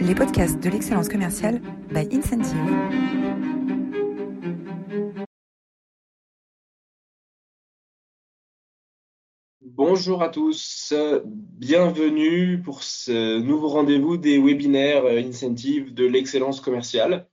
les 0.00 0.14
podcasts 0.14 0.58
de 0.62 0.70
l'excellence 0.70 1.08
commerciale 1.08 1.60
by 1.92 2.08
Incentive. 2.10 2.56
Bonjour 9.60 10.22
à 10.22 10.30
tous, 10.30 10.94
bienvenue 11.26 12.62
pour 12.62 12.82
ce 12.82 13.40
nouveau 13.40 13.68
rendez-vous 13.68 14.16
des 14.16 14.38
webinaires 14.38 15.04
Incentive 15.04 15.92
de 15.92 16.06
l'excellence 16.06 16.60
commerciale. 16.60 17.26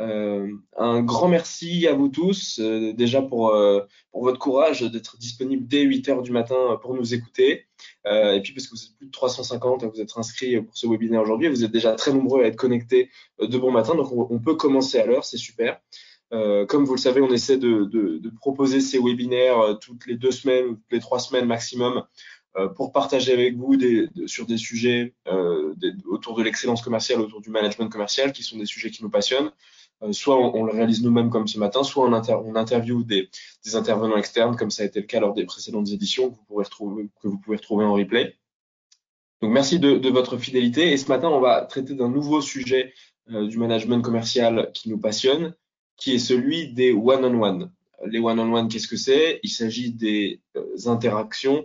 Euh, 0.00 0.52
un 0.76 1.02
grand 1.02 1.28
merci 1.28 1.86
à 1.86 1.94
vous 1.94 2.08
tous, 2.08 2.58
euh, 2.60 2.92
déjà 2.92 3.22
pour, 3.22 3.50
euh, 3.50 3.80
pour 4.12 4.24
votre 4.24 4.38
courage 4.38 4.82
d'être 4.82 5.16
disponible 5.16 5.66
dès 5.66 5.82
8 5.82 6.08
heures 6.10 6.22
du 6.22 6.32
matin 6.32 6.78
pour 6.82 6.94
nous 6.94 7.14
écouter. 7.14 7.66
et 8.04 8.40
puis 8.42 8.52
parce 8.52 8.66
que 8.66 8.74
vous 8.74 8.84
êtes 8.84 8.96
plus 8.98 9.06
de 9.06 9.10
350 9.10 9.84
à 9.84 9.88
vous 9.88 10.00
être 10.00 10.18
inscrits 10.18 10.60
pour 10.60 10.76
ce 10.76 10.86
webinaire 10.86 11.22
aujourd'hui, 11.22 11.48
vous 11.48 11.64
êtes 11.64 11.72
déjà 11.72 11.94
très 11.94 12.12
nombreux 12.12 12.42
à 12.42 12.46
être 12.46 12.56
connectés 12.56 13.10
de 13.40 13.58
bon 13.58 13.72
matin, 13.72 13.94
donc 13.94 14.12
on, 14.12 14.38
peut 14.38 14.54
commencer 14.54 14.98
à 14.98 15.06
l'heure, 15.06 15.24
c'est 15.24 15.36
super. 15.38 15.80
comme 16.30 16.84
vous 16.84 16.94
le 16.94 17.00
savez, 17.00 17.20
on 17.20 17.32
essaie 17.32 17.58
de, 17.58 17.84
de, 17.84 18.18
de, 18.18 18.30
proposer 18.40 18.80
ces 18.80 18.98
webinaires 18.98 19.78
toutes 19.80 20.06
les 20.06 20.14
deux 20.16 20.30
semaines 20.30 20.66
ou 20.66 20.74
toutes 20.74 20.92
les 20.92 21.00
trois 21.00 21.18
semaines 21.18 21.46
maximum 21.46 22.04
pour 22.76 22.92
partager 22.92 23.32
avec 23.32 23.56
vous 23.56 23.76
des, 23.76 24.08
sur 24.26 24.46
des 24.46 24.56
sujets 24.56 25.14
autour 26.06 26.36
de 26.36 26.42
l'excellence 26.42 26.82
commerciale, 26.82 27.20
autour 27.20 27.40
du 27.40 27.50
management 27.50 27.88
commercial, 27.88 28.32
qui 28.32 28.42
sont 28.42 28.58
des 28.58 28.66
sujets 28.66 28.90
qui 28.90 29.02
nous 29.02 29.10
passionnent. 29.10 29.50
Euh, 30.02 30.12
soit 30.12 30.36
on, 30.38 30.64
le 30.64 30.72
réalise 30.72 31.02
nous-mêmes 31.02 31.30
comme 31.30 31.48
ce 31.48 31.58
matin, 31.58 31.82
soit 31.82 32.06
on, 32.06 32.12
on 32.12 32.54
interviewe 32.54 33.02
des, 33.02 33.30
des, 33.64 33.76
intervenants 33.76 34.16
externes, 34.16 34.54
comme 34.56 34.70
ça 34.70 34.82
a 34.82 34.86
été 34.86 35.00
le 35.00 35.06
cas 35.06 35.20
lors 35.20 35.32
des 35.32 35.46
précédentes 35.46 35.88
éditions 35.90 36.30
que 36.30 36.36
vous 36.36 36.44
pouvez 36.44 36.64
retrouver, 36.64 37.08
que 37.22 37.28
vous 37.28 37.38
pouvez 37.38 37.56
retrouver 37.56 37.84
en 37.86 37.94
replay. 37.94 38.36
Donc 39.40 39.52
merci 39.52 39.78
de, 39.78 39.96
de 39.96 40.08
votre 40.10 40.36
fidélité. 40.36 40.92
Et 40.92 40.96
ce 40.98 41.08
matin, 41.08 41.28
on 41.28 41.40
va 41.40 41.62
traiter 41.62 41.94
d'un 41.94 42.10
nouveau 42.10 42.42
sujet 42.42 42.92
euh, 43.30 43.46
du 43.46 43.56
management 43.58 44.02
commercial 44.02 44.70
qui 44.74 44.90
nous 44.90 44.98
passionne, 44.98 45.54
qui 45.96 46.14
est 46.14 46.18
celui 46.18 46.72
des 46.72 46.92
one-on-one. 46.92 47.70
Les 48.04 48.18
one-on-one, 48.18 48.68
qu'est-ce 48.68 48.88
que 48.88 48.98
c'est? 48.98 49.40
Il 49.42 49.50
s'agit 49.50 49.92
des 49.92 50.42
euh, 50.56 50.76
interactions 50.86 51.64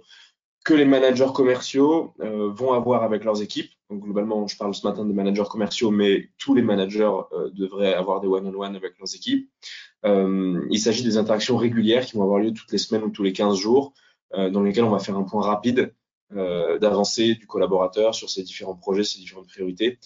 que 0.63 0.73
les 0.73 0.85
managers 0.85 1.33
commerciaux 1.33 2.13
vont 2.19 2.73
avoir 2.73 3.01
avec 3.01 3.23
leurs 3.23 3.41
équipes 3.41 3.71
donc 3.91 4.03
globalement, 4.03 4.47
je 4.47 4.55
parle 4.55 4.73
ce 4.73 4.87
matin 4.87 5.03
des 5.03 5.13
managers 5.13 5.43
commerciaux, 5.49 5.91
mais 5.91 6.29
tous 6.37 6.55
les 6.55 6.61
managers 6.61 7.11
euh, 7.33 7.49
devraient 7.51 7.93
avoir 7.93 8.21
des 8.21 8.27
one-on-one 8.27 8.75
avec 8.77 8.97
leurs 8.97 9.13
équipes. 9.13 9.49
Euh, 10.05 10.65
il 10.71 10.79
s'agit 10.79 11.03
des 11.03 11.17
interactions 11.17 11.57
régulières 11.57 12.05
qui 12.05 12.15
vont 12.15 12.23
avoir 12.23 12.39
lieu 12.39 12.53
toutes 12.53 12.71
les 12.71 12.77
semaines 12.77 13.03
ou 13.03 13.09
tous 13.09 13.23
les 13.23 13.33
15 13.33 13.57
jours, 13.57 13.93
euh, 14.33 14.49
dans 14.49 14.63
lesquelles 14.63 14.85
on 14.85 14.91
va 14.91 14.99
faire 14.99 15.17
un 15.17 15.23
point 15.23 15.43
rapide 15.43 15.93
d'avancée 16.79 17.35
du 17.35 17.45
collaborateur 17.45 18.15
sur 18.15 18.29
ses 18.29 18.43
différents 18.43 18.77
projets, 18.77 19.03
ses 19.03 19.19
différentes 19.19 19.49
priorités, 19.49 19.99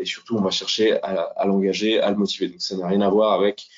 et 0.00 0.04
surtout 0.04 0.36
on 0.36 0.42
va 0.42 0.50
chercher 0.50 1.00
à, 1.00 1.22
à 1.22 1.46
l'engager, 1.46 2.00
à 2.00 2.10
le 2.10 2.16
motiver. 2.16 2.48
Donc 2.48 2.60
ça 2.60 2.76
n'a 2.76 2.88
rien 2.88 3.00
à 3.02 3.08
voir 3.08 3.34
avec 3.34 3.68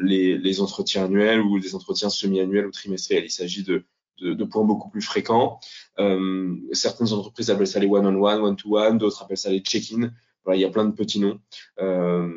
les, 0.00 0.38
les, 0.38 0.60
entretiens 0.60 1.06
annuels 1.06 1.40
ou 1.40 1.58
des 1.58 1.74
entretiens 1.74 2.08
semi-annuels 2.08 2.68
ou 2.68 2.70
trimestriels. 2.70 3.24
Il 3.24 3.32
s'agit 3.32 3.64
de 3.64 3.82
de, 4.20 4.44
points 4.44 4.64
beaucoup 4.64 4.90
plus 4.90 5.02
fréquents. 5.02 5.60
Euh, 5.98 6.56
certaines 6.72 7.12
entreprises 7.12 7.50
appellent 7.50 7.66
ça 7.66 7.80
les 7.80 7.86
one-on-one, 7.86 8.40
one-to-one, 8.40 8.98
d'autres 8.98 9.22
appellent 9.22 9.36
ça 9.36 9.50
les 9.50 9.60
check-in. 9.60 10.10
Voilà, 10.48 10.60
il 10.60 10.62
y 10.62 10.64
a 10.64 10.70
plein 10.70 10.86
de 10.86 10.92
petits 10.92 11.20
noms. 11.20 11.38
Euh, 11.78 12.32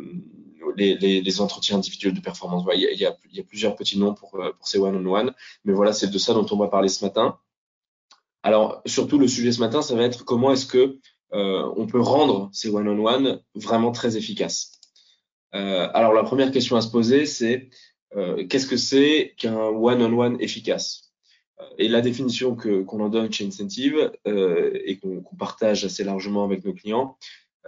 les, 0.76 1.42
entretiens 1.42 1.78
individuels 1.78 2.14
de 2.14 2.20
performance. 2.20 2.64
Voilà, 2.66 2.78
il, 2.78 3.00
y 3.00 3.06
a, 3.06 3.44
plusieurs 3.44 3.78
petits 3.78 3.98
noms 3.98 4.14
pour, 4.14 4.36
euh, 4.36 4.52
pour 4.52 4.68
ces 4.68 4.78
one-on-one. 4.80 5.34
Mais 5.64 5.72
voilà, 5.72 5.94
c'est 5.94 6.10
de 6.10 6.18
ça 6.18 6.34
dont 6.34 6.46
on 6.52 6.58
va 6.58 6.68
parler 6.68 6.90
ce 6.90 7.06
matin. 7.06 7.38
Alors, 8.44 8.82
surtout, 8.86 9.18
le 9.18 9.30
sujet 9.30 9.54
ce 9.54 9.62
matin, 9.62 9.82
ça 9.82 9.96
va 9.96 10.04
être 10.04 10.26
comment 10.26 10.52
est-ce 10.52 10.66
que 10.66 11.00
euh, 11.32 11.72
on 11.78 11.88
peut 11.88 12.02
rendre 12.02 12.50
ces 12.52 12.70
one-on-one 12.70 13.42
vraiment 13.56 13.94
très 13.94 14.18
efficaces. 14.18 14.74
Alors, 15.54 16.14
la 16.14 16.24
première 16.24 16.52
question 16.52 16.76
à 16.76 16.82
se 16.82 16.90
poser, 16.90 17.26
c'est 17.26 17.70
qu'est-ce 18.50 18.68
que 18.68 18.78
c'est 18.78 19.36
qu'un 19.38 19.56
one-on-one 19.56 20.36
efficace? 20.42 21.11
Et 21.78 21.88
la 21.88 22.02
définition 22.02 22.56
que 22.56 22.82
qu'on 22.82 23.00
en 23.02 23.10
donne 23.10 23.32
chez 23.32 23.46
Incentive 23.46 24.12
euh, 24.28 24.72
et 24.86 24.98
qu'on 24.98 25.24
partage 25.38 25.86
assez 25.86 26.04
largement 26.04 26.44
avec 26.44 26.66
nos 26.66 26.74
clients, 26.74 27.18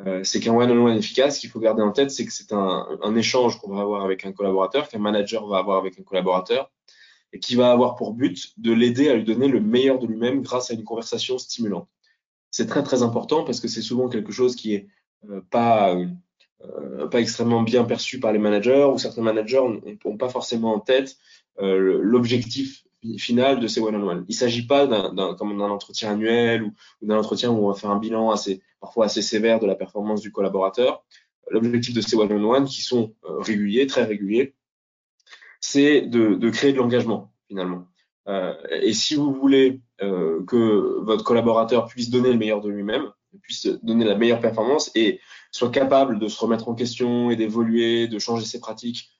euh, 0.05 0.23
c'est 0.23 0.39
qu'un 0.39 0.53
one-on-one 0.53 0.97
efficace, 0.97 1.39
qu'il 1.39 1.49
faut 1.49 1.59
garder 1.59 1.83
en 1.83 1.91
tête, 1.91 2.11
c'est 2.11 2.25
que 2.25 2.33
c'est 2.33 2.51
un, 2.51 2.87
un, 3.01 3.15
échange 3.15 3.59
qu'on 3.59 3.73
va 3.73 3.81
avoir 3.81 4.03
avec 4.03 4.25
un 4.25 4.31
collaborateur, 4.31 4.89
qu'un 4.89 4.99
manager 4.99 5.45
va 5.47 5.57
avoir 5.59 5.77
avec 5.77 5.99
un 5.99 6.03
collaborateur, 6.03 6.71
et 7.31 7.39
qui 7.39 7.55
va 7.55 7.71
avoir 7.71 7.95
pour 7.95 8.13
but 8.13 8.53
de 8.57 8.71
l'aider 8.71 9.09
à 9.09 9.15
lui 9.15 9.23
donner 9.23 9.47
le 9.47 9.59
meilleur 9.59 9.99
de 9.99 10.07
lui-même 10.07 10.41
grâce 10.41 10.71
à 10.71 10.73
une 10.73 10.83
conversation 10.83 11.37
stimulante. 11.37 11.87
C'est 12.51 12.67
très 12.67 12.83
très 12.83 13.03
important 13.03 13.43
parce 13.43 13.59
que 13.59 13.67
c'est 13.67 13.81
souvent 13.81 14.09
quelque 14.09 14.31
chose 14.31 14.55
qui 14.55 14.75
est 14.75 14.87
euh, 15.29 15.41
pas 15.49 15.95
euh, 15.95 17.07
pas 17.07 17.19
extrêmement 17.19 17.61
bien 17.61 17.83
perçu 17.83 18.19
par 18.19 18.31
les 18.31 18.39
managers 18.39 18.87
ou 18.93 18.97
certains 18.97 19.21
managers 19.21 19.61
n'ont 20.05 20.17
pas 20.17 20.29
forcément 20.29 20.73
en 20.73 20.79
tête 20.79 21.17
euh, 21.59 21.99
l'objectif 22.01 22.82
final 23.17 23.59
de 23.59 23.67
ces 23.67 23.79
one-on-one. 23.81 24.25
Il 24.27 24.33
ne 24.33 24.37
s'agit 24.37 24.65
pas 24.65 24.87
d'un 24.87 25.35
comme 25.35 25.57
d'un 25.57 25.69
entretien 25.69 26.11
annuel 26.11 26.63
ou, 26.63 26.73
d'un 27.01 27.17
entretien 27.17 27.51
où 27.51 27.65
on 27.65 27.71
va 27.71 27.75
faire 27.75 27.91
un 27.91 27.99
bilan 27.99 28.31
assez 28.31 28.61
parfois 28.79 29.05
assez 29.05 29.21
sévère 29.21 29.59
de 29.59 29.65
la 29.65 29.75
performance 29.75 30.21
du 30.21 30.31
collaborateur. 30.31 31.03
L'objectif 31.49 31.93
de 31.93 32.01
ces 32.01 32.15
one-on-one 32.15 32.65
qui 32.65 32.81
sont 32.81 33.13
euh, 33.25 33.39
réguliers, 33.39 33.87
très 33.87 34.03
réguliers, 34.03 34.55
c'est 35.59 36.01
de, 36.01 36.35
de, 36.35 36.49
créer 36.49 36.71
de 36.73 36.77
l'engagement 36.77 37.33
finalement. 37.47 37.87
Euh, 38.27 38.53
et 38.69 38.93
si 38.93 39.15
vous 39.15 39.33
voulez 39.33 39.81
euh, 40.01 40.43
que 40.45 41.01
votre 41.01 41.23
collaborateur 41.23 41.87
puisse 41.87 42.09
donner 42.09 42.31
le 42.31 42.37
meilleur 42.37 42.61
de 42.61 42.69
lui-même, 42.69 43.11
puisse 43.41 43.67
donner 43.83 44.05
la 44.05 44.15
meilleure 44.15 44.39
performance 44.39 44.91
et 44.95 45.19
soit 45.51 45.71
capable 45.71 46.19
de 46.19 46.27
se 46.27 46.39
remettre 46.39 46.69
en 46.69 46.75
question 46.75 47.29
et 47.31 47.35
d'évoluer, 47.35 48.07
de 48.07 48.19
changer 48.19 48.45
ses 48.45 48.59
pratiques 48.59 49.12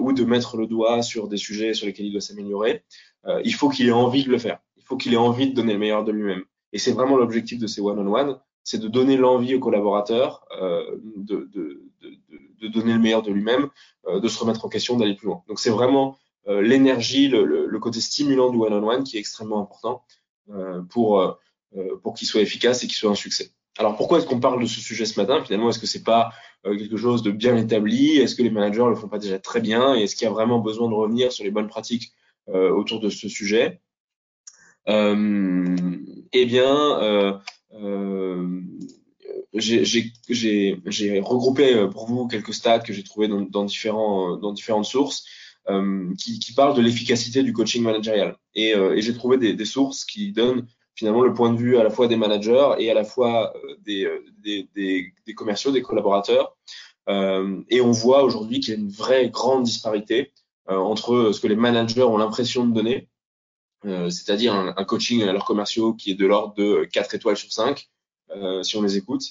ou 0.00 0.12
de 0.12 0.24
mettre 0.24 0.56
le 0.56 0.66
doigt 0.66 1.02
sur 1.02 1.28
des 1.28 1.36
sujets 1.36 1.74
sur 1.74 1.86
lesquels 1.86 2.06
il 2.06 2.12
doit 2.12 2.20
s'améliorer, 2.20 2.84
euh, 3.26 3.40
il 3.44 3.54
faut 3.54 3.68
qu'il 3.68 3.88
ait 3.88 3.92
envie 3.92 4.24
de 4.24 4.30
le 4.30 4.38
faire. 4.38 4.58
Il 4.76 4.82
faut 4.82 4.96
qu'il 4.96 5.12
ait 5.14 5.18
envie 5.18 5.50
de 5.50 5.54
donner 5.54 5.74
le 5.74 5.78
meilleur 5.78 6.04
de 6.04 6.12
lui-même. 6.12 6.44
Et 6.72 6.78
c'est 6.78 6.92
vraiment 6.92 7.16
l'objectif 7.16 7.58
de 7.58 7.66
ces 7.66 7.80
one-on-one, 7.80 8.38
c'est 8.62 8.78
de 8.78 8.88
donner 8.88 9.16
l'envie 9.16 9.54
au 9.54 9.60
collaborateur 9.60 10.44
euh, 10.60 10.98
de, 11.16 11.48
de, 11.52 11.82
de, 12.02 12.18
de, 12.60 12.68
donner 12.68 12.92
le 12.92 12.98
meilleur 12.98 13.22
de 13.22 13.30
lui-même, 13.30 13.70
euh, 14.06 14.20
de 14.20 14.28
se 14.28 14.38
remettre 14.38 14.64
en 14.64 14.68
question, 14.68 14.96
d'aller 14.96 15.14
plus 15.14 15.26
loin. 15.26 15.42
Donc 15.48 15.58
c'est 15.58 15.70
vraiment 15.70 16.18
euh, 16.48 16.60
l'énergie, 16.60 17.28
le, 17.28 17.44
le, 17.44 17.66
le, 17.66 17.78
côté 17.78 18.00
stimulant 18.00 18.50
du 18.50 18.58
one-on-one 18.58 19.04
qui 19.04 19.16
est 19.16 19.20
extrêmement 19.20 19.60
important 19.60 20.02
euh, 20.50 20.82
pour, 20.82 21.38
pour 22.02 22.14
qu'il 22.14 22.26
soit 22.26 22.40
efficace 22.40 22.82
et 22.84 22.86
qu'il 22.86 22.96
soit 22.96 23.10
un 23.10 23.14
succès. 23.14 23.50
Alors 23.78 23.96
pourquoi 23.96 24.18
est-ce 24.18 24.26
qu'on 24.26 24.40
parle 24.40 24.60
de 24.60 24.66
ce 24.66 24.80
sujet 24.80 25.06
ce 25.06 25.18
matin? 25.18 25.42
Finalement, 25.44 25.70
est-ce 25.70 25.78
que 25.78 25.86
c'est 25.86 26.02
pas 26.02 26.30
quelque 26.64 26.96
chose 26.96 27.22
de 27.22 27.30
bien 27.30 27.56
établi? 27.56 28.18
Est-ce 28.18 28.34
que 28.34 28.42
les 28.42 28.50
managers 28.50 28.84
le 28.88 28.96
font 28.96 29.08
pas 29.08 29.18
déjà 29.18 29.38
très 29.38 29.60
bien? 29.60 29.94
Et 29.94 30.02
est-ce 30.02 30.16
qu'il 30.16 30.24
y 30.24 30.28
a 30.28 30.32
vraiment 30.32 30.58
besoin 30.58 30.88
de 30.88 30.94
revenir 30.94 31.32
sur 31.32 31.44
les 31.44 31.50
bonnes 31.50 31.68
pratiques 31.68 32.12
euh, 32.48 32.70
autour 32.70 33.00
de 33.00 33.08
ce 33.08 33.28
sujet? 33.28 33.80
Euh, 34.88 35.76
eh 36.32 36.46
bien, 36.46 37.00
euh, 37.00 37.38
j'ai 39.54 41.20
regroupé 41.20 41.86
pour 41.92 42.06
vous 42.06 42.26
quelques 42.26 42.54
stats 42.54 42.80
que 42.80 42.92
j'ai 42.92 43.04
trouvés 43.04 43.28
dans, 43.28 43.64
différentes 43.64 44.84
sources 44.84 45.24
euh, 45.70 46.14
qui, 46.16 46.54
parlent 46.54 46.74
de 46.74 46.80
l'efficacité 46.80 47.42
du 47.42 47.52
coaching 47.52 47.82
managérial. 47.82 48.36
Et, 48.54 48.74
euh, 48.74 48.98
j'ai 48.98 49.12
trouvé 49.12 49.36
des, 49.36 49.64
sources 49.66 50.04
qui 50.06 50.32
donnent 50.32 50.66
finalement 50.98 51.22
le 51.22 51.32
point 51.32 51.52
de 51.52 51.56
vue 51.56 51.78
à 51.78 51.84
la 51.84 51.90
fois 51.90 52.08
des 52.08 52.16
managers 52.16 52.70
et 52.78 52.90
à 52.90 52.94
la 52.94 53.04
fois 53.04 53.54
des, 53.84 54.10
des, 54.42 54.68
des, 54.74 55.12
des 55.24 55.34
commerciaux, 55.34 55.70
des 55.70 55.82
collaborateurs. 55.82 56.56
et 57.08 57.80
on 57.80 57.92
voit 57.92 58.24
aujourd'hui 58.24 58.58
qu'il 58.58 58.74
y 58.74 58.76
a 58.76 58.80
une 58.80 58.90
vraie 58.90 59.30
grande 59.30 59.62
disparité 59.62 60.32
euh, 60.70 60.76
entre 60.76 61.32
ce 61.32 61.40
que 61.40 61.46
les 61.46 61.56
managers 61.56 62.02
ont 62.02 62.18
l'impression 62.18 62.66
de 62.66 62.74
donner, 62.74 63.08
euh, 63.86 64.10
c'est-à-dire 64.10 64.54
un, 64.54 64.84
coaching 64.84 65.22
à 65.22 65.32
leurs 65.32 65.46
commerciaux 65.46 65.94
qui 65.94 66.10
est 66.10 66.14
de 66.14 66.26
l'ordre 66.26 66.54
de 66.54 66.86
4 66.92 67.14
étoiles 67.14 67.38
sur 67.38 67.50
5, 67.50 67.88
euh, 68.36 68.62
si 68.62 68.76
on 68.76 68.82
les 68.82 68.96
écoute, 68.96 69.22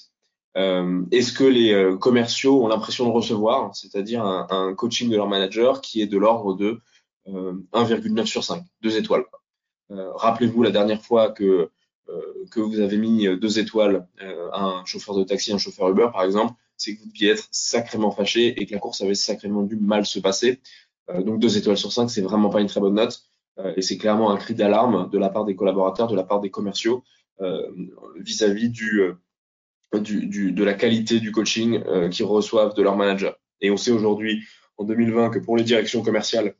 et 0.56 1.22
ce 1.22 1.32
que 1.32 1.44
les 1.44 1.96
commerciaux 2.00 2.64
ont 2.64 2.66
l'impression 2.66 3.06
de 3.06 3.12
recevoir, 3.12 3.76
c'est-à-dire 3.76 4.24
un, 4.24 4.48
un, 4.50 4.74
coaching 4.74 5.08
de 5.08 5.14
leur 5.14 5.28
manager 5.28 5.80
qui 5.80 6.00
est 6.00 6.08
de 6.08 6.18
l'ordre 6.18 6.54
de 6.54 6.80
1,9 7.28 8.26
sur 8.26 8.42
5, 8.42 8.64
2 8.80 8.96
étoiles. 8.96 9.24
Rappelez-vous 9.90 10.62
la 10.62 10.70
dernière 10.70 11.02
fois 11.02 11.30
que, 11.30 11.70
que 12.50 12.60
vous 12.60 12.80
avez 12.80 12.98
mis 12.98 13.26
2 13.26 13.58
étoiles 13.58 14.06
à 14.52 14.64
un 14.64 14.84
chauffeur 14.84 15.14
de 15.14 15.24
taxi, 15.24 15.52
un 15.52 15.58
chauffeur 15.58 15.88
Uber 15.88 16.08
par 16.12 16.24
exemple, 16.24 16.54
c'est 16.78 16.94
que 16.94 17.00
vous 17.00 17.08
deviez 17.08 17.30
être 17.30 17.48
sacrément 17.50 18.10
fâché 18.10 18.60
et 18.60 18.64
que 18.64 18.72
la 18.72 18.78
course 18.78 19.02
avait 19.02 19.14
sacrément 19.14 19.62
dû 19.62 19.76
mal 19.76 20.06
se 20.06 20.20
passer. 20.20 20.60
Euh, 21.10 21.22
donc 21.22 21.40
deux 21.40 21.58
étoiles 21.58 21.76
sur 21.76 21.92
cinq, 21.92 22.08
c'est 22.08 22.22
vraiment 22.22 22.48
pas 22.48 22.60
une 22.60 22.68
très 22.68 22.80
bonne 22.80 22.94
note. 22.94 23.22
Euh, 23.58 23.74
et 23.76 23.82
c'est 23.82 23.98
clairement 23.98 24.30
un 24.30 24.36
cri 24.36 24.54
d'alarme 24.54 25.10
de 25.10 25.18
la 25.18 25.28
part 25.28 25.44
des 25.44 25.56
collaborateurs, 25.56 26.06
de 26.06 26.16
la 26.16 26.22
part 26.22 26.40
des 26.40 26.50
commerciaux 26.50 27.02
euh, 27.40 27.68
vis-à-vis 28.16 28.70
du, 28.70 29.02
du, 29.92 30.26
du, 30.26 30.52
de 30.52 30.64
la 30.64 30.74
qualité 30.74 31.18
du 31.20 31.32
coaching 31.32 31.82
qu'ils 32.10 32.24
reçoivent 32.24 32.74
de 32.74 32.82
leur 32.82 32.96
manager. 32.96 33.36
Et 33.60 33.70
on 33.70 33.76
sait 33.76 33.90
aujourd'hui, 33.90 34.44
en 34.76 34.84
2020, 34.84 35.30
que 35.30 35.40
pour 35.40 35.56
les 35.56 35.64
directions 35.64 36.02
commerciales, 36.02 36.54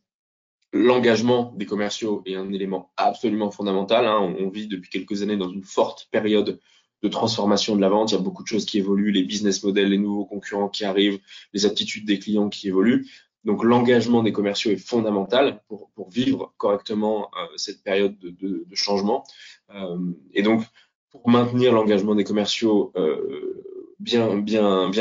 l'engagement 0.73 1.53
des 1.57 1.67
commerciaux 1.67 2.23
est 2.27 2.35
un 2.35 2.53
élément 2.53 2.93
absolument 2.97 3.51
fondamental. 3.51 4.07
Hein. 4.07 4.35
On, 4.39 4.49
vit 4.49 4.67
depuis 4.67 4.91
quelques 4.91 5.23
années 5.23 5.37
dans 5.37 5.49
une 5.49 5.65
forte 5.65 6.09
période 6.11 6.61
de 7.03 7.09
transformation 7.09 7.77
de 7.77 7.81
la 7.81 7.89
vente. 7.89 8.11
Il 8.11 8.17
y 8.17 8.19
a 8.19 8.21
beaucoup 8.21 8.43
de 8.43 8.49
choses 8.49 8.67
qui 8.67 8.79
évoluent, 8.79 9.13
les 9.13 9.23
business 9.23 9.63
models, 9.63 9.89
les 9.89 9.99
nouveaux 9.99 10.27
concurrents 10.27 10.69
qui 10.69 10.85
arrivent, 10.85 11.21
les 11.53 11.65
aptitudes 11.65 12.07
des 12.07 12.19
clients 12.19 12.49
qui 12.49 12.69
évoluent. 12.69 13.07
Donc 13.45 13.65
l'engagement 13.65 14.23
des 14.23 14.33
commerciaux 14.33 14.73
est 14.73 14.77
fondamental 14.77 15.63
pour, 15.69 15.89
vivre 16.11 16.55
correctement 16.59 17.31
euh, 17.37 17.47
cette 17.57 17.83
période 17.83 18.19
de, 18.19 18.67
changement. 18.75 19.25
Euh, 19.75 19.99
et 20.33 20.43
donc 20.43 20.65
pour 21.11 21.29
maintenir 21.29 21.73
l'engagement 21.73 22.15
des 22.15 22.25
commerciaux 22.25 22.93
euh, 22.97 23.65
bien, 24.01 24.29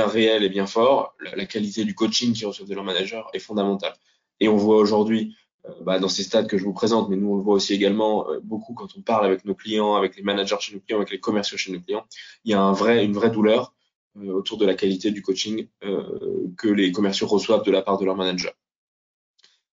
réel 0.07 0.43
et 0.43 0.49
bien 0.49 0.65
fort, 0.65 1.15
la, 1.19 1.35
la 1.35 1.45
qualité 1.45 1.83
du 1.83 1.95
coaching 1.95 2.33
qu'ils 2.33 2.45
reçoivent 2.45 2.69
de 2.69 2.75
leur 2.75 2.83
manager 2.83 3.29
est 3.33 3.39
fondamentale. 3.39 3.93
Et 4.39 4.47
on 4.47 4.55
voit 4.55 4.77
aujourd'hui 4.77 5.35
bah, 5.81 5.99
dans 5.99 6.09
ces 6.09 6.23
stades 6.23 6.47
que 6.47 6.57
je 6.57 6.63
vous 6.63 6.73
présente, 6.73 7.09
mais 7.09 7.15
nous 7.15 7.31
on 7.31 7.35
le 7.35 7.41
voit 7.41 7.55
aussi 7.55 7.73
également 7.73 8.29
euh, 8.29 8.39
beaucoup 8.43 8.73
quand 8.73 8.87
on 8.97 9.01
parle 9.01 9.25
avec 9.25 9.45
nos 9.45 9.55
clients, 9.55 9.95
avec 9.95 10.15
les 10.15 10.23
managers 10.23 10.57
chez 10.59 10.73
nos 10.73 10.79
clients, 10.79 10.97
avec 10.97 11.11
les 11.11 11.19
commerciaux 11.19 11.57
chez 11.57 11.71
nos 11.71 11.79
clients, 11.79 12.05
il 12.45 12.51
y 12.51 12.53
a 12.53 12.59
une 12.59 13.13
vraie 13.13 13.29
douleur 13.29 13.73
euh, 14.17 14.31
autour 14.31 14.57
de 14.57 14.65
la 14.65 14.75
qualité 14.75 15.11
du 15.11 15.21
coaching 15.21 15.67
que 16.57 16.67
les 16.67 16.91
commerciaux 16.91 17.27
reçoivent 17.27 17.63
de 17.63 17.71
la 17.71 17.81
part 17.81 17.97
de 17.97 18.05
leur 18.05 18.15
manager. 18.15 18.53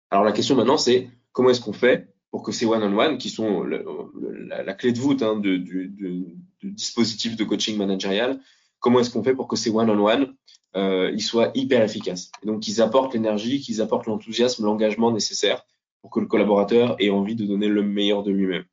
Alors 0.10 0.24
la 0.24 0.32
question 0.32 0.56
maintenant 0.56 0.78
c'est 0.78 1.10
comment 1.32 1.50
est-ce 1.50 1.62
qu'on 1.62 1.74
fait 1.74 2.14
pour 2.34 2.42
que 2.42 2.52
ces 2.52 2.66
one-on-one, 2.66 3.20
qui 3.20 3.30
sont 3.30 3.64
la, 3.64 4.74
clé 4.74 4.92
de 4.92 4.98
voûte 4.98 5.22
hein, 5.22 5.38
du, 5.38 5.60
du, 5.60 6.36
dispositif 6.64 7.36
de 7.36 7.44
coaching 7.44 7.78
managérial, 7.78 8.40
comment 8.80 9.00
est-ce 9.00 9.12
qu'on 9.12 9.24
fait 9.24 9.36
pour 9.36 9.48
que 9.48 9.56
ces 9.56 9.70
one-on-one 9.70 10.34
euh, 10.76 11.16
soient 11.20 11.52
hyper 11.54 11.84
efficaces? 11.84 12.32
Et 12.42 12.48
donc 12.48 12.62
qu'ils 12.62 12.82
apportent 12.82 13.14
l'énergie, 13.14 13.62
qu'ils 13.62 13.82
apportent 13.82 14.08
l'enthousiasme, 14.08 14.66
l'engagement 14.66 15.12
nécessaire 15.12 15.64
pour 16.04 16.12
que 16.12 16.20
le 16.20 16.28
collaborateur 16.28 16.98
ait 17.00 17.10
envie 17.10 17.36
de 17.36 17.46
donner 17.46 17.70
le 17.70 17.82
meilleur 17.82 18.24
de 18.24 18.32
lui-même. 18.32 18.66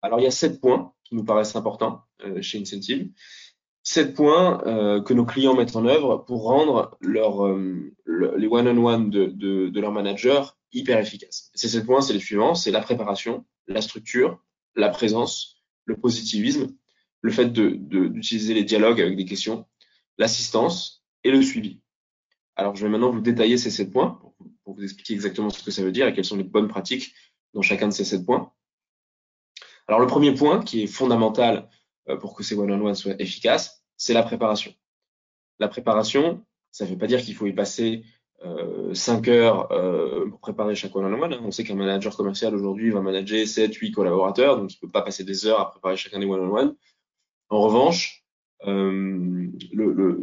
Alors, 0.00 0.18
il 0.18 0.24
y 0.24 0.26
a 0.26 0.30
sept 0.30 0.60
points 0.62 0.94
qui 1.04 1.14
nous 1.14 1.24
paraissent 1.24 1.54
importants 1.54 2.04
euh, 2.24 2.40
chez 2.40 2.58
Incentive. 2.58 3.10
Sept 3.82 4.14
points 4.14 4.62
euh, 4.66 5.02
que 5.02 5.12
nos 5.12 5.26
clients 5.26 5.54
mettent 5.54 5.76
en 5.76 5.84
œuvre 5.84 6.24
pour 6.26 6.44
rendre 6.44 6.96
euh, 7.04 7.94
le, 8.04 8.36
les 8.38 8.46
one-on-one 8.46 9.10
de, 9.10 9.26
de, 9.26 9.68
de 9.68 9.80
leur 9.80 9.92
manager 9.92 10.56
hyper 10.72 10.98
efficaces. 10.98 11.50
Ces 11.54 11.68
sept 11.68 11.84
points, 11.84 12.00
c'est 12.00 12.14
les 12.14 12.18
suivants. 12.18 12.54
C'est 12.54 12.70
la 12.70 12.80
préparation, 12.80 13.44
la 13.66 13.82
structure, 13.82 14.42
la 14.74 14.88
présence, 14.88 15.62
le 15.84 15.96
positivisme, 15.96 16.68
le 17.20 17.30
fait 17.30 17.52
d'utiliser 17.52 18.54
les 18.54 18.64
dialogues 18.64 19.02
avec 19.02 19.16
des 19.16 19.26
questions, 19.26 19.66
l'assistance 20.16 21.04
et 21.24 21.30
le 21.30 21.42
suivi. 21.42 21.80
Alors, 22.56 22.74
je 22.74 22.84
vais 22.84 22.90
maintenant 22.90 23.10
vous 23.10 23.20
détailler 23.20 23.58
ces 23.58 23.70
sept 23.70 23.92
points 23.92 24.18
pour 24.68 24.76
vous 24.76 24.84
expliquer 24.84 25.14
exactement 25.14 25.48
ce 25.48 25.64
que 25.64 25.70
ça 25.70 25.82
veut 25.82 25.92
dire 25.92 26.06
et 26.06 26.12
quelles 26.12 26.26
sont 26.26 26.36
les 26.36 26.44
bonnes 26.44 26.68
pratiques 26.68 27.14
dans 27.54 27.62
chacun 27.62 27.88
de 27.88 27.92
ces 27.94 28.04
sept 28.04 28.26
points. 28.26 28.52
Alors 29.86 29.98
le 29.98 30.06
premier 30.06 30.34
point 30.34 30.62
qui 30.62 30.82
est 30.82 30.86
fondamental 30.86 31.70
euh, 32.10 32.18
pour 32.18 32.34
que 32.34 32.42
ces 32.42 32.54
one-on-one 32.54 32.94
soient 32.94 33.14
efficaces, 33.18 33.82
c'est 33.96 34.12
la 34.12 34.22
préparation. 34.22 34.74
La 35.58 35.68
préparation, 35.68 36.44
ça 36.70 36.84
ne 36.84 36.90
veut 36.90 36.98
pas 36.98 37.06
dire 37.06 37.22
qu'il 37.22 37.34
faut 37.34 37.46
y 37.46 37.54
passer 37.54 38.04
euh, 38.44 38.92
5 38.92 39.26
heures 39.28 39.72
euh, 39.72 40.28
pour 40.28 40.40
préparer 40.40 40.74
chaque 40.74 40.94
one-on-one. 40.94 41.38
On 41.42 41.50
sait 41.50 41.64
qu'un 41.64 41.74
manager 41.74 42.14
commercial 42.14 42.54
aujourd'hui 42.54 42.90
va 42.90 43.00
manager 43.00 43.48
7, 43.48 43.74
8 43.74 43.92
collaborateurs, 43.92 44.58
donc 44.58 44.70
il 44.70 44.76
ne 44.82 44.86
peut 44.86 44.92
pas 44.92 45.00
passer 45.00 45.24
des 45.24 45.46
heures 45.46 45.60
à 45.60 45.70
préparer 45.70 45.96
chacun 45.96 46.18
des 46.18 46.26
one-on-one. 46.26 46.76
En 47.48 47.62
revanche, 47.62 48.22
euh, 48.66 49.50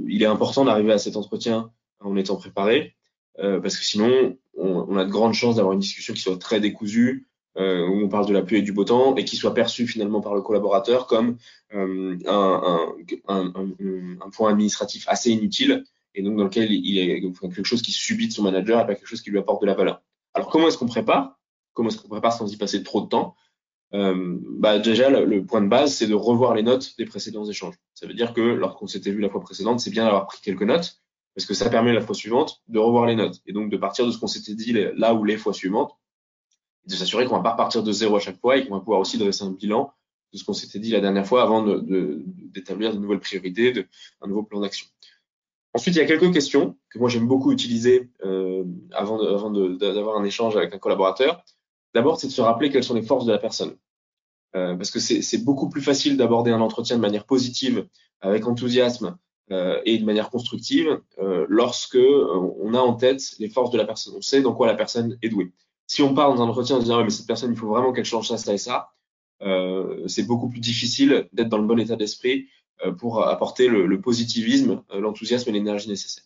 il 0.08 0.22
est 0.22 0.28
important 0.28 0.66
d'arriver 0.66 0.92
à 0.94 1.00
cet 1.00 1.16
entretien 1.16 1.72
en 2.00 2.16
étant 2.16 2.36
préparé 2.36 2.96
euh, 3.40 3.60
parce 3.60 3.78
que 3.78 3.84
sinon, 3.84 4.38
on, 4.58 4.86
on, 4.88 4.98
a 4.98 5.06
de 5.06 5.12
grandes 5.12 5.34
chances 5.34 5.56
d'avoir 5.56 5.74
une 5.74 5.80
discussion 5.80 6.14
qui 6.14 6.22
soit 6.22 6.38
très 6.38 6.60
décousue, 6.60 7.28
euh, 7.58 7.88
où 7.88 8.04
on 8.04 8.10
parle 8.10 8.26
de 8.28 8.34
la 8.34 8.42
pluie 8.42 8.58
et 8.58 8.62
du 8.62 8.74
beau 8.74 8.84
temps, 8.84 9.16
et 9.16 9.26
qui 9.26 9.38
soit 9.38 9.54
perçue 9.54 9.88
finalement 9.88 10.22
par 10.22 10.36
le 10.36 10.42
collaborateur 10.42 11.08
comme 11.08 11.38
euh, 11.74 12.18
un, 12.28 12.94
un, 13.28 13.54
un, 14.22 14.30
point 14.30 14.52
administratif 14.52 15.06
assez 15.08 15.32
inutile, 15.32 15.84
et 16.16 16.22
donc 16.22 16.38
dans 16.38 16.44
lequel 16.44 16.72
il 16.72 16.98
est 16.98 17.22
quelque 17.22 17.64
chose 17.64 17.82
qui 17.82 17.92
subit 17.92 18.28
de 18.28 18.34
son 18.34 18.44
manager 18.44 18.80
et 18.80 18.86
pas 18.86 18.96
quelque 18.96 19.08
chose 19.08 19.22
qui 19.22 19.32
lui 19.32 19.40
apporte 19.40 19.62
de 19.62 19.68
la 19.68 19.74
valeur. 19.74 20.02
Alors 20.34 20.50
comment 20.50 20.68
est-ce 20.68 20.78
qu'on 20.78 20.86
prépare? 20.86 21.40
Comment 21.74 21.90
est-ce 21.90 21.98
qu'on 21.98 22.10
prépare 22.10 22.34
sans 22.34 22.52
y 22.52 22.58
passer 22.58 22.84
trop 22.84 23.02
de 23.02 23.08
temps? 23.08 23.36
Euh, 23.94 24.38
bah 24.58 24.80
déjà, 24.80 25.10
le, 25.10 25.26
le, 25.26 25.46
point 25.46 25.62
de 25.62 25.68
base, 25.68 25.94
c'est 25.94 26.08
de 26.08 26.14
revoir 26.14 26.56
les 26.56 26.64
notes 26.64 26.98
des 26.98 27.06
précédents 27.06 27.46
échanges. 27.46 27.76
Ça 27.94 28.08
veut 28.08 28.14
dire 28.14 28.34
que 28.34 28.42
lorsqu'on 28.42 28.88
s'était 28.88 29.12
vu 29.12 29.22
la 29.22 29.30
fois 29.30 29.42
précédente, 29.42 29.80
c'est 29.80 29.92
bien 29.92 30.04
d'avoir 30.04 30.26
pris 30.26 30.40
quelques 30.42 30.64
notes, 30.64 31.02
parce 31.36 31.46
que 31.46 31.54
ça 31.54 31.70
permet 31.70 31.94
la 31.94 32.02
fois 32.02 32.16
suivante 32.16 32.62
de 32.70 32.80
revoir 32.80 33.06
les 33.06 33.16
notes 33.16 33.42
et 33.46 33.54
donc 33.54 33.70
de 33.70 33.78
partir 33.78 34.06
de 34.06 34.12
ce 34.12 34.18
qu'on 34.18 34.28
s'était 34.28 34.56
dit 34.56 34.74
là 34.96 35.14
ou 35.14 35.24
les 35.24 35.38
fois 35.38 35.54
suivantes 35.54 35.92
et 36.86 36.92
de 36.92 36.96
s'assurer 36.96 37.26
qu'on 37.26 37.36
va 37.36 37.42
pas 37.42 37.52
repartir 37.52 37.84
de 37.84 37.92
zéro 37.92 38.16
à 38.16 38.20
chaque 38.20 38.40
fois 38.40 38.58
et 38.58 38.66
qu'on 38.66 38.74
va 38.74 38.80
pouvoir 38.80 39.00
aussi 39.00 39.18
dresser 39.18 39.44
un 39.44 39.52
bilan 39.52 39.92
de 40.32 40.38
ce 40.38 40.44
qu'on 40.44 40.54
s'était 40.54 40.80
dit 40.80 40.92
la 40.92 41.02
dernière 41.02 41.28
fois 41.28 41.44
avant 41.44 41.64
d'établir 41.64 42.94
de, 42.94 43.00
nouvelles 43.00 43.20
priorités, 43.20 43.86
un 44.22 44.28
nouveau 44.28 44.44
plan 44.44 44.60
d'action. 44.62 44.88
Ensuite, 45.74 45.96
il 45.96 46.00
y 46.00 46.02
a 46.02 46.06
quelques 46.06 46.32
questions 46.32 46.78
que 46.90 47.00
moi 47.00 47.10
j'aime 47.10 47.28
beaucoup 47.28 47.52
utiliser 47.52 48.10
euh, 48.24 48.64
avant, 48.94 49.18
d'avoir 49.52 50.18
un 50.18 50.24
échange 50.24 50.56
avec 50.56 50.74
un 50.74 50.78
collaborateur. 50.78 51.44
D'abord, 51.94 52.18
c'est 52.20 52.28
de 52.28 52.32
se 52.32 52.42
rappeler 52.42 52.70
quelles 52.70 52.84
sont 52.84 52.94
les 52.94 53.02
forces 53.02 53.26
de 53.26 53.32
la 53.32 53.40
personne. 53.40 53.76
Euh, 54.56 54.76
parce 54.76 54.90
que 54.90 55.00
c'est 55.00 55.44
beaucoup 55.44 55.68
plus 55.68 55.82
facile 55.82 56.16
d'aborder 56.16 56.52
un 56.52 56.62
entretien 56.62 56.96
de 56.96 57.02
manière 57.02 57.26
positive, 57.26 57.88
avec 58.22 58.48
enthousiasme, 58.48 59.18
et 59.50 59.98
de 59.98 60.06
manière 60.06 60.30
constructive 60.30 61.02
euh, 61.20 61.46
lorsque 61.50 61.96
euh, 61.96 62.52
on 62.60 62.74
a 62.74 62.80
en 62.80 62.94
tête 62.94 63.36
les 63.40 63.50
forces 63.50 63.72
de 63.72 63.78
la 63.78 63.86
personne. 63.86 64.14
On 64.18 64.22
sait 64.22 64.42
dans 64.42 64.54
quoi 64.54 64.68
la 64.68 64.76
personne 64.76 65.18
est 65.22 65.30
douée. 65.30 65.52
Si 65.88 66.02
on 66.02 66.14
part 66.14 66.34
dans 66.34 66.42
un 66.42 66.48
entretien 66.48 66.78
en 66.78 66.80
disant 66.80 67.04
mais 67.04 67.10
cette 67.12 67.28
personne 67.28 67.52
il 67.52 67.58
faut 67.58 67.68
vraiment 67.68 67.94
qu'elle 67.94 68.06
change 68.06 68.28
ça, 68.28 68.38
ça 68.38 68.54
et 68.54 68.58
ça, 68.58 68.92
c'est 70.08 70.26
beaucoup 70.26 70.50
plus 70.50 70.62
difficile 70.62 71.28
d'être 71.34 71.50
dans 71.50 71.60
le 71.60 71.68
bon 71.68 71.78
état 71.78 71.96
d'esprit 71.96 72.48
pour 72.98 73.28
apporter 73.28 73.68
le, 73.68 74.02
positivisme, 74.02 74.82
l'enthousiasme 74.92 75.50
et 75.50 75.54
l'énergie 75.54 75.90
nécessaire. 75.90 76.24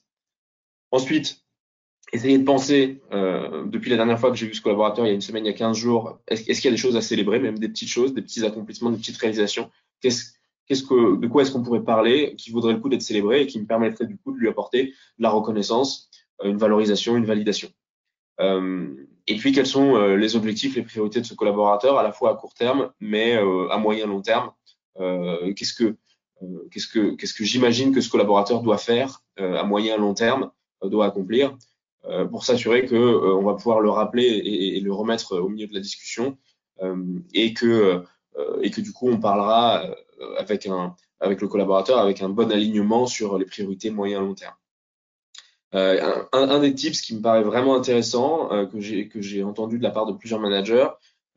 Ensuite, 0.91 1.43
essayez 2.13 2.37
de 2.37 2.43
penser, 2.43 3.01
euh, 3.11 3.65
depuis 3.65 3.89
la 3.89 3.97
dernière 3.97 4.19
fois 4.19 4.31
que 4.31 4.37
j'ai 4.37 4.47
vu 4.47 4.53
ce 4.53 4.61
collaborateur, 4.61 5.05
il 5.05 5.09
y 5.09 5.11
a 5.11 5.15
une 5.15 5.21
semaine, 5.21 5.45
il 5.45 5.49
y 5.49 5.51
a 5.51 5.57
15 5.57 5.77
jours, 5.77 6.19
est-ce, 6.27 6.49
est 6.49 6.55
qu'il 6.55 6.65
y 6.65 6.67
a 6.69 6.71
des 6.71 6.77
choses 6.77 6.95
à 6.95 7.01
célébrer, 7.01 7.39
même 7.39 7.59
des 7.59 7.69
petites 7.69 7.89
choses, 7.89 8.13
des 8.13 8.21
petits 8.21 8.45
accomplissements, 8.45 8.89
des 8.89 8.97
petites 8.97 9.17
réalisations? 9.17 9.69
Qu'est-ce 10.01 10.31
qu'est-ce 10.69 10.83
que, 10.83 11.17
de 11.17 11.27
quoi 11.27 11.41
est-ce 11.41 11.51
qu'on 11.51 11.63
pourrait 11.63 11.83
parler 11.83 12.35
qui 12.37 12.51
vaudrait 12.51 12.73
le 12.73 12.79
coup 12.79 12.89
d'être 12.89 13.01
célébré 13.01 13.41
et 13.41 13.47
qui 13.47 13.59
me 13.59 13.65
permettrait 13.65 14.05
du 14.05 14.17
coup 14.17 14.31
de 14.31 14.37
lui 14.37 14.47
apporter 14.47 14.93
de 15.17 15.23
la 15.23 15.31
reconnaissance, 15.31 16.09
euh, 16.43 16.49
une 16.49 16.57
valorisation, 16.57 17.17
une 17.17 17.25
validation. 17.25 17.69
Euh, 18.39 18.87
et 19.27 19.35
puis 19.35 19.51
quels 19.51 19.67
sont 19.67 19.95
euh, 19.95 20.15
les 20.15 20.35
objectifs, 20.35 20.75
les 20.75 20.83
priorités 20.83 21.19
de 21.19 21.25
ce 21.25 21.33
collaborateur 21.33 21.97
à 21.97 22.03
la 22.03 22.11
fois 22.11 22.31
à 22.31 22.35
court 22.35 22.53
terme, 22.53 22.91
mais 22.99 23.35
euh, 23.35 23.67
à 23.69 23.77
moyen 23.77 24.05
long 24.05 24.21
terme? 24.21 24.51
Euh, 24.99 25.53
qu'est-ce 25.53 25.73
que 25.73 25.95
qu'est-ce 26.71 26.87
que 26.87 27.15
qu'est-ce 27.15 27.33
que 27.33 27.43
j'imagine 27.43 27.93
que 27.93 27.99
ce 27.99 28.09
collaborateur 28.09 28.61
doit 28.61 28.77
faire 28.77 29.23
à 29.37 29.63
moyen 29.63 29.97
long 29.97 30.13
terme, 30.13 30.51
doit 30.83 31.05
accomplir? 31.05 31.57
Pour 32.31 32.45
s'assurer 32.45 32.85
que 32.85 32.95
on 32.95 33.43
va 33.43 33.55
pouvoir 33.55 33.81
le 33.81 33.89
rappeler 33.89 34.23
et, 34.23 34.77
et, 34.77 34.79
le 34.79 34.93
remettre 34.93 35.37
au 35.37 35.49
milieu 35.49 35.67
de 35.67 35.73
la 35.73 35.81
discussion 35.81 36.37
et 37.33 37.53
que 37.53 38.05
et 38.61 38.71
que 38.71 38.81
du 38.81 38.93
coup 38.93 39.09
on 39.09 39.19
parlera 39.19 39.83
euh, 39.83 39.95
avec, 40.37 40.65
un, 40.67 40.95
avec 41.19 41.41
le 41.41 41.47
collaborateur, 41.47 41.99
avec 41.99 42.21
un 42.21 42.29
bon 42.29 42.51
alignement 42.51 43.05
sur 43.05 43.37
les 43.37 43.45
priorités 43.45 43.89
moyen 43.89 44.21
long 44.21 44.35
terme. 44.35 44.55
Euh, 45.75 46.23
un, 46.31 46.59
des 46.59 46.73
tips 46.73 47.01
qui 47.01 47.15
me 47.15 47.21
paraît 47.21 47.43
vraiment 47.43 47.75
intéressant, 47.75 48.51
euh, 48.51 48.65
que 48.65 48.79
j'ai 49.21 49.43
entendu 49.43 49.77
de 49.77 49.83
la 49.83 49.91
part 49.91 50.07
de 50.07 50.13
plusieurs 50.13 50.39
managers, 50.39 50.87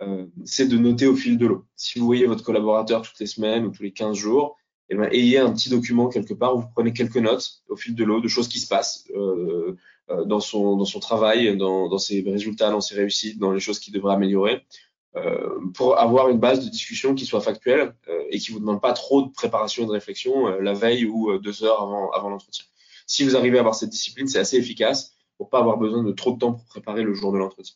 euh, 0.03 0.27
c'est 0.45 0.67
de 0.67 0.77
noter 0.79 1.07
au 1.07 1.15
fil 1.15 1.39
de 1.39 1.47
l'eau. 1.47 1.65
Si 1.77 1.99
vous 1.99 2.07
voyez 2.07 2.27
votre 2.27 2.43
collaborateur 2.43 3.03
toutes 3.03 3.19
les 3.21 3.27
semaines 3.27 3.67
ou 3.67 3.71
tous 3.71 3.83
les 3.83 3.93
15 3.93 4.17
jours, 4.17 4.57
eh 4.89 4.95
ben, 4.95 5.09
ayez 5.13 5.39
un 5.39 5.53
petit 5.53 5.71
document 5.71 6.09
quelque 6.09 6.35
part 6.35 6.57
où 6.57 6.61
vous 6.61 6.69
prenez 6.75 6.93
quelques 6.93 7.17
notes 7.17 7.63
au 7.69 7.77
fil 7.77 7.95
de 7.95 8.05
l'eau 8.05 8.21
de 8.21 8.29
choses 8.29 8.49
qui 8.49 8.59
se 8.59 8.69
passent 8.69 9.07
euh, 9.15 9.77
euh, 10.11 10.25
dans 10.25 10.41
son 10.41 10.77
dans 10.77 10.85
son 10.85 10.99
travail, 10.99 11.57
dans, 11.57 11.89
dans 11.89 11.99
ses 11.99 12.23
résultats, 12.23 12.71
dans 12.71 12.81
ses 12.81 12.97
réussites, 12.97 13.39
dans 13.39 13.53
les 13.53 13.61
choses 13.61 13.79
qu'il 13.79 13.95
devrait 13.95 14.15
améliorer. 14.15 14.65
Euh, 15.15 15.59
pour 15.75 15.99
avoir 15.99 16.31
une 16.31 16.39
base 16.39 16.65
de 16.65 16.71
discussion 16.71 17.15
qui 17.15 17.27
soit 17.27 17.43
factuelle 17.43 17.95
euh, 18.09 18.25
et 18.31 18.39
qui 18.39 18.51
vous 18.51 18.61
demande 18.61 18.81
pas 18.81 18.95
trop 18.95 19.21
de 19.21 19.31
préparation 19.31 19.83
et 19.83 19.87
de 19.87 19.91
réflexion 19.91 20.49
euh, 20.49 20.61
la 20.63 20.73
veille 20.73 21.05
ou 21.05 21.39
deux 21.39 21.65
heures 21.65 21.83
avant, 21.83 22.11
avant 22.13 22.31
l'entretien. 22.31 22.65
Si 23.07 23.23
vous 23.23 23.37
arrivez 23.37 23.59
à 23.59 23.61
avoir 23.61 23.75
cette 23.75 23.91
discipline, 23.91 24.27
c'est 24.27 24.39
assez 24.39 24.57
efficace 24.57 25.15
pour 25.37 25.51
pas 25.51 25.59
avoir 25.59 25.77
besoin 25.77 26.03
de 26.03 26.13
trop 26.13 26.33
de 26.33 26.39
temps 26.39 26.55
pour 26.55 26.65
préparer 26.65 27.03
le 27.03 27.13
jour 27.13 27.31
de 27.31 27.37
l'entretien. 27.37 27.75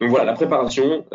Donc 0.00 0.10
voilà, 0.10 0.24
la 0.24 0.32
préparation, 0.32 1.06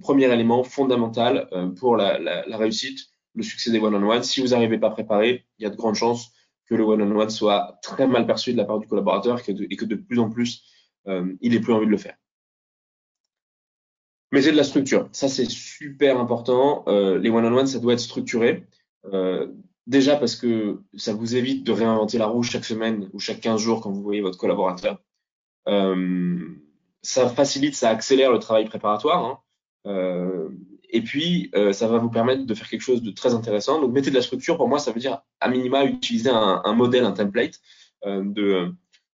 premier 0.00 0.30
élément 0.32 0.64
fondamental 0.64 1.48
pour 1.78 1.96
la, 1.96 2.18
la, 2.18 2.44
la, 2.46 2.56
réussite, 2.56 2.98
le 3.34 3.42
succès 3.42 3.70
des 3.70 3.78
one-on-one. 3.78 4.22
Si 4.22 4.40
vous 4.40 4.48
n'arrivez 4.48 4.78
pas 4.78 4.90
préparé, 4.90 5.46
il 5.58 5.62
y 5.62 5.66
a 5.66 5.70
de 5.70 5.76
grandes 5.76 5.94
chances 5.94 6.32
que 6.66 6.74
le 6.74 6.82
one-on-one 6.82 7.30
soit 7.30 7.78
très 7.82 8.06
mal 8.06 8.26
perçu 8.26 8.52
de 8.52 8.58
la 8.58 8.64
part 8.64 8.78
du 8.78 8.86
collaborateur 8.86 9.38
et 9.38 9.42
que 9.42 9.52
de, 9.52 9.66
et 9.70 9.76
que 9.76 9.84
de 9.84 9.94
plus 9.94 10.18
en 10.18 10.28
plus, 10.28 10.64
il 11.06 11.52
n'ait 11.52 11.60
plus 11.60 11.72
envie 11.72 11.86
de 11.86 11.90
le 11.90 11.98
faire. 11.98 12.16
Mettez 14.34 14.50
de 14.50 14.56
la 14.56 14.64
structure. 14.64 15.08
Ça, 15.12 15.28
c'est 15.28 15.48
super 15.48 16.18
important. 16.18 16.82
Euh, 16.88 17.20
les 17.20 17.30
one-on-one, 17.30 17.68
ça 17.68 17.78
doit 17.78 17.92
être 17.92 18.00
structuré. 18.00 18.66
Euh, 19.12 19.46
déjà 19.86 20.16
parce 20.16 20.34
que 20.34 20.80
ça 20.96 21.14
vous 21.14 21.36
évite 21.36 21.64
de 21.64 21.70
réinventer 21.70 22.18
la 22.18 22.26
roue 22.26 22.42
chaque 22.42 22.64
semaine 22.64 23.08
ou 23.12 23.20
chaque 23.20 23.38
15 23.40 23.60
jours 23.60 23.80
quand 23.80 23.92
vous 23.92 24.02
voyez 24.02 24.22
votre 24.22 24.36
collaborateur. 24.36 25.00
Euh, 25.68 26.48
ça 27.00 27.28
facilite, 27.28 27.76
ça 27.76 27.90
accélère 27.90 28.32
le 28.32 28.40
travail 28.40 28.64
préparatoire. 28.64 29.24
Hein. 29.24 29.38
Euh, 29.86 30.48
et 30.90 31.02
puis, 31.02 31.52
ça 31.70 31.86
va 31.86 31.98
vous 31.98 32.10
permettre 32.10 32.44
de 32.44 32.54
faire 32.54 32.68
quelque 32.68 32.80
chose 32.80 33.02
de 33.02 33.12
très 33.12 33.34
intéressant. 33.34 33.80
Donc, 33.80 33.92
mettez 33.92 34.10
de 34.10 34.16
la 34.16 34.22
structure. 34.22 34.56
Pour 34.56 34.68
moi, 34.68 34.80
ça 34.80 34.90
veut 34.90 35.00
dire, 35.00 35.20
à 35.38 35.48
minima, 35.48 35.84
utiliser 35.84 36.30
un, 36.30 36.60
un 36.64 36.74
modèle, 36.74 37.04
un 37.04 37.12
template 37.12 37.60
de, 38.04 38.74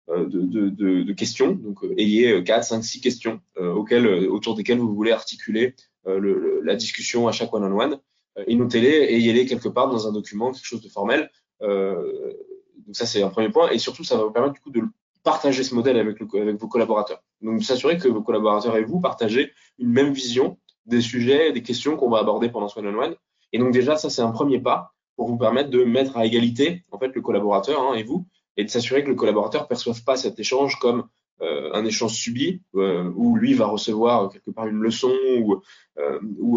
de, 0.10 0.70
de, 0.70 1.13
questions. 1.13 1.51
Donc, 1.51 1.80
ayez 1.98 2.44
4, 2.44 2.63
5, 2.63 2.84
6 2.84 3.01
questions 3.01 3.42
auxquelles, 3.60 4.08
autour 4.28 4.56
desquelles 4.56 4.80
vous 4.80 4.94
voulez 4.94 5.12
articuler 5.12 5.75
le, 6.06 6.62
la 6.63 6.75
discussion 6.75 7.28
à 7.28 7.32
chaque 7.32 7.54
one-on-one. 7.54 8.00
et 8.48 8.56
notez-les 8.56 8.89
et 8.89 9.16
ayez-les 9.18 9.46
quelque 9.46 9.70
part 9.70 9.89
dans 9.89 10.08
un 10.08 10.12
document, 10.12 10.51
quelque 10.51 10.66
chose 10.66 10.82
de 10.82 10.89
formel. 10.89 11.30
donc, 11.62 12.96
ça, 12.96 13.06
c'est 13.06 13.22
un 13.22 13.30
premier 13.30 13.50
point. 13.50 13.70
Et 13.70 13.78
surtout, 13.78 14.04
ça 14.04 14.18
va 14.18 14.24
vous 14.24 14.32
permettre 14.32 14.56
du 14.56 14.62
coup 14.62 14.72
de 14.72 14.82
partager 15.24 15.63
ce 15.63 15.75
modèle 15.75 15.98
avec, 15.98 16.22
vos 16.22 16.68
collaborateurs. 16.68 17.22
Donc, 17.42 17.63
s'assurer 17.63 17.98
que 17.98 18.08
vos 18.08 18.22
collaborateurs 18.22 18.75
et 18.78 18.84
vous 18.84 19.00
partagez 19.00 19.51
une 19.78 19.89
même 19.89 20.13
vision 20.13 20.58
des 20.86 21.01
sujets, 21.01 21.51
des 21.51 21.62
questions 21.62 21.98
qu'on 21.98 22.10
va 22.10 22.20
aborder 22.20 22.50
pendant 22.50 22.68
ce 22.68 22.80
one-on-one. 22.80 23.16
Et 23.54 23.60
donc, 23.60 23.72
déjà, 23.72 23.96
ça, 23.96 24.10
c'est 24.10 24.22
un 24.22 24.32
premier 24.32 24.60
pas 24.60 24.94
pour 25.16 25.28
vous 25.28 25.38
permettre 25.38 25.70
de 25.70 25.84
mettre 25.84 26.18
à 26.18 26.25
égalité, 26.25 26.84
en 26.92 26.98
fait, 26.98 27.13
le 27.13 27.22
collaborateur 27.22 27.82
hein, 27.82 27.94
et 27.94 28.04
vous, 28.04 28.25
et 28.60 28.66
de 28.66 28.70
s'assurer 28.70 29.06
que 29.06 29.10
le 29.10 29.16
collaborateur 29.16 29.62
ne 29.62 29.68
perçoive 29.68 30.04
pas 30.04 30.18
cet 30.18 30.38
échange 30.38 30.80
comme 30.80 31.06
euh, 31.42 31.70
un 31.74 31.86
échange 31.86 32.16
subi, 32.16 32.62
euh, 32.75 33.10
où 33.16 33.38
lui 33.38 33.54
va 33.54 33.68
recevoir 33.68 34.30
quelque 34.30 34.51
part 34.51 34.68
une 34.68 34.82
leçon 34.82 35.13
ou, 35.38 35.62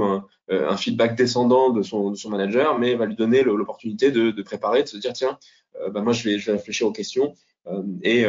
euh, 0.02 0.21
un, 0.49 0.76
feedback 0.76 1.14
descendant 1.14 1.71
de 1.71 1.82
son, 1.82 2.12
manager, 2.28 2.76
mais 2.80 2.97
va 2.97 3.06
lui 3.06 3.14
donner 3.14 3.44
l'opportunité 3.44 4.11
de, 4.11 4.42
préparer, 4.42 4.82
de 4.82 4.88
se 4.88 4.97
dire, 4.97 5.12
tiens, 5.12 5.38
bah, 5.92 6.00
moi, 6.00 6.12
je 6.12 6.28
vais, 6.28 6.52
réfléchir 6.52 6.88
aux 6.88 6.92
questions 6.92 7.35
et 8.02 8.25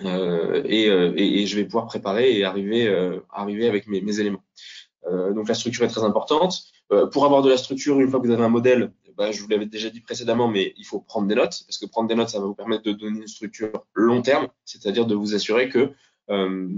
je 0.00 1.56
vais 1.56 1.64
pouvoir 1.64 1.86
préparer 1.86 2.36
et 2.36 2.44
arriver, 2.44 2.88
avec 3.68 3.86
mes 3.86 4.18
éléments. 4.18 4.42
donc 5.08 5.48
la 5.48 5.54
structure 5.54 5.84
est 5.84 5.88
très 5.88 6.02
importante. 6.02 6.64
pour 7.12 7.24
avoir 7.24 7.42
de 7.42 7.50
la 7.50 7.56
structure, 7.56 8.00
une 8.00 8.10
fois 8.10 8.18
que 8.20 8.26
vous 8.26 8.32
avez 8.32 8.44
un 8.44 8.48
modèle, 8.48 8.92
bah, 9.16 9.30
je 9.32 9.42
vous 9.42 9.48
l'avais 9.48 9.66
déjà 9.66 9.90
dit 9.90 10.00
précédemment, 10.00 10.48
mais 10.48 10.74
il 10.76 10.84
faut 10.84 11.00
prendre 11.00 11.28
des 11.28 11.34
notes, 11.34 11.62
parce 11.66 11.78
que 11.78 11.86
prendre 11.86 12.08
des 12.08 12.14
notes, 12.14 12.28
ça 12.30 12.38
va 12.38 12.46
vous 12.46 12.54
permettre 12.54 12.82
de 12.82 12.92
donner 12.92 13.20
une 13.20 13.26
structure 13.26 13.84
long 13.94 14.22
terme, 14.22 14.48
c'est-à-dire 14.64 15.06
de 15.06 15.14
vous 15.14 15.34
assurer 15.34 15.68
que, 15.68 15.92
euh, 16.30 16.68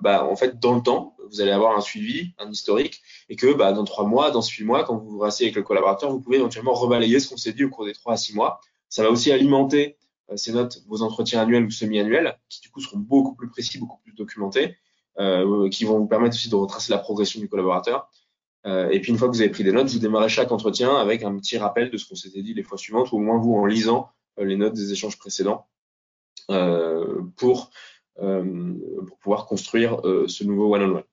bah, 0.00 0.26
en 0.26 0.36
fait, 0.36 0.58
dans 0.58 0.74
le 0.74 0.82
temps, 0.82 1.16
vous 1.30 1.40
allez 1.40 1.50
avoir 1.50 1.76
un 1.76 1.80
suivi, 1.80 2.32
un 2.38 2.50
historique, 2.50 3.00
et 3.28 3.36
que 3.36 3.52
bah, 3.52 3.72
dans 3.72 3.84
trois 3.84 4.06
mois, 4.06 4.30
dans 4.30 4.42
six 4.42 4.64
mois, 4.64 4.84
quand 4.84 4.96
vous 4.96 5.10
vous 5.10 5.18
rassez 5.18 5.44
avec 5.44 5.56
le 5.56 5.62
collaborateur, 5.62 6.10
vous 6.10 6.20
pouvez 6.20 6.38
éventuellement 6.38 6.74
rebalayer 6.74 7.20
ce 7.20 7.28
qu'on 7.28 7.36
s'est 7.36 7.52
dit 7.52 7.64
au 7.64 7.70
cours 7.70 7.86
des 7.86 7.92
trois 7.92 8.14
à 8.14 8.16
six 8.16 8.34
mois. 8.34 8.60
Ça 8.88 9.02
va 9.02 9.10
aussi 9.10 9.30
alimenter 9.30 9.96
euh, 10.30 10.36
ces 10.36 10.52
notes, 10.52 10.82
vos 10.88 11.02
entretiens 11.02 11.40
annuels 11.40 11.64
ou 11.64 11.70
semi-annuels, 11.70 12.38
qui 12.48 12.60
du 12.60 12.70
coup 12.70 12.80
seront 12.80 12.98
beaucoup 12.98 13.34
plus 13.34 13.48
précis, 13.48 13.78
beaucoup 13.78 14.00
plus 14.02 14.12
documentés, 14.12 14.76
euh, 15.18 15.68
qui 15.68 15.84
vont 15.84 15.98
vous 15.98 16.06
permettre 16.06 16.34
aussi 16.34 16.48
de 16.48 16.56
retracer 16.56 16.92
la 16.92 16.98
progression 16.98 17.40
du 17.40 17.48
collaborateur. 17.48 18.08
Euh, 18.66 18.90
et 18.90 19.00
puis 19.00 19.12
une 19.12 19.18
fois 19.18 19.28
que 19.28 19.34
vous 19.34 19.40
avez 19.40 19.50
pris 19.50 19.64
des 19.64 19.72
notes, 19.72 19.88
vous 19.88 19.98
démarrez 19.98 20.28
chaque 20.28 20.52
entretien 20.52 20.94
avec 20.96 21.22
un 21.22 21.36
petit 21.38 21.58
rappel 21.58 21.90
de 21.90 21.96
ce 21.96 22.06
qu'on 22.06 22.14
s'était 22.14 22.42
dit 22.42 22.54
les 22.54 22.62
fois 22.62 22.78
suivantes, 22.78 23.12
ou 23.12 23.16
au 23.16 23.20
moins 23.20 23.38
vous 23.38 23.54
en 23.54 23.66
lisant 23.66 24.10
les 24.38 24.56
notes 24.56 24.74
des 24.74 24.92
échanges 24.92 25.18
précédents 25.18 25.66
pour, 27.36 27.70
pour 28.16 29.18
pouvoir 29.18 29.46
construire 29.46 30.00
ce 30.26 30.44
nouveau 30.44 30.74
one-on-one. 30.74 31.04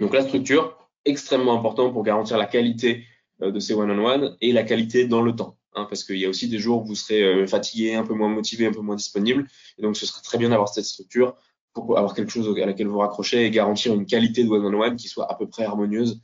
Donc 0.00 0.14
la 0.14 0.22
structure, 0.22 0.76
extrêmement 1.04 1.56
important 1.56 1.92
pour 1.92 2.02
garantir 2.02 2.38
la 2.38 2.46
qualité 2.46 3.04
de 3.40 3.58
ces 3.60 3.74
one-on-one 3.74 4.36
et 4.40 4.52
la 4.52 4.64
qualité 4.64 5.06
dans 5.06 5.22
le 5.22 5.34
temps. 5.36 5.60
Hein, 5.74 5.86
parce 5.88 6.02
qu'il 6.02 6.16
y 6.16 6.26
a 6.26 6.28
aussi 6.28 6.48
des 6.48 6.58
jours 6.58 6.82
où 6.82 6.86
vous 6.86 6.94
serez 6.96 7.22
euh, 7.22 7.46
fatigué, 7.46 7.94
un 7.94 8.04
peu 8.04 8.14
moins 8.14 8.28
motivé, 8.28 8.66
un 8.66 8.72
peu 8.72 8.80
moins 8.80 8.96
disponible. 8.96 9.46
Et 9.78 9.82
donc, 9.82 9.96
ce 9.96 10.04
serait 10.04 10.22
très 10.22 10.36
bien 10.36 10.48
d'avoir 10.48 10.68
cette 10.68 10.84
structure 10.84 11.36
pour 11.72 11.96
avoir 11.96 12.14
quelque 12.14 12.32
chose 12.32 12.52
à 12.60 12.66
laquelle 12.66 12.88
vous 12.88 12.98
raccrochez 12.98 13.46
et 13.46 13.50
garantir 13.50 13.94
une 13.94 14.04
qualité 14.04 14.42
de 14.42 14.48
one-on-one 14.48 14.96
qui 14.96 15.06
soit 15.06 15.30
à 15.30 15.36
peu 15.36 15.48
près 15.48 15.64
harmonieuse 15.64 16.14
euh, 16.14 16.20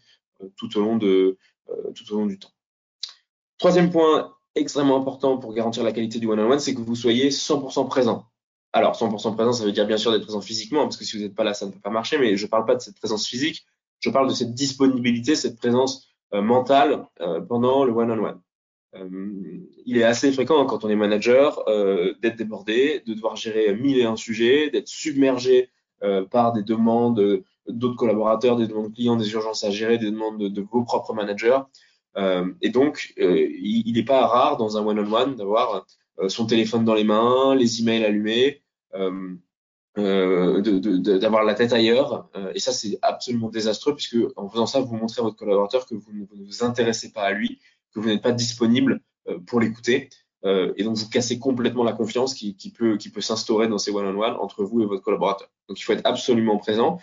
tout, 0.56 0.76
au 0.78 0.80
long 0.80 0.96
de, 0.96 1.36
euh, 1.68 1.92
tout 1.94 2.12
au 2.12 2.18
long 2.18 2.26
du 2.26 2.38
temps. 2.38 2.50
Troisième 3.58 3.90
point 3.90 4.34
extrêmement 4.54 4.96
important 4.96 5.38
pour 5.38 5.52
garantir 5.52 5.82
la 5.82 5.92
qualité 5.92 6.18
du 6.18 6.26
one-on-one, 6.26 6.58
c'est 6.58 6.74
que 6.74 6.80
vous 6.80 6.94
soyez 6.94 7.30
100% 7.30 7.88
présent. 7.88 8.26
Alors, 8.72 8.96
100% 8.96 9.34
présent, 9.34 9.52
ça 9.52 9.64
veut 9.64 9.72
dire 9.72 9.86
bien 9.86 9.98
sûr 9.98 10.12
d'être 10.12 10.24
présent 10.24 10.40
physiquement, 10.40 10.82
parce 10.82 10.96
que 10.96 11.04
si 11.04 11.16
vous 11.16 11.22
n'êtes 11.22 11.34
pas 11.34 11.44
là, 11.44 11.54
ça 11.54 11.66
ne 11.66 11.72
peut 11.72 11.80
pas 11.80 11.90
marcher, 11.90 12.18
mais 12.18 12.36
je 12.36 12.44
ne 12.44 12.50
parle 12.50 12.64
pas 12.64 12.74
de 12.74 12.80
cette 12.80 12.98
présence 12.98 13.26
physique, 13.26 13.66
je 14.00 14.10
parle 14.10 14.28
de 14.28 14.34
cette 14.34 14.54
disponibilité, 14.54 15.34
cette 15.34 15.58
présence 15.58 16.08
mentale 16.32 17.06
pendant 17.48 17.84
le 17.84 17.92
one-on-one. 17.92 18.40
Euh, 19.00 19.58
il 19.84 19.96
est 19.98 20.04
assez 20.04 20.32
fréquent 20.32 20.64
quand 20.66 20.84
on 20.84 20.88
est 20.88 20.96
manager 20.96 21.62
euh, 21.68 22.14
d'être 22.22 22.36
débordé, 22.36 23.02
de 23.06 23.14
devoir 23.14 23.36
gérer 23.36 23.74
mille 23.74 23.98
et 23.98 24.04
un 24.04 24.16
sujets, 24.16 24.70
d'être 24.70 24.88
submergé 24.88 25.70
euh, 26.02 26.24
par 26.24 26.52
des 26.52 26.62
demandes 26.62 27.42
d'autres 27.68 27.96
collaborateurs, 27.96 28.56
des 28.56 28.66
demandes 28.66 28.94
clients, 28.94 29.16
des 29.16 29.32
urgences 29.32 29.64
à 29.64 29.70
gérer, 29.70 29.98
des 29.98 30.10
demandes 30.10 30.38
de, 30.38 30.62
vos 30.62 30.82
propres 30.82 31.14
managers. 31.14 31.58
et 32.60 32.70
donc, 32.70 33.12
il 33.16 33.92
n'est 33.92 34.04
pas 34.04 34.26
rare 34.26 34.56
dans 34.56 34.76
un 34.76 34.86
one-on-one 34.86 35.36
d'avoir 35.36 35.86
son 36.28 36.46
téléphone 36.46 36.84
dans 36.84 36.94
les 36.94 37.04
mains, 37.04 37.54
les 37.54 37.80
emails 37.80 38.04
allumés, 38.04 38.62
d'avoir 39.96 41.44
la 41.44 41.54
tête 41.54 41.72
ailleurs. 41.72 42.28
et 42.54 42.60
ça, 42.60 42.72
c'est 42.72 42.98
absolument 43.02 43.48
désastreux 43.48 43.94
puisque 43.94 44.16
en 44.36 44.48
faisant 44.48 44.66
ça, 44.66 44.80
vous 44.80 44.96
montrez 44.96 45.20
à 45.20 45.24
votre 45.24 45.36
collaborateur 45.36 45.86
que 45.86 45.94
vous 45.94 46.12
ne 46.12 46.24
vous 46.24 46.64
intéressez 46.64 47.12
pas 47.12 47.22
à 47.22 47.32
lui 47.32 47.60
que 47.96 48.00
vous 48.00 48.08
n'êtes 48.08 48.22
pas 48.22 48.32
disponible 48.32 49.00
euh, 49.28 49.38
pour 49.38 49.58
l'écouter. 49.58 50.10
Euh, 50.44 50.72
et 50.76 50.84
donc, 50.84 50.96
vous 50.96 51.08
cassez 51.08 51.38
complètement 51.38 51.82
la 51.82 51.92
confiance 51.92 52.34
qui 52.34 52.72
peut 52.74 53.20
s'instaurer 53.20 53.68
dans 53.68 53.78
ces 53.78 53.90
one-on-one 53.90 54.36
entre 54.36 54.64
vous 54.64 54.82
et 54.82 54.86
votre 54.86 55.02
collaborateur. 55.02 55.48
Donc, 55.68 55.80
il 55.80 55.82
faut 55.82 55.92
être 55.92 56.04
absolument 56.06 56.58
présent. 56.58 56.98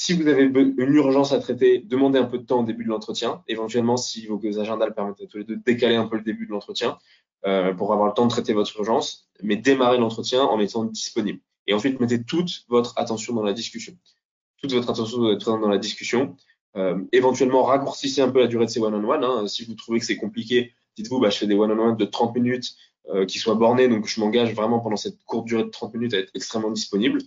Si 0.00 0.12
vous 0.12 0.28
avez 0.28 0.44
une 0.44 0.94
urgence 0.94 1.32
à 1.32 1.40
traiter, 1.40 1.80
demandez 1.80 2.20
un 2.20 2.24
peu 2.24 2.38
de 2.38 2.44
temps 2.44 2.60
au 2.60 2.64
début 2.64 2.84
de 2.84 2.88
l'entretien. 2.88 3.42
Éventuellement, 3.48 3.96
si 3.96 4.26
vos 4.26 4.40
agendas 4.60 4.86
le 4.86 4.94
permettent 4.94 5.20
à 5.20 5.26
tous 5.26 5.38
les 5.38 5.44
deux, 5.44 5.56
décaler 5.56 5.96
un 5.96 6.06
peu 6.06 6.18
le 6.18 6.22
début 6.22 6.46
de 6.46 6.52
l'entretien 6.52 6.98
euh, 7.46 7.74
pour 7.74 7.92
avoir 7.92 8.06
le 8.06 8.14
temps 8.14 8.24
de 8.24 8.30
traiter 8.30 8.52
votre 8.52 8.78
urgence, 8.78 9.28
mais 9.42 9.56
démarrez 9.56 9.98
l'entretien 9.98 10.44
en 10.44 10.60
étant 10.60 10.84
disponible. 10.84 11.40
Et 11.66 11.74
ensuite, 11.74 11.98
mettez 11.98 12.22
toute 12.22 12.64
votre 12.68 12.96
attention 12.96 13.34
dans 13.34 13.42
la 13.42 13.52
discussion. 13.52 13.92
Toute 14.62 14.72
votre 14.72 14.88
attention 14.88 15.18
doit 15.18 15.32
être 15.32 15.40
présente 15.40 15.62
dans 15.62 15.68
la 15.68 15.78
discussion. 15.78 16.36
Euh, 16.76 17.02
éventuellement, 17.10 17.64
raccourcissez 17.64 18.20
un 18.20 18.30
peu 18.30 18.38
la 18.38 18.46
durée 18.46 18.66
de 18.66 18.70
ces 18.70 18.78
one-on-one. 18.78 19.24
Hein. 19.24 19.48
Si 19.48 19.64
vous 19.64 19.74
trouvez 19.74 19.98
que 19.98 20.06
c'est 20.06 20.16
compliqué, 20.16 20.74
dites-vous, 20.96 21.18
bah, 21.18 21.30
je 21.30 21.38
fais 21.38 21.48
des 21.48 21.56
one-on-one 21.56 21.96
de 21.96 22.04
30 22.04 22.36
minutes 22.36 22.76
euh, 23.08 23.26
qui 23.26 23.40
soient 23.40 23.56
bornés, 23.56 23.88
donc 23.88 24.06
je 24.06 24.20
m'engage 24.20 24.54
vraiment 24.54 24.78
pendant 24.78 24.96
cette 24.96 25.24
courte 25.24 25.46
durée 25.46 25.64
de 25.64 25.70
30 25.70 25.92
minutes 25.94 26.14
à 26.14 26.18
être 26.18 26.30
extrêmement 26.36 26.70
disponible. 26.70 27.18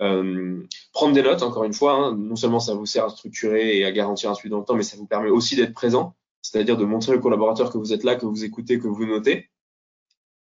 Euh, 0.00 0.62
prendre 0.92 1.14
des 1.14 1.22
notes, 1.22 1.42
encore 1.42 1.64
une 1.64 1.72
fois, 1.72 1.94
hein. 1.94 2.16
non 2.16 2.36
seulement 2.36 2.60
ça 2.60 2.74
vous 2.74 2.86
sert 2.86 3.04
à 3.04 3.10
structurer 3.10 3.78
et 3.78 3.84
à 3.84 3.92
garantir 3.92 4.30
un 4.30 4.34
suivi 4.34 4.50
dans 4.50 4.58
le 4.58 4.64
temps, 4.64 4.76
mais 4.76 4.82
ça 4.82 4.96
vous 4.96 5.06
permet 5.06 5.30
aussi 5.30 5.56
d'être 5.56 5.74
présent, 5.74 6.14
c'est-à-dire 6.40 6.76
de 6.76 6.84
montrer 6.84 7.14
au 7.14 7.20
collaborateur 7.20 7.70
que 7.72 7.78
vous 7.78 7.92
êtes 7.92 8.04
là, 8.04 8.14
que 8.14 8.26
vous 8.26 8.44
écoutez, 8.44 8.78
que 8.78 8.86
vous 8.86 9.06
notez. 9.06 9.50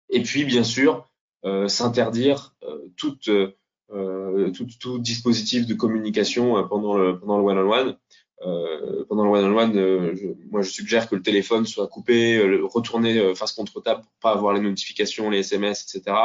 Et 0.09 0.21
puis, 0.21 0.45
bien 0.45 0.63
sûr, 0.63 1.09
euh, 1.45 1.67
s'interdire 1.67 2.55
euh, 2.63 2.87
toute, 2.97 3.29
euh, 3.29 4.51
tout, 4.51 4.67
tout, 4.79 4.99
dispositif 4.99 5.65
de 5.65 5.73
communication 5.73 6.67
pendant 6.67 6.95
le, 6.95 7.19
pendant 7.19 7.37
le 7.37 7.43
one-on-one. 7.43 7.97
Euh, 8.45 9.03
pendant 9.09 9.23
le 9.23 9.31
one-on-one, 9.31 9.77
euh, 9.77 10.35
moi 10.51 10.61
je 10.61 10.69
suggère 10.69 11.09
que 11.09 11.15
le 11.15 11.23
téléphone 11.23 11.65
soit 11.65 11.87
coupé, 11.87 12.37
euh, 12.37 12.61
retourné 12.65 13.33
face 13.33 13.53
contre 13.53 13.81
table 13.81 14.01
pour 14.01 14.11
pas 14.21 14.31
avoir 14.31 14.53
les 14.53 14.59
notifications, 14.59 15.29
les 15.29 15.39
SMS, 15.39 15.83
etc. 15.83 16.15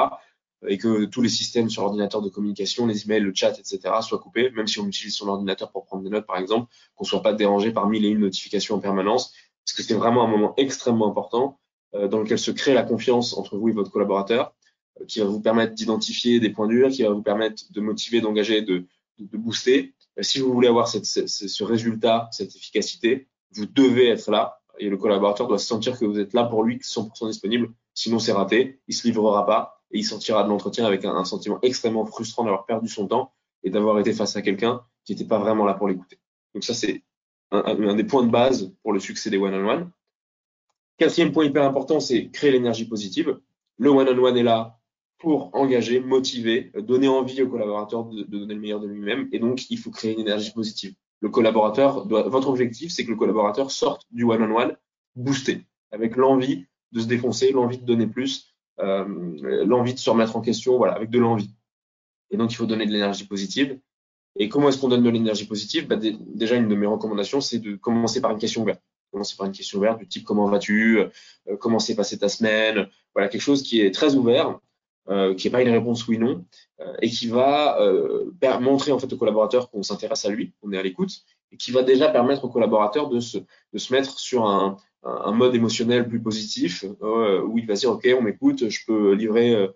Et 0.68 0.78
que 0.78 1.06
tous 1.06 1.22
les 1.22 1.28
systèmes 1.28 1.68
sur 1.68 1.82
ordinateur 1.82 2.22
de 2.22 2.28
communication, 2.28 2.86
les 2.86 3.04
emails, 3.04 3.20
le 3.20 3.32
chat, 3.34 3.58
etc. 3.58 3.80
soient 4.00 4.18
coupés, 4.18 4.50
même 4.50 4.66
si 4.66 4.78
on 4.78 4.86
utilise 4.86 5.14
son 5.14 5.28
ordinateur 5.28 5.70
pour 5.72 5.84
prendre 5.84 6.04
des 6.04 6.10
notes, 6.10 6.26
par 6.26 6.38
exemple, 6.38 6.70
qu'on 6.94 7.04
soit 7.04 7.22
pas 7.22 7.32
dérangé 7.32 7.72
par 7.72 7.88
mille 7.88 8.04
et 8.04 8.08
une 8.08 8.20
notifications 8.20 8.76
en 8.76 8.78
permanence, 8.78 9.32
parce 9.64 9.76
que 9.76 9.82
c'est 9.82 9.94
vraiment 9.94 10.24
un 10.24 10.28
moment 10.28 10.54
extrêmement 10.56 11.08
important 11.08 11.58
dans 11.92 12.20
lequel 12.20 12.38
se 12.38 12.50
crée 12.50 12.74
la 12.74 12.84
confiance 12.84 13.36
entre 13.36 13.56
vous 13.58 13.68
et 13.68 13.72
votre 13.72 13.90
collaborateur, 13.90 14.54
qui 15.08 15.18
va 15.18 15.26
vous 15.26 15.40
permettre 15.40 15.74
d'identifier 15.74 16.40
des 16.40 16.50
points 16.50 16.68
durs, 16.68 16.90
qui 16.90 17.02
va 17.02 17.10
vous 17.10 17.22
permettre 17.22 17.64
de 17.70 17.80
motiver, 17.80 18.20
d'engager, 18.20 18.62
de, 18.62 18.86
booster 19.18 19.94
si 20.20 20.40
vous 20.40 20.52
voulez 20.52 20.68
avoir 20.68 20.88
ce 20.88 21.64
résultat, 21.64 22.28
cette 22.32 22.54
efficacité, 22.54 23.28
vous 23.52 23.66
devez 23.66 24.08
être 24.08 24.30
là 24.30 24.60
et 24.78 24.88
le 24.88 24.96
collaborateur 24.96 25.46
doit 25.48 25.58
sentir 25.58 25.98
que 25.98 26.04
vous 26.04 26.18
êtes 26.18 26.32
là 26.32 26.44
pour 26.44 26.64
lui 26.64 26.78
100% 26.78 27.28
disponible. 27.28 27.72
Sinon, 27.94 28.18
c'est 28.18 28.32
raté, 28.32 28.80
il 28.88 28.94
se 28.94 29.06
livrera 29.06 29.46
pas 29.46 29.81
et 29.92 29.98
il 29.98 30.04
sortira 30.04 30.42
de 30.42 30.48
l'entretien 30.48 30.86
avec 30.86 31.04
un, 31.04 31.24
sentiment 31.24 31.58
extrêmement 31.62 32.04
frustrant 32.06 32.44
d'avoir 32.44 32.64
perdu 32.64 32.88
son 32.88 33.06
temps 33.06 33.32
et 33.62 33.70
d'avoir 33.70 33.98
été 33.98 34.12
face 34.12 34.36
à 34.36 34.42
quelqu'un 34.42 34.82
qui 35.04 35.12
n'était 35.12 35.26
pas 35.26 35.38
vraiment 35.38 35.64
là 35.64 35.74
pour 35.74 35.88
l'écouter. 35.88 36.18
Donc 36.54 36.64
ça, 36.64 36.74
c'est 36.74 37.02
un, 37.50 37.94
des 37.94 38.04
points 38.04 38.24
de 38.24 38.30
base 38.30 38.72
pour 38.82 38.92
le 38.92 39.00
succès 39.00 39.30
des 39.30 39.36
one-on-one. 39.36 39.90
Quatrième 40.96 41.32
point 41.32 41.44
hyper 41.44 41.64
important, 41.64 42.00
c'est 42.00 42.30
créer 42.30 42.50
l'énergie 42.50 42.86
positive. 42.86 43.38
Le 43.78 43.90
one-on-one 43.90 44.36
est 44.36 44.42
là 44.42 44.78
pour 45.18 45.54
engager, 45.54 46.00
motiver, 46.00 46.72
donner 46.78 47.08
envie 47.08 47.42
au 47.42 47.48
collaborateur 47.48 48.04
de, 48.06 48.22
donner 48.22 48.54
le 48.54 48.60
meilleur 48.60 48.80
de 48.80 48.88
lui-même. 48.88 49.28
Et 49.32 49.38
donc, 49.38 49.70
il 49.70 49.78
faut 49.78 49.90
créer 49.90 50.14
une 50.14 50.20
énergie 50.20 50.52
positive. 50.52 50.94
Le 51.20 51.28
collaborateur 51.28 52.06
doit, 52.06 52.28
votre 52.28 52.48
objectif, 52.48 52.90
c'est 52.90 53.04
que 53.04 53.10
le 53.10 53.16
collaborateur 53.16 53.70
sorte 53.70 54.06
du 54.10 54.24
one-on-one 54.24 54.76
boosté, 55.14 55.66
avec 55.92 56.16
l'envie 56.16 56.66
de 56.90 57.00
se 57.00 57.06
défoncer, 57.06 57.52
l'envie 57.52 57.78
de 57.78 57.84
donner 57.84 58.06
plus, 58.06 58.51
l'envie 58.82 59.94
de 59.94 59.98
se 59.98 60.10
remettre 60.10 60.36
en 60.36 60.40
question, 60.40 60.76
voilà, 60.76 60.94
avec 60.94 61.10
de 61.10 61.18
l'envie. 61.18 61.54
Et 62.30 62.36
donc, 62.36 62.52
il 62.52 62.56
faut 62.56 62.66
donner 62.66 62.86
de 62.86 62.92
l'énergie 62.92 63.26
positive. 63.26 63.78
Et 64.36 64.48
comment 64.48 64.68
est-ce 64.68 64.78
qu'on 64.78 64.88
donne 64.88 65.02
de 65.02 65.10
l'énergie 65.10 65.46
positive? 65.46 65.86
Bah, 65.86 65.96
Déjà, 65.96 66.56
une 66.56 66.68
de 66.68 66.74
mes 66.74 66.86
recommandations, 66.86 67.40
c'est 67.40 67.58
de 67.58 67.76
commencer 67.76 68.20
par 68.20 68.30
une 68.30 68.38
question 68.38 68.62
ouverte. 68.62 68.82
Commencer 69.12 69.36
par 69.36 69.46
une 69.46 69.52
question 69.52 69.78
ouverte 69.78 69.98
du 69.98 70.08
type 70.08 70.24
comment 70.24 70.46
vas-tu? 70.46 71.00
Euh, 71.00 71.56
Comment 71.58 71.78
s'est 71.78 71.94
passée 71.94 72.18
ta 72.18 72.30
semaine? 72.30 72.88
Voilà, 73.14 73.28
quelque 73.28 73.42
chose 73.42 73.62
qui 73.62 73.82
est 73.82 73.92
très 73.92 74.14
ouvert, 74.14 74.58
euh, 75.08 75.34
qui 75.34 75.46
n'est 75.46 75.52
pas 75.52 75.62
une 75.62 75.68
réponse 75.68 76.06
oui 76.08 76.16
non, 76.16 76.44
euh, 76.80 76.94
et 77.02 77.10
qui 77.10 77.26
va 77.26 77.80
euh, 77.82 78.30
montrer 78.60 78.92
en 78.92 78.98
fait 78.98 79.12
au 79.12 79.16
collaborateur 79.16 79.68
qu'on 79.68 79.82
s'intéresse 79.82 80.24
à 80.24 80.30
lui, 80.30 80.54
qu'on 80.60 80.72
est 80.72 80.78
à 80.78 80.82
l'écoute, 80.82 81.24
et 81.50 81.56
qui 81.58 81.72
va 81.72 81.82
déjà 81.82 82.08
permettre 82.08 82.44
au 82.44 82.48
collaborateur 82.48 83.08
de 83.08 83.20
se, 83.20 83.38
de 83.38 83.78
se 83.78 83.92
mettre 83.92 84.18
sur 84.18 84.46
un, 84.46 84.76
un, 85.02 85.32
mode 85.32 85.54
émotionnel 85.54 86.08
plus 86.08 86.20
positif, 86.20 86.84
euh, 87.02 87.42
où 87.42 87.58
il 87.58 87.66
va 87.66 87.74
dire 87.74 87.90
ok, 87.90 88.08
on 88.18 88.22
m'écoute, 88.22 88.68
je 88.68 88.84
peux 88.86 89.12
livrer 89.14 89.68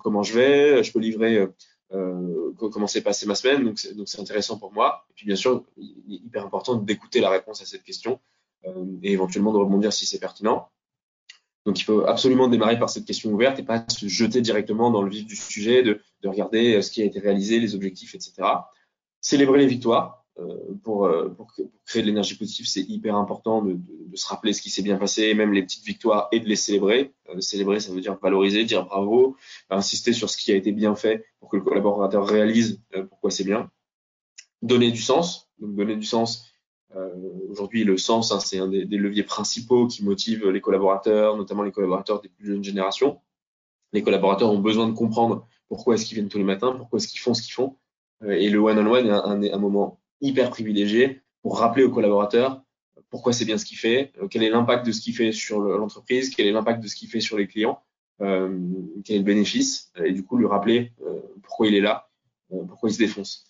comment 0.00 0.22
je 0.22 0.34
vais, 0.34 0.84
je 0.84 0.92
peux 0.92 0.98
livrer 0.98 1.46
euh, 1.94 2.52
comment 2.56 2.86
s'est 2.86 3.02
passée 3.02 3.26
ma 3.26 3.34
semaine, 3.34 3.64
donc 3.64 3.78
c'est 3.78 4.20
intéressant 4.20 4.58
pour 4.58 4.72
moi. 4.72 5.04
Et 5.10 5.12
puis 5.14 5.26
bien 5.26 5.36
sûr, 5.36 5.64
il 5.76 6.14
est 6.14 6.26
hyper 6.26 6.44
important 6.44 6.74
d'écouter 6.74 7.20
la 7.20 7.30
réponse 7.30 7.60
à 7.60 7.66
cette 7.66 7.82
question 7.82 8.20
euh, 8.66 8.84
et 9.02 9.12
éventuellement 9.12 9.52
de 9.52 9.58
rebondir 9.58 9.92
si 9.92 10.06
c'est 10.06 10.18
pertinent. 10.18 10.68
Donc 11.66 11.78
il 11.80 11.84
faut 11.84 12.04
absolument 12.06 12.48
démarrer 12.48 12.78
par 12.78 12.90
cette 12.90 13.04
question 13.04 13.30
ouverte 13.30 13.58
et 13.58 13.62
pas 13.62 13.84
se 13.88 14.08
jeter 14.08 14.40
directement 14.40 14.90
dans 14.90 15.02
le 15.02 15.10
vif 15.10 15.26
du 15.26 15.36
sujet, 15.36 15.82
de, 15.82 16.00
de 16.22 16.28
regarder 16.28 16.76
euh, 16.76 16.82
ce 16.82 16.90
qui 16.90 17.02
a 17.02 17.04
été 17.04 17.18
réalisé, 17.20 17.60
les 17.60 17.74
objectifs, 17.74 18.14
etc. 18.14 18.34
Célébrer 19.20 19.58
les 19.58 19.66
victoires, 19.66 20.21
euh, 20.21 20.21
pour, 20.82 21.06
euh, 21.06 21.28
pour, 21.28 21.52
créer 21.86 22.02
de 22.02 22.06
l'énergie 22.06 22.36
positive, 22.36 22.66
c'est 22.66 22.82
hyper 22.82 23.16
important 23.16 23.62
de, 23.62 23.72
de, 23.72 23.78
de, 24.06 24.16
se 24.16 24.26
rappeler 24.26 24.52
ce 24.52 24.62
qui 24.62 24.70
s'est 24.70 24.82
bien 24.82 24.96
passé, 24.96 25.34
même 25.34 25.52
les 25.52 25.62
petites 25.62 25.84
victoires, 25.84 26.28
et 26.32 26.40
de 26.40 26.46
les 26.46 26.56
célébrer. 26.56 27.12
Euh, 27.28 27.40
célébrer, 27.40 27.80
ça 27.80 27.92
veut 27.92 28.00
dire 28.00 28.18
valoriser, 28.20 28.64
dire 28.64 28.86
bravo, 28.86 29.36
insister 29.70 30.12
sur 30.12 30.30
ce 30.30 30.36
qui 30.36 30.52
a 30.52 30.56
été 30.56 30.72
bien 30.72 30.94
fait 30.94 31.24
pour 31.40 31.48
que 31.48 31.56
le 31.56 31.62
collaborateur 31.62 32.26
réalise 32.26 32.80
pourquoi 33.10 33.30
c'est 33.30 33.44
bien. 33.44 33.70
Donner 34.62 34.90
du 34.90 35.00
sens. 35.00 35.50
Donc 35.58 35.74
donner 35.74 35.96
du 35.96 36.06
sens. 36.06 36.48
Aujourd'hui, 37.48 37.84
le 37.84 37.96
sens, 37.96 38.32
hein, 38.32 38.40
c'est 38.40 38.58
un 38.58 38.68
des, 38.68 38.84
des, 38.84 38.98
leviers 38.98 39.22
principaux 39.22 39.86
qui 39.86 40.04
motivent 40.04 40.50
les 40.50 40.60
collaborateurs, 40.60 41.38
notamment 41.38 41.62
les 41.62 41.72
collaborateurs 41.72 42.20
des 42.20 42.28
plus 42.28 42.46
jeunes 42.46 42.62
générations. 42.62 43.20
Les 43.94 44.02
collaborateurs 44.02 44.52
ont 44.52 44.58
besoin 44.58 44.88
de 44.88 44.92
comprendre 44.92 45.46
pourquoi 45.68 45.94
est-ce 45.94 46.04
qu'ils 46.04 46.16
viennent 46.16 46.28
tous 46.28 46.36
les 46.36 46.44
matins, 46.44 46.72
pourquoi 46.72 46.98
est-ce 46.98 47.08
qu'ils 47.08 47.20
font 47.20 47.32
ce 47.32 47.42
qu'ils 47.42 47.54
font. 47.54 47.76
Et 48.28 48.50
le 48.50 48.58
one-on-one 48.58 49.06
-on 49.06 49.10
-one 49.10 49.44
est 49.44 49.50
un, 49.50 49.54
un 49.54 49.58
moment 49.58 50.01
hyper 50.22 50.50
privilégié 50.50 51.20
pour 51.42 51.58
rappeler 51.58 51.84
aux 51.84 51.90
collaborateurs 51.90 52.62
pourquoi 53.12 53.34
c'est 53.34 53.44
bien 53.44 53.58
ce 53.58 53.66
qu'il 53.66 53.76
fait, 53.76 54.10
euh, 54.20 54.26
quel 54.26 54.42
est 54.42 54.48
l'impact 54.48 54.86
de 54.86 54.90
ce 54.90 55.00
qu'il 55.02 55.14
fait 55.14 55.32
sur 55.32 55.60
l'entreprise, 55.60 56.34
quel 56.34 56.46
est 56.46 56.52
l'impact 56.52 56.82
de 56.82 56.88
ce 56.88 56.96
qu'il 56.96 57.10
fait 57.10 57.20
sur 57.20 57.36
les 57.36 57.46
clients, 57.46 57.78
euh, 58.22 58.58
quel 59.04 59.16
est 59.16 59.18
le 59.18 59.24
bénéfice, 59.24 59.92
et 60.02 60.12
du 60.12 60.24
coup 60.24 60.38
lui 60.38 60.46
rappeler 60.46 60.92
euh, 61.06 61.20
pourquoi 61.42 61.66
il 61.66 61.74
est 61.74 61.80
là, 61.80 62.08
euh, 62.52 62.64
pourquoi 62.64 62.88
il 62.88 62.94
se 62.94 62.98
défonce. 62.98 63.44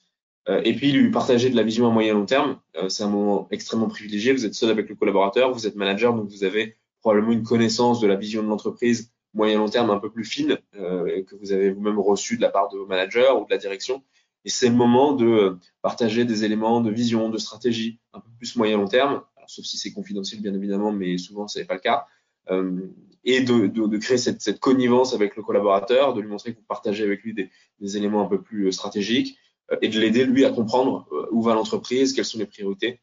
Euh, 0.49 0.61
et 0.65 0.75
puis 0.75 0.91
lui 0.91 1.13
partager 1.13 1.49
de 1.49 1.55
la 1.55 1.63
vision 1.63 1.87
à 1.87 1.91
moyen 1.91 2.15
long 2.15 2.27
terme, 2.27 2.59
euh, 2.77 2.89
c'est 2.89 3.05
un 3.05 3.09
moment 3.09 3.47
extrêmement 3.53 3.89
privilégié, 3.89 4.33
vous 4.33 4.45
êtes 4.45 4.55
seul 4.55 4.71
avec 4.71 4.89
le 4.89 4.97
collaborateur, 4.97 5.53
vous 5.53 5.69
êtes 5.69 5.77
manager, 5.77 6.13
donc 6.13 6.29
vous 6.29 6.43
avez 6.43 6.77
probablement 7.01 7.31
une 7.33 7.45
connaissance 7.45 8.01
de 8.01 8.09
la 8.09 8.17
vision 8.17 8.43
de 8.43 8.49
l'entreprise 8.49 9.13
moyen 9.35 9.59
long 9.59 9.69
terme 9.69 9.91
un 9.91 9.99
peu 9.99 10.11
plus 10.11 10.25
fine, 10.25 10.59
que 10.73 11.37
vous 11.41 11.53
avez 11.53 11.71
vous-même 11.71 11.99
reçu 11.99 12.37
de 12.37 12.43
la 12.43 12.51
part 12.51 12.69
de 12.69 12.77
vos 12.77 12.85
managers 12.85 13.31
ou 13.41 13.47
de 13.47 13.51
la 13.51 13.57
direction, 13.57 14.03
et 14.45 14.51
c'est 14.51 14.69
le 14.69 14.75
moment 14.75 15.13
de 15.13 15.27
euh, 15.27 15.59
partager 15.83 16.25
des 16.25 16.45
éléments 16.45 16.81
de 16.81 16.91
vision, 16.91 17.29
de 17.29 17.39
stratégie, 17.39 18.01
un 18.13 18.21
peu 18.21 18.29
plus 18.39 18.57
moyen 18.57 18.77
long 18.77 18.89
terme, 18.89 19.23
alors, 19.37 19.51
sauf 19.51 19.65
si 19.65 19.79
c'est 19.79 19.93
confidentiel 19.93 20.41
bien 20.41 20.55
évidemment, 20.55 20.93
mais 20.93 21.19
souvent 21.19 21.49
ce 21.49 21.59
n'est 21.59 21.65
pas 21.65 21.75
le 21.75 21.81
cas. 21.81 22.07
Euh, 22.51 22.89
et 23.25 23.41
de, 23.43 23.69
de, 23.69 23.87
de 23.87 23.99
créer 23.99 24.19
cette, 24.19 24.41
cette, 24.41 24.59
connivence 24.59 25.15
avec 25.15 25.37
le 25.37 25.45
collaborateur, 25.45 26.13
de 26.13 26.21
lui 26.21 26.29
montrer 26.29 26.53
que 26.53 26.59
vous 26.59 26.67
partagez 26.67 27.05
avec 27.05 27.23
lui 27.23 27.35
des, 27.35 27.51
des 27.81 27.97
éléments 27.97 28.23
un 28.23 28.29
peu 28.29 28.43
plus 28.43 28.67
euh, 28.67 28.73
stratégiques 28.73 29.39
et 29.81 29.89
de 29.89 30.01
l'aider 30.01 30.25
lui 30.25 30.45
à 30.45 30.51
comprendre 30.51 31.09
où 31.31 31.41
va 31.41 31.55
l'entreprise, 31.55 32.13
quelles 32.13 32.27
sont 32.27 32.39
les 32.39 32.47
priorités 32.47 33.01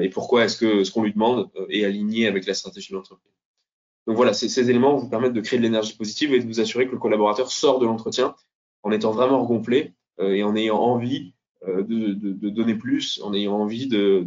et 0.00 0.08
pourquoi 0.08 0.44
est-ce 0.44 0.56
que 0.56 0.82
ce 0.82 0.90
qu'on 0.90 1.02
lui 1.02 1.12
demande 1.12 1.50
est 1.68 1.84
aligné 1.84 2.26
avec 2.26 2.46
la 2.46 2.54
stratégie 2.54 2.90
de 2.90 2.96
l'entreprise. 2.96 3.34
Donc 4.06 4.16
voilà, 4.16 4.32
ces, 4.32 4.48
ces 4.48 4.70
éléments 4.70 4.96
vous 4.96 5.10
permettent 5.10 5.34
de 5.34 5.40
créer 5.42 5.58
de 5.58 5.62
l'énergie 5.62 5.94
positive 5.94 6.32
et 6.32 6.40
de 6.40 6.46
vous 6.46 6.58
assurer 6.58 6.86
que 6.86 6.92
le 6.92 6.98
collaborateur 6.98 7.50
sort 7.50 7.80
de 7.80 7.86
l'entretien 7.86 8.34
en 8.82 8.92
étant 8.92 9.10
vraiment 9.10 9.42
regonflé 9.42 9.82
euh, 9.82 9.99
et 10.20 10.42
en 10.42 10.54
ayant 10.56 10.78
envie 10.78 11.32
euh, 11.68 11.82
de, 11.82 12.48
donner 12.48 12.74
plus, 12.74 13.20
en 13.22 13.34
ayant 13.34 13.54
envie 13.54 13.86
de, 13.86 14.26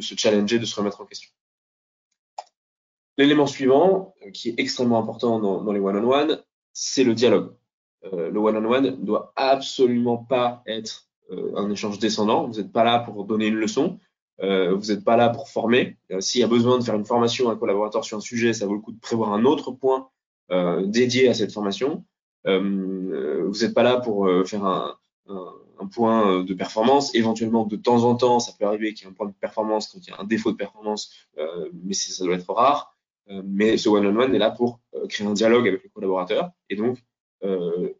se 0.00 0.16
challenger, 0.16 0.58
de 0.58 0.64
se 0.64 0.74
remettre 0.74 1.00
en 1.00 1.04
question. 1.04 1.30
L'élément 3.16 3.46
suivant, 3.46 4.14
euh, 4.26 4.30
qui 4.30 4.48
est 4.48 4.54
extrêmement 4.58 4.98
important 4.98 5.38
dans, 5.38 5.72
les 5.72 5.78
one-on-one, 5.78 6.42
c'est 6.72 7.04
le 7.04 7.14
dialogue. 7.14 7.54
Euh, 8.12 8.30
le 8.30 8.40
one-on-one 8.40 8.86
ne 8.86 8.90
doit 8.90 9.32
absolument 9.36 10.16
pas 10.16 10.64
être 10.66 11.06
euh, 11.30 11.52
un 11.54 11.70
échange 11.70 12.00
descendant. 12.00 12.48
Vous 12.48 12.60
n'êtes 12.60 12.72
pas 12.72 12.82
là 12.82 12.98
pour 12.98 13.24
donner 13.24 13.46
une 13.46 13.54
leçon. 13.54 14.00
Euh, 14.40 14.74
vous 14.74 14.86
n'êtes 14.86 15.04
pas 15.04 15.16
là 15.16 15.28
pour 15.28 15.48
former. 15.48 15.96
S'il 16.18 16.40
y 16.40 16.44
a 16.44 16.48
besoin 16.48 16.78
de 16.78 16.82
faire 16.82 16.96
une 16.96 17.04
formation 17.04 17.50
à 17.50 17.52
un 17.52 17.56
collaborateur 17.56 18.04
sur 18.04 18.16
un 18.16 18.20
sujet, 18.20 18.52
ça 18.52 18.66
vaut 18.66 18.74
le 18.74 18.80
coup 18.80 18.90
de 18.90 18.98
prévoir 18.98 19.32
un 19.32 19.44
autre 19.44 19.70
point 19.70 20.08
dédié 20.84 21.28
à 21.28 21.34
cette 21.34 21.52
formation. 21.52 22.04
Euh, 22.46 23.44
vous 23.46 23.58
n'êtes 23.60 23.74
pas 23.74 23.82
là 23.82 24.00
pour 24.00 24.26
euh, 24.26 24.44
faire 24.44 24.64
un, 24.64 24.96
point 25.92 26.30
euh, 26.30 26.44
de 26.44 26.54
performance. 26.54 27.14
Éventuellement, 27.14 27.66
de 27.66 27.76
temps 27.76 28.04
en 28.04 28.14
temps, 28.14 28.38
ça 28.38 28.52
peut 28.58 28.64
arriver 28.64 28.94
qu'il 28.94 29.04
y 29.04 29.08
ait 29.08 29.12
un 29.12 29.14
point 29.14 29.26
de 29.26 29.32
performance 29.32 29.88
quand 29.88 29.98
il 30.06 30.10
y 30.10 30.12
a 30.12 30.20
un 30.20 30.24
défaut 30.24 30.52
de 30.52 30.56
performance, 30.56 31.12
mais 31.84 31.92
ça 31.94 32.24
doit 32.24 32.36
être 32.36 32.52
rare. 32.52 32.96
mais 33.44 33.76
ce 33.76 33.88
one-on-one 33.88 34.34
est 34.34 34.38
là 34.38 34.50
pour 34.50 34.80
créer 35.08 35.26
un 35.26 35.32
dialogue 35.32 35.66
avec 35.66 35.82
le 35.82 35.90
collaborateur 35.90 36.50
et 36.70 36.76
donc 36.76 37.02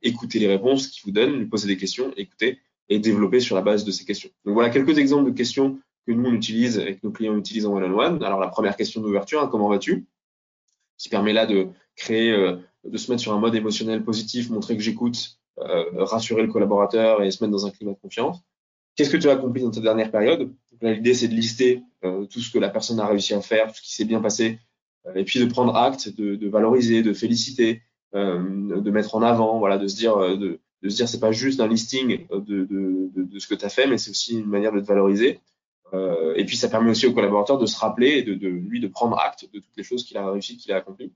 écouter 0.00 0.38
les 0.38 0.46
réponses 0.46 0.87
qu'il 0.88 1.02
vous 1.05 1.11
donne, 1.11 1.38
lui 1.38 1.46
poser 1.46 1.66
des 1.66 1.76
questions, 1.76 2.12
écouter 2.16 2.61
et 2.88 3.00
développer 3.00 3.40
sur 3.40 3.57
la 3.57 3.62
base 3.62 3.85
de 3.85 3.90
ces 3.90 4.05
questions. 4.05 4.31
Donc 4.44 4.55
voilà 4.55 4.70
quelques 4.70 4.98
exemples 4.98 5.31
de 5.31 5.37
questions 5.37 5.81
que 6.07 6.12
nous 6.12 6.31
on 6.31 6.33
utilise 6.33 6.78
et 6.78 6.96
que 6.96 7.00
nos 7.02 7.12
clients 7.12 7.37
utilisent 7.37 7.66
en 7.66 7.74
one-on-one. 7.74 8.22
Alors 8.22 8.38
la 8.38 8.48
première 8.48 8.76
question 8.76 9.00
d'ouverture, 9.00 9.42
hein, 9.42 9.48
comment 9.50 9.68
vas-tu? 9.68 10.07
Qui 10.98 11.09
permet 11.09 11.33
là 11.33 11.46
de 11.46 11.68
créer 11.96 12.33
de 12.85 12.97
se 12.97 13.11
mettre 13.11 13.23
sur 13.23 13.33
un 13.33 13.38
mode 13.38 13.55
émotionnel 13.55 14.03
positif, 14.05 14.51
montrer 14.51 14.77
que 14.77 14.83
j'écoute, 14.83 15.38
euh, 15.59 16.05
rassurer 16.05 16.42
le 16.42 16.49
collaborateur 16.49 17.23
et 17.23 17.31
se 17.31 17.42
mettre 17.42 17.53
dans 17.53 17.66
un 17.66 17.71
climat 17.71 17.92
de 17.92 17.99
confiance. 17.99 18.40
Qu'est-ce 18.97 19.11
que 19.11 19.16
tu 19.16 19.29
as 19.29 19.33
accompli 19.33 19.62
dans 19.62 19.71
ta 19.71 19.81
dernière 19.81 20.11
période? 20.11 20.53
L'idée, 20.83 21.14
c'est 21.14 21.29
de 21.29 21.35
lister 21.35 21.83
euh, 22.05 22.27
tout 22.27 22.40
ce 22.40 22.51
que 22.51 22.59
la 22.59 22.68
personne 22.68 22.99
a 23.01 23.07
réussi 23.07 23.35
à 23.35 23.40
faire, 23.40 23.68
tout 23.68 23.77
ce 23.77 23.83
qui 23.83 23.95
s'est 23.95 24.05
bien 24.05 24.21
passé, 24.21 24.59
euh, 25.07 25.14
et 25.14 25.25
puis 25.25 25.40
de 25.40 25.47
prendre 25.47 25.75
acte, 25.77 26.09
de, 26.09 26.35
de 26.37 26.49
valoriser, 26.49 27.03
de 27.03 27.12
féliciter, 27.12 27.83
euh, 28.14 28.81
de 28.81 28.90
mettre 28.90 29.14
en 29.14 29.23
avant, 29.23 29.59
voilà, 29.59 29.79
de 29.79 29.87
se 29.87 29.97
dire, 29.97 30.16
euh, 30.16 30.37
de, 30.37 30.61
de 30.83 30.88
se 30.88 30.97
dire, 30.97 31.09
c'est 31.09 31.21
pas 31.21 31.33
juste 31.33 31.61
un 31.61 31.68
listing 31.68 32.27
de, 32.31 32.64
de, 32.64 33.11
de 33.14 33.38
ce 33.38 33.47
que 33.47 33.55
tu 33.55 33.64
as 33.64 33.68
fait, 33.68 33.87
mais 33.87 33.99
c'est 33.99 34.11
aussi 34.11 34.38
une 34.38 34.47
manière 34.47 34.73
de 34.73 34.81
te 34.81 34.87
valoriser. 34.87 35.40
et 36.37 36.45
puis, 36.45 36.57
ça 36.57 36.68
permet 36.68 36.90
aussi 36.90 37.07
au 37.07 37.12
collaborateur 37.12 37.59
de 37.59 37.66
se 37.66 37.79
rappeler 37.79 38.18
et 38.18 38.23
de 38.23 38.49
lui 38.49 38.81
de 38.81 38.88
prendre 38.88 39.18
acte 39.18 39.49
de 39.53 39.61
toutes 39.61 39.77
les 39.77 39.85
choses 39.85 40.05
qu'il 40.05 40.16
a 40.16 40.31
réussi, 40.31 40.57
qu'il 40.57 40.73
a 40.73 40.77
accompli. 40.77 41.12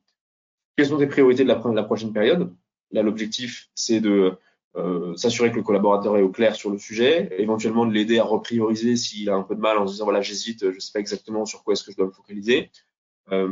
Quelles 0.76 0.88
sont 0.88 0.98
tes 0.98 1.06
priorités 1.06 1.42
de 1.42 1.48
la, 1.48 1.54
de 1.54 1.82
prochaine 1.82 2.12
période? 2.12 2.54
Là, 2.92 3.02
l'objectif, 3.02 3.70
c'est 3.74 4.00
de 4.00 4.38
euh, 4.76 5.16
s'assurer 5.16 5.50
que 5.50 5.56
le 5.56 5.62
collaborateur 5.62 6.18
est 6.18 6.22
au 6.22 6.28
clair 6.28 6.54
sur 6.54 6.70
le 6.70 6.78
sujet, 6.78 7.34
éventuellement 7.38 7.86
de 7.86 7.92
l'aider 7.92 8.18
à 8.18 8.24
reprioriser 8.24 8.96
s'il 8.96 9.30
a 9.30 9.34
un 9.34 9.42
peu 9.42 9.54
de 9.54 9.60
mal 9.60 9.78
en 9.78 9.86
se 9.86 9.92
disant 9.92 10.04
voilà 10.04 10.20
j'hésite, 10.20 10.70
je 10.70 10.78
sais 10.78 10.92
pas 10.92 11.00
exactement 11.00 11.46
sur 11.46 11.64
quoi 11.64 11.72
est-ce 11.72 11.82
que 11.82 11.92
je 11.92 11.96
dois 11.96 12.06
me 12.06 12.12
focaliser, 12.12 12.70
euh, 13.32 13.48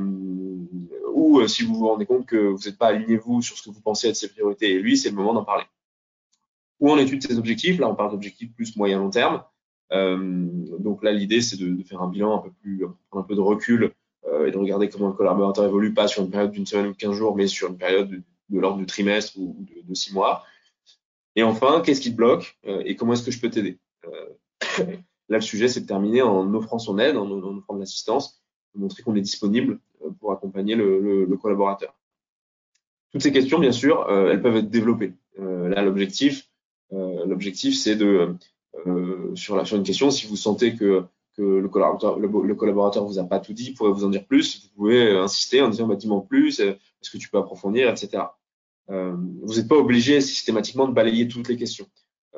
ou 1.14 1.40
euh, 1.40 1.48
si 1.48 1.64
vous 1.64 1.74
vous 1.74 1.88
rendez 1.88 2.04
compte 2.04 2.26
que 2.26 2.36
vous 2.36 2.64
n'êtes 2.66 2.76
pas 2.76 2.88
aligné 2.88 3.16
vous 3.16 3.40
sur 3.40 3.56
ce 3.56 3.62
que 3.62 3.74
vous 3.74 3.80
pensez 3.80 4.08
être 4.08 4.16
ses 4.16 4.28
priorités 4.28 4.72
et 4.72 4.78
lui, 4.78 4.98
c'est 4.98 5.08
le 5.08 5.16
moment 5.16 5.32
d'en 5.32 5.44
parler. 5.44 5.64
Ou 6.80 6.90
en 6.90 6.98
étude 6.98 7.22
ses 7.26 7.38
objectifs, 7.38 7.78
là 7.78 7.88
on 7.88 7.94
parle 7.94 8.10
d'objectifs 8.10 8.52
plus 8.54 8.76
moyen 8.76 8.98
long 8.98 9.10
terme. 9.10 9.42
Donc 9.90 11.02
là 11.02 11.12
l'idée 11.12 11.40
c'est 11.40 11.56
de, 11.56 11.68
de, 11.70 11.82
faire 11.84 12.02
un 12.02 12.08
bilan 12.08 12.36
un 12.36 12.42
peu 12.42 12.50
plus, 12.50 12.84
un 13.12 13.22
peu 13.22 13.34
de 13.34 13.40
recul 13.40 13.94
et 14.46 14.50
de 14.50 14.58
regarder 14.58 14.88
comment 14.88 15.08
le 15.08 15.14
collaborateur 15.14 15.64
évolue, 15.64 15.94
pas 15.94 16.08
sur 16.08 16.22
une 16.22 16.30
période 16.30 16.50
d'une 16.50 16.66
semaine 16.66 16.86
ou 16.86 16.92
de 16.92 16.96
15 16.96 17.12
jours, 17.12 17.36
mais 17.36 17.46
sur 17.46 17.68
une 17.68 17.78
période 17.78 18.08
de, 18.08 18.22
l'ordre 18.58 18.78
du 18.78 18.86
trimestre 18.86 19.38
ou 19.38 19.56
de, 19.60 19.88
de, 19.88 19.94
six 19.94 20.12
mois. 20.12 20.44
Et 21.36 21.42
enfin, 21.42 21.82
qu'est-ce 21.84 22.00
qui 22.00 22.12
te 22.12 22.16
bloque 22.16 22.58
euh, 22.66 22.82
et 22.84 22.96
comment 22.96 23.14
est-ce 23.14 23.24
que 23.24 23.30
je 23.30 23.40
peux 23.40 23.50
t'aider 23.50 23.78
euh, 24.06 24.86
Là, 25.28 25.38
le 25.38 25.42
sujet, 25.42 25.68
c'est 25.68 25.80
de 25.80 25.86
terminer 25.86 26.22
en 26.22 26.52
offrant 26.54 26.78
son 26.78 26.98
aide, 26.98 27.16
en, 27.16 27.30
offrant 27.30 27.74
de 27.74 27.80
l'assistance, 27.80 28.42
montrer 28.74 29.02
qu'on 29.02 29.16
est 29.16 29.22
disponible 29.22 29.80
pour 30.20 30.32
accompagner 30.32 30.74
le, 30.74 31.26
collaborateur. 31.40 31.94
Toutes 33.12 33.22
ces 33.22 33.32
questions, 33.32 33.58
bien 33.58 33.72
sûr, 33.72 34.08
euh, 34.08 34.32
elles 34.32 34.42
peuvent 34.42 34.56
être 34.56 34.70
développées. 34.70 35.14
Euh, 35.38 35.68
là, 35.68 35.82
l'objectif, 35.82 36.50
euh, 36.92 37.24
l'objectif, 37.26 37.76
c'est 37.76 37.96
de 37.96 38.34
sur, 39.34 39.56
la, 39.56 39.64
sur 39.64 39.76
une 39.76 39.82
question, 39.82 40.10
si 40.10 40.26
vous 40.26 40.36
sentez 40.36 40.74
que 40.74 41.04
que 41.36 41.42
le 41.42 41.68
collaborateur, 41.68 42.18
le, 42.18 42.28
vous 42.28 43.18
a 43.18 43.24
pas 43.24 43.40
tout 43.40 43.52
dit, 43.52 43.72
pourrait 43.72 43.92
vous 43.92 44.04
en 44.04 44.10
dire 44.10 44.24
plus. 44.26 44.62
Vous 44.64 44.74
pouvez 44.76 45.08
euh, 45.08 45.22
insister 45.22 45.60
en 45.62 45.68
disant 45.68 45.86
bah, 45.86 45.96
dis-moi 45.96 46.24
plus, 46.28 46.60
euh, 46.60 46.70
est-ce 46.70 47.10
que 47.10 47.18
tu 47.18 47.28
peux 47.28 47.38
approfondir, 47.38 47.88
etc. 47.90 48.24
Euh, 48.90 49.16
vous 49.42 49.54
n'êtes 49.54 49.68
pas 49.68 49.76
obligé 49.76 50.20
systématiquement 50.20 50.86
de 50.86 50.92
balayer 50.92 51.26
toutes 51.28 51.48
les 51.48 51.56
questions. 51.56 51.86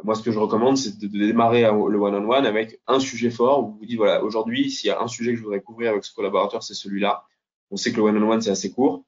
Moi, 0.05 0.15
ce 0.15 0.23
que 0.23 0.31
je 0.31 0.39
recommande, 0.39 0.77
c'est 0.77 0.99
de, 0.99 1.07
démarrer 1.07 1.63
le 1.63 1.69
one-on-one 1.69 2.25
-on 2.25 2.43
-one 2.43 2.47
avec 2.47 2.81
un 2.87 3.01
sujet 3.01 3.31
fort 3.31 3.61
où 3.61 3.67
vous 3.73 3.79
vous 3.79 3.87
dites 3.87 3.97
voilà, 3.97 4.23
aujourd'hui, 4.23 4.71
s'il 4.71 4.89
y 4.89 4.91
a 4.91 5.01
un 5.01 5.09
sujet 5.09 5.33
que 5.33 5.39
je 5.39 5.43
voudrais 5.43 5.63
couvrir 5.63 5.93
avec 5.93 6.05
ce 6.05 6.15
collaborateur, 6.15 6.63
c'est 6.63 6.75
celui-là. 6.75 7.25
On 7.71 7.77
sait 7.77 7.93
que 7.93 7.97
le 7.97 8.03
one-on-one, 8.03 8.41
c'est 8.43 8.51
assez 8.51 8.71
court. 8.71 9.05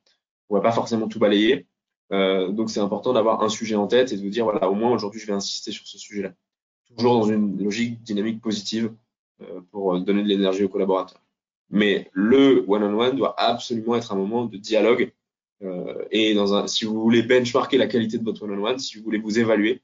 On 0.48 0.54
va 0.54 0.62
pas 0.62 0.72
forcément 0.72 1.08
tout 1.08 1.18
balayer. 1.18 1.66
Donc, 2.10 2.70
c'est 2.70 2.80
important 2.80 3.12
d'avoir 3.12 3.42
un 3.42 3.50
sujet 3.50 3.76
en 3.76 3.86
tête 3.86 4.12
et 4.12 4.16
de 4.16 4.22
vous 4.22 4.30
dire 4.30 4.44
voilà, 4.44 4.70
au 4.70 4.74
moins 4.74 4.90
aujourd'hui, 4.90 5.20
je 5.20 5.26
vais 5.26 5.34
insister 5.34 5.72
sur 5.72 5.86
ce 5.86 5.98
sujet-là. 5.98 6.32
toujours 6.96 7.20
dans 7.20 7.28
une 7.28 7.62
logique 7.62 8.02
dynamique 8.02 8.40
positive 8.40 8.90
pour 9.70 9.98
donner 10.00 10.22
de 10.22 10.28
l'énergie 10.28 10.64
aux 10.64 10.68
collaborateurs. 10.68 11.22
Mais 11.70 12.10
le 12.12 12.64
one-on-one 12.66 13.16
doit 13.16 13.34
absolument 13.38 13.96
être 13.96 14.12
un 14.12 14.16
moment 14.16 14.46
de 14.46 14.56
dialogue. 14.56 15.12
et 16.10 16.34
dans 16.34 16.54
un, 16.54 16.66
si 16.66 16.84
vous 16.84 17.00
voulez 17.00 17.22
benchmarker 17.22 17.78
la 17.78 17.86
qualité 17.86 18.18
de 18.18 18.24
votre 18.24 18.44
one-on-one, 18.44 18.78
si 18.78 18.98
vous 18.98 19.04
voulez 19.04 19.18
vous 19.18 19.38
évaluer, 19.38 19.82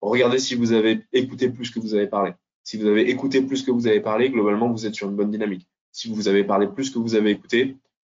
regardez 0.00 0.38
si 0.38 0.54
vous 0.54 0.72
avez 0.72 1.04
écouté 1.12 1.48
plus 1.48 1.70
que 1.70 1.80
vous 1.80 1.94
avez 1.94 2.06
parlé. 2.06 2.32
Si 2.64 2.76
vous 2.76 2.86
avez 2.86 3.10
écouté 3.10 3.42
plus 3.42 3.62
que 3.62 3.70
vous 3.70 3.86
avez 3.86 4.00
parlé, 4.00 4.30
globalement, 4.30 4.70
vous 4.70 4.86
êtes 4.86 4.94
sur 4.94 5.08
une 5.08 5.16
bonne 5.16 5.30
dynamique. 5.30 5.66
Si 5.90 6.12
vous 6.12 6.28
avez 6.28 6.44
parlé 6.44 6.68
plus 6.68 6.90
que 6.90 6.98
vous 6.98 7.14
avez 7.14 7.30
écouté, 7.30 7.76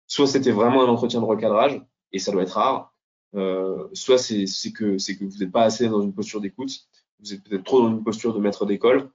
soit 0.07 0.27
c'était 0.27 0.51
vraiment 0.51 0.83
un 0.83 0.89
entretien 0.89 1.21
de 1.21 1.25
recadrage, 1.25 1.81
et 2.13 2.19
ça 2.19 2.33
doit 2.33 2.43
être 2.43 2.55
rare, 2.55 2.95
euh, 3.35 3.89
soit 3.93 4.19
c'est 4.19 4.45
que, 4.73 4.97
vous 5.25 5.39
n'êtes 5.39 5.53
pas 5.53 5.63
assez 5.63 5.89
dans 5.89 6.03
une 6.03 6.13
posture 6.13 6.41
d'écoute, 6.41 6.73
vous 7.21 7.33
êtes 7.33 7.43
peut-être 7.43 7.65
trop 7.65 7.81
dans 7.81 7.91
une 7.91 8.03
posture 8.03 8.35
de 8.35 8.41
maître 8.41 8.67
d'école, 8.67 8.99
euh, 8.99 9.09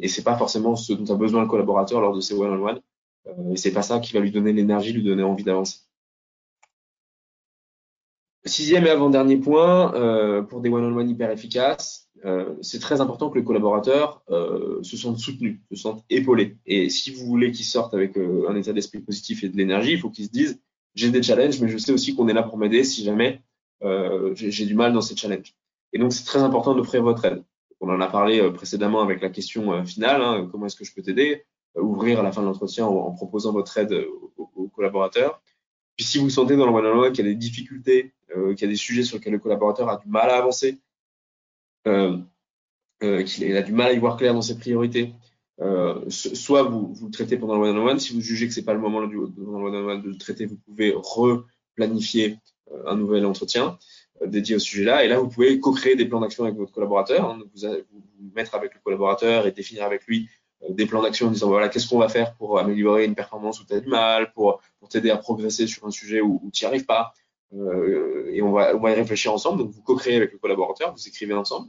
et 0.00 0.08
c'est 0.08 0.22
pas 0.22 0.36
forcément 0.36 0.76
ce 0.76 0.92
dont 0.92 1.12
a 1.12 1.16
besoin 1.16 1.42
le 1.42 1.48
collaborateur 1.48 2.00
lors 2.00 2.14
de 2.14 2.20
ces 2.20 2.34
one-on-one, 2.34 2.80
euh, 3.26 3.52
et 3.52 3.56
c'est 3.56 3.72
pas 3.72 3.82
ça 3.82 3.98
qui 4.00 4.12
va 4.12 4.20
lui 4.20 4.30
donner 4.30 4.52
l'énergie, 4.52 4.92
lui 4.92 5.02
donner 5.02 5.22
envie 5.22 5.44
d'avancer. 5.44 5.78
Sixième 8.44 8.86
et 8.86 8.90
avant-dernier 8.90 9.36
point, 9.36 9.94
euh, 9.94 10.42
pour 10.42 10.60
des 10.60 10.70
one-on-one 10.70 11.10
hyper 11.10 11.30
efficaces, 11.30 12.08
euh, 12.24 12.54
c'est 12.62 12.80
très 12.80 13.00
important 13.00 13.30
que 13.30 13.38
le 13.38 13.44
collaborateur 13.44 14.22
euh, 14.30 14.82
se 14.82 14.96
sente 14.96 15.18
soutenu, 15.18 15.60
se 15.70 15.76
sente 15.76 16.04
épaulé. 16.08 16.56
Et 16.64 16.88
si 16.88 17.12
vous 17.12 17.26
voulez 17.26 17.52
qu'il 17.52 17.66
sorte 17.66 17.94
avec 17.94 18.16
euh, 18.16 18.48
un 18.48 18.56
état 18.56 18.72
d'esprit 18.72 19.00
positif 19.00 19.44
et 19.44 19.48
de 19.48 19.56
l'énergie, 19.56 19.92
il 19.92 20.00
faut 20.00 20.10
qu'il 20.10 20.24
se 20.24 20.30
dise 20.30 20.60
j'ai 20.94 21.10
des 21.10 21.22
challenges, 21.22 21.60
mais 21.60 21.68
je 21.68 21.78
sais 21.78 21.92
aussi 21.92 22.14
qu'on 22.14 22.28
est 22.28 22.32
là 22.32 22.42
pour 22.42 22.58
m'aider 22.58 22.82
si 22.84 23.04
jamais 23.04 23.42
euh, 23.82 24.32
j'ai 24.34 24.66
du 24.66 24.74
mal 24.74 24.92
dans 24.92 25.00
ces 25.00 25.14
challenges. 25.14 25.54
Et 25.92 25.98
donc 25.98 26.12
c'est 26.12 26.24
très 26.24 26.40
important 26.40 26.74
d'offrir 26.74 27.02
votre 27.02 27.24
aide. 27.24 27.44
On 27.80 27.88
en 27.90 28.00
a 28.00 28.08
parlé 28.08 28.40
euh, 28.40 28.50
précédemment 28.50 29.02
avec 29.02 29.20
la 29.22 29.30
question 29.30 29.84
finale 29.84 30.22
hein, 30.22 30.48
comment 30.50 30.66
est-ce 30.66 30.76
que 30.76 30.84
je 30.84 30.94
peux 30.94 31.02
t'aider 31.02 31.44
Ouvrir 31.74 32.18
à 32.20 32.22
la 32.22 32.32
fin 32.32 32.40
de 32.40 32.46
l'entretien 32.46 32.86
en, 32.86 33.12
proposant 33.12 33.52
votre 33.52 33.76
aide 33.78 33.92
aux, 34.36 34.68
collaborateurs. 34.74 35.40
Puis 35.96 36.04
si 36.04 36.18
vous 36.18 36.30
sentez 36.30 36.56
dans 36.56 36.66
le 36.66 36.72
one-on-one 36.72 37.12
qu'il 37.12 37.24
y 37.24 37.28
a 37.28 37.30
des 37.30 37.36
difficultés, 37.36 38.14
euh, 38.36 38.54
qu'il 38.54 38.66
y 38.66 38.68
a 38.68 38.72
des 38.72 38.76
sujets 38.76 39.04
sur 39.04 39.18
lesquels 39.18 39.32
le 39.32 39.38
collaborateur 39.38 39.88
a 39.88 39.96
du 39.96 40.08
mal 40.08 40.30
à 40.30 40.36
avancer, 40.36 40.78
euh, 41.86 42.18
euh, 43.02 43.22
qu'il 43.22 43.56
a 43.56 43.62
du 43.62 43.72
mal 43.72 43.88
à 43.88 43.92
y 43.92 43.98
voir 43.98 44.16
clair 44.16 44.34
dans 44.34 44.42
ses 44.42 44.58
priorités, 44.58 45.12
euh, 45.60 46.08
soit 46.08 46.62
vous, 46.62 46.94
le 47.02 47.10
traitez 47.10 47.36
pendant 47.36 47.56
le 47.56 47.68
one-on-one, 47.68 47.98
si 47.98 48.14
vous 48.14 48.20
jugez 48.20 48.46
que 48.46 48.54
c'est 48.54 48.64
pas 48.64 48.74
le 48.74 48.80
moment 48.80 49.00
le 49.00 49.18
one-on-one 49.18 50.02
de 50.02 50.08
le 50.08 50.16
traiter, 50.16 50.46
vous 50.46 50.56
pouvez 50.56 50.94
replanifier 50.94 52.38
euh, 52.72 52.82
un 52.86 52.96
nouvel 52.96 53.26
entretien 53.26 53.66
euh, 53.66 53.76
dédié 54.26 54.56
au 54.56 54.58
sujet-là. 54.58 55.04
Et 55.04 55.08
là, 55.08 55.18
vous 55.18 55.28
pouvez 55.28 55.60
co-créer 55.60 55.96
des 55.96 56.04
plans 56.04 56.20
d'action 56.20 56.44
avec 56.44 56.56
votre 56.56 56.72
collaborateur, 56.72 57.30
hein, 57.30 57.38
vous, 57.54 57.68
vous, 57.92 58.30
mettre 58.34 58.54
avec 58.54 58.74
le 58.74 58.80
collaborateur 58.82 59.46
et 59.46 59.52
définir 59.52 59.84
avec 59.84 60.06
lui 60.06 60.28
euh, 60.62 60.72
des 60.72 60.86
plans 60.86 61.02
d'action 61.02 61.28
en 61.28 61.30
disant 61.30 61.48
voilà 61.48 61.68
qu'est-ce 61.68 61.88
qu'on 61.88 61.98
va 61.98 62.08
faire 62.08 62.34
pour 62.34 62.58
améliorer 62.58 63.04
une 63.04 63.14
performance 63.14 63.60
où 63.60 63.64
tu 63.64 63.74
as 63.74 63.80
du 63.80 63.88
mal, 63.88 64.32
pour, 64.32 64.60
t'aider 64.90 65.10
à 65.10 65.16
progresser 65.16 65.66
sur 65.66 65.86
un 65.86 65.90
sujet 65.90 66.20
où, 66.20 66.50
tu 66.52 66.64
n'y 66.64 66.68
arrives 66.68 66.86
pas. 66.86 67.12
Euh, 67.54 68.28
et 68.30 68.42
on 68.42 68.52
va, 68.52 68.72
y 68.72 68.94
réfléchir 68.94 69.32
ensemble. 69.32 69.58
Donc 69.58 69.70
vous 69.70 69.82
co-créez 69.82 70.16
avec 70.16 70.32
le 70.32 70.38
collaborateur, 70.38 70.92
vous 70.94 71.08
écrivez 71.08 71.34
ensemble, 71.34 71.68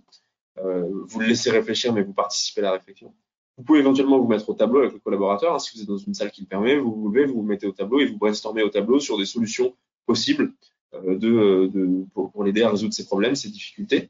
euh, 0.60 0.88
vous 1.08 1.20
le 1.20 1.28
laissez 1.28 1.52
réfléchir, 1.52 1.94
mais 1.94 2.02
vous 2.02 2.14
participez 2.14 2.62
à 2.62 2.66
la 2.66 2.72
réflexion. 2.74 3.14
Vous 3.58 3.64
pouvez 3.64 3.80
éventuellement 3.80 4.20
vous 4.20 4.28
mettre 4.28 4.50
au 4.50 4.54
tableau 4.54 4.80
avec 4.80 4.94
le 4.94 5.00
collaborateur. 5.00 5.54
Hein, 5.54 5.60
si 5.60 5.76
vous 5.76 5.84
êtes 5.84 5.88
dans 5.88 5.98
une 5.98 6.14
salle 6.14 6.32
qui 6.32 6.42
le 6.42 6.48
permet, 6.48 6.78
vous 6.78 6.94
vous 6.94 7.10
levez, 7.10 7.26
vous 7.26 7.36
vous 7.36 7.44
mettez 7.44 7.68
au 7.68 7.74
tableau 7.74 8.00
et 8.00 8.06
vous 8.06 8.18
brainstormez 8.18 8.64
au 8.64 8.70
tableau 8.70 9.00
sur 9.00 9.18
des 9.18 9.26
solutions 9.26 9.76
possibles 10.06 10.54
de, 10.94 11.68
de, 11.68 12.06
pour, 12.14 12.44
l'aider 12.44 12.64
à 12.64 12.70
résoudre 12.70 12.94
ses 12.94 13.06
problèmes, 13.06 13.36
ses 13.36 13.50
difficultés. 13.50 14.10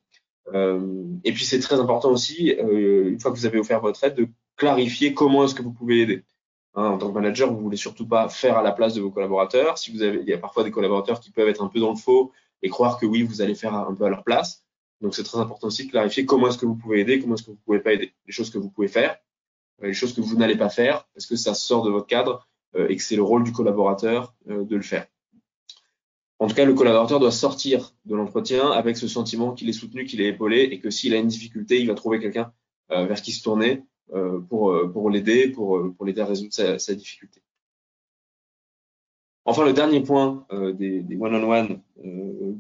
Euh, 0.54 1.04
et 1.24 1.32
puis 1.32 1.46
c'est 1.46 1.60
très 1.60 1.80
important 1.80 2.12
aussi, 2.12 2.56
euh, 2.60 3.10
une 3.10 3.20
fois 3.20 3.32
que 3.32 3.38
vous 3.38 3.46
avez 3.46 3.60
offert 3.60 3.82
votre 3.82 4.04
aide, 4.04 4.16
de 4.16 4.28
clarifier 4.56 5.14
comment 5.14 5.44
est-ce 5.44 5.56
que 5.56 5.62
vous 5.62 5.74
pouvez 5.74 6.02
aider. 6.02 6.24
Hein, 6.76 6.86
en 6.86 6.98
tant 6.98 7.10
que 7.10 7.14
manager, 7.14 7.52
vous 7.52 7.60
voulez 7.60 7.78
surtout 7.78 8.08
pas 8.08 8.30
faire 8.30 8.58
à 8.58 8.64
la 8.64 8.72
place 8.72 8.94
de 8.94 9.02
vos 9.02 9.12
collaborateurs. 9.12 9.78
Si 9.78 9.92
vous 9.92 10.02
avez, 10.02 10.20
il 10.22 10.28
y 10.28 10.34
a 10.34 10.38
parfois 10.38 10.64
des 10.64 10.72
collaborateurs 10.72 11.20
qui 11.20 11.32
peuvent 11.32 11.50
être 11.50 11.64
un 11.64 11.68
peu 11.68 11.80
dans 11.80 11.92
le 11.92 11.98
faux 11.98 12.32
et 12.62 12.70
croire 12.70 13.00
que 13.00 13.06
oui, 13.06 13.24
vous 13.24 13.42
allez 13.42 13.56
faire 13.56 13.74
un 13.74 13.94
peu 13.94 14.06
à 14.06 14.10
leur 14.10 14.24
place. 14.24 14.64
Donc 15.02 15.16
c'est 15.16 15.24
très 15.24 15.40
important 15.40 15.68
aussi 15.68 15.86
de 15.86 15.92
clarifier 15.92 16.26
comment 16.26 16.48
est-ce 16.50 16.58
que 16.58 16.66
vous 16.66 16.76
pouvez 16.76 17.00
aider, 17.00 17.20
comment 17.20 17.36
est-ce 17.36 17.44
que 17.44 17.52
vous 17.52 17.60
pouvez 17.66 17.80
pas 17.80 17.94
aider, 17.94 18.14
les 18.26 18.34
choses 18.34 18.50
que 18.50 18.58
vous 18.58 18.70
pouvez 18.70 18.90
faire, 18.90 19.18
euh, 19.82 19.88
les 19.88 19.94
choses 19.94 20.14
que 20.14 20.22
vous 20.22 20.36
n'allez 20.36 20.58
pas 20.58 20.70
faire, 20.70 21.08
parce 21.14 21.26
que 21.26 21.36
ça 21.36 21.54
sort 21.54 21.84
de 21.84 21.90
votre 21.90 22.08
cadre 22.08 22.48
euh, 22.76 22.88
et 22.90 22.98
que 22.98 23.04
c'est 23.04 23.16
le 23.16 23.24
rôle 23.24 23.44
du 23.44 23.54
collaborateur 23.54 24.36
euh, 24.50 24.64
de 24.66 24.76
le 24.76 24.82
faire. 24.82 25.08
En 26.40 26.48
tout 26.48 26.56
cas, 26.56 26.66
le 26.66 26.74
collaborateur 26.74 27.20
doit 27.20 27.32
sortir 27.32 27.94
de 28.06 28.16
l'entretien 28.16 28.72
avec 28.72 28.98
ce 28.98 29.08
sentiment 29.08 29.54
qu'il 29.54 29.70
est 29.70 29.74
soutenu, 29.74 30.06
qu'il 30.06 30.22
est 30.22 30.30
épaulé 30.30 30.70
et 30.72 30.80
que 30.80 30.90
s'il 30.90 31.14
a 31.14 31.18
une 31.18 31.28
difficulté, 31.28 31.80
il 31.80 31.88
va 31.88 31.96
trouver 31.96 32.20
quelqu'un 32.20 32.54
vers 32.90 33.22
qui 33.22 33.34
se 33.34 33.44
tourner 33.44 33.84
euh, 34.12 34.40
pour, 34.40 34.72
euh, 34.72 34.92
pour 34.92 35.12
l'aider, 35.12 35.50
pour, 35.50 35.78
euh, 35.78 35.94
pour 35.96 36.04
l'aider 36.04 36.22
à 36.22 36.26
résoudre 36.26 36.52
sa, 36.52 36.96
difficulté. 36.96 37.44
Enfin, 39.46 39.64
le 39.66 39.74
dernier 39.74 40.02
point 40.02 40.48
des, 40.52 41.02
des 41.02 41.16
one-on-one, 41.16 41.82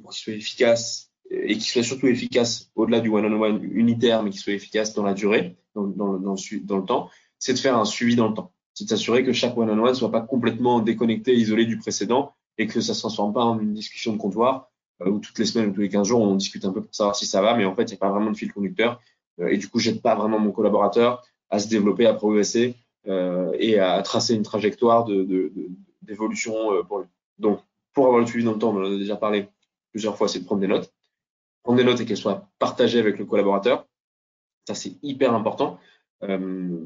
pour 0.01 0.11
qu'il 0.11 0.23
soit 0.23 0.33
efficace 0.33 1.11
et 1.31 1.53
qu'il 1.53 1.63
soit 1.63 1.83
surtout 1.83 2.07
efficace 2.07 2.71
au-delà 2.75 2.99
du 2.99 3.09
one-on-one 3.09 3.63
unitaire, 3.63 4.21
mais 4.21 4.29
qu'il 4.29 4.39
soit 4.39 4.53
efficace 4.53 4.93
dans 4.93 5.03
la 5.03 5.13
durée, 5.13 5.57
dans 5.75 5.85
le 5.85 6.85
temps, 6.85 7.09
c'est 7.39 7.53
de 7.53 7.59
faire 7.59 7.77
un 7.77 7.85
suivi 7.85 8.15
dans 8.15 8.27
le 8.27 8.35
temps. 8.35 8.53
C'est 8.73 8.85
de 8.85 8.89
s'assurer 8.89 9.23
que 9.23 9.33
chaque 9.33 9.57
one-on-one 9.57 9.89
ne 9.89 9.93
soit 9.93 10.11
pas 10.11 10.21
complètement 10.21 10.79
déconnecté, 10.79 11.35
isolé 11.35 11.65
du 11.65 11.77
précédent 11.77 12.35
et 12.59 12.67
que 12.67 12.79
ça 12.81 12.91
ne 12.91 12.95
se 12.95 12.99
transforme 12.99 13.33
pas 13.33 13.43
en 13.43 13.59
une 13.59 13.73
discussion 13.73 14.13
de 14.13 14.17
comptoir 14.17 14.69
où 15.05 15.19
toutes 15.19 15.39
les 15.39 15.45
semaines 15.45 15.69
ou 15.69 15.73
tous 15.73 15.81
les 15.81 15.89
15 15.89 16.07
jours, 16.07 16.21
on 16.21 16.35
discute 16.35 16.65
un 16.65 16.73
peu 16.73 16.81
pour 16.81 16.93
savoir 16.93 17.15
si 17.15 17.25
ça 17.25 17.41
va, 17.41 17.55
mais 17.55 17.65
en 17.65 17.73
fait, 17.73 17.83
il 17.83 17.91
n'y 17.91 17.93
a 17.93 17.97
pas 17.97 18.09
vraiment 18.09 18.31
de 18.31 18.35
fil 18.35 18.51
conducteur. 18.51 18.99
et 19.39 19.57
du 19.57 19.69
coup, 19.69 19.79
j'aide 19.79 20.01
pas 20.01 20.13
vraiment 20.13 20.39
mon 20.39 20.51
collaborateur 20.51 21.23
à 21.49 21.59
se 21.59 21.67
développer, 21.67 22.05
à 22.05 22.13
progresser 22.13 22.75
euh, 23.07 23.51
et 23.57 23.79
à 23.79 24.01
tracer 24.01 24.35
une 24.35 24.43
trajectoire 24.43 25.05
d'évolution 26.01 26.73
euh, 26.73 26.83
pour 26.83 26.99
lui. 26.99 27.07
Donc, 27.37 27.61
pour 27.93 28.07
avoir 28.07 28.19
le 28.19 28.27
suivi 28.27 28.43
dans 28.43 28.53
le 28.53 28.59
temps, 28.59 28.75
on 28.75 28.81
en 28.81 28.93
a 28.93 28.97
déjà 28.97 29.15
parlé 29.15 29.47
plusieurs 29.91 30.17
fois, 30.17 30.27
c'est 30.27 30.39
de 30.39 30.45
prendre 30.45 30.61
des 30.61 30.67
notes. 30.67 30.93
Prendre 31.63 31.77
des 31.77 31.83
notes 31.83 32.01
et 32.01 32.05
qu'elles 32.05 32.17
soient 32.17 32.49
partagées 32.59 32.99
avec 32.99 33.17
le 33.17 33.25
collaborateur. 33.25 33.87
Ça, 34.67 34.75
c'est 34.75 34.97
hyper 35.01 35.33
important. 35.33 35.79
Euh, 36.23 36.77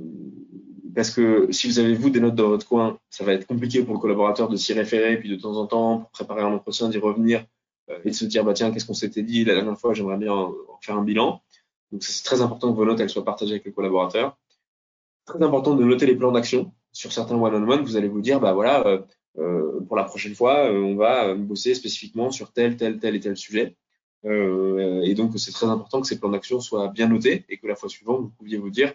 parce 0.94 1.12
que 1.12 1.52
si 1.52 1.68
vous 1.68 1.80
avez 1.80 1.94
vous 1.96 2.10
des 2.10 2.20
notes 2.20 2.36
dans 2.36 2.50
votre 2.50 2.68
coin, 2.68 3.00
ça 3.10 3.24
va 3.24 3.34
être 3.34 3.48
compliqué 3.48 3.84
pour 3.84 3.94
le 3.94 4.00
collaborateur 4.00 4.50
de 4.50 4.56
s'y 4.56 4.74
référer, 4.74 5.18
puis 5.18 5.30
de 5.30 5.36
temps 5.36 5.56
en 5.56 5.66
temps, 5.66 6.00
pour 6.00 6.10
préparer 6.12 6.42
un 6.42 6.54
entretien, 6.54 6.90
d'y 6.90 6.98
revenir 6.98 7.46
euh, 7.90 8.00
et 8.06 8.10
de 8.10 8.16
se 8.16 8.26
dire, 8.26 8.44
bah 8.44 8.54
tiens, 8.54 8.72
qu'est-ce 8.72 8.86
qu'on 8.86 8.94
s'était 8.94 9.24
dit 9.24 9.46
la 9.46 9.56
dernière 9.56 9.78
fois, 9.78 9.94
j'aimerais 9.94 10.18
bien 10.18 10.34
en, 10.34 10.54
faire 10.82 10.98
un 10.98 11.04
bilan. 11.04 11.42
Donc 11.92 12.04
c'est 12.04 12.24
très 12.24 12.42
important 12.42 12.72
que 12.72 12.78
vos 12.78 12.86
notes 12.86 13.00
elles 13.00 13.10
soient 13.10 13.26
partagées 13.26 13.54
avec 13.54 13.66
le 13.66 13.72
collaborateur 13.72 14.38
très 15.26 15.42
important 15.42 15.76
de 15.76 15.84
noter 15.86 16.06
les 16.06 16.16
plans 16.16 16.34
d'action. 16.34 16.74
Sur 16.92 17.14
certains 17.14 17.36
one-on-one, 17.36 17.84
vous 17.84 17.96
allez 17.96 18.10
vous 18.10 18.20
dire, 18.20 18.42
bah 18.42 18.52
voilà, 18.52 18.86
euh, 18.86 19.02
euh, 19.38 19.80
pour 19.88 19.96
la 19.96 20.04
prochaine 20.04 20.36
fois, 20.36 20.70
on 20.70 20.96
va 20.96 21.34
bosser 21.34 21.76
spécifiquement 21.76 22.30
sur 22.30 22.52
tel, 22.52 22.76
tel, 22.76 23.00
tel 23.00 23.16
et 23.16 23.20
tel 23.22 23.38
sujet. 23.38 23.78
et 24.26 25.14
donc, 25.16 25.32
c'est 25.40 25.54
très 25.54 25.68
important 25.68 26.02
que 26.02 26.08
ces 26.08 26.20
plans 26.20 26.30
d'action 26.30 26.60
soient 26.60 26.90
bien 26.90 27.08
notés 27.08 27.46
et 27.48 27.58
que 27.58 27.68
la 27.68 27.76
fois 27.76 27.88
suivante, 27.88 28.22
vous 28.22 28.30
pouviez 28.38 28.58
vous 28.58 28.70
dire, 28.70 28.94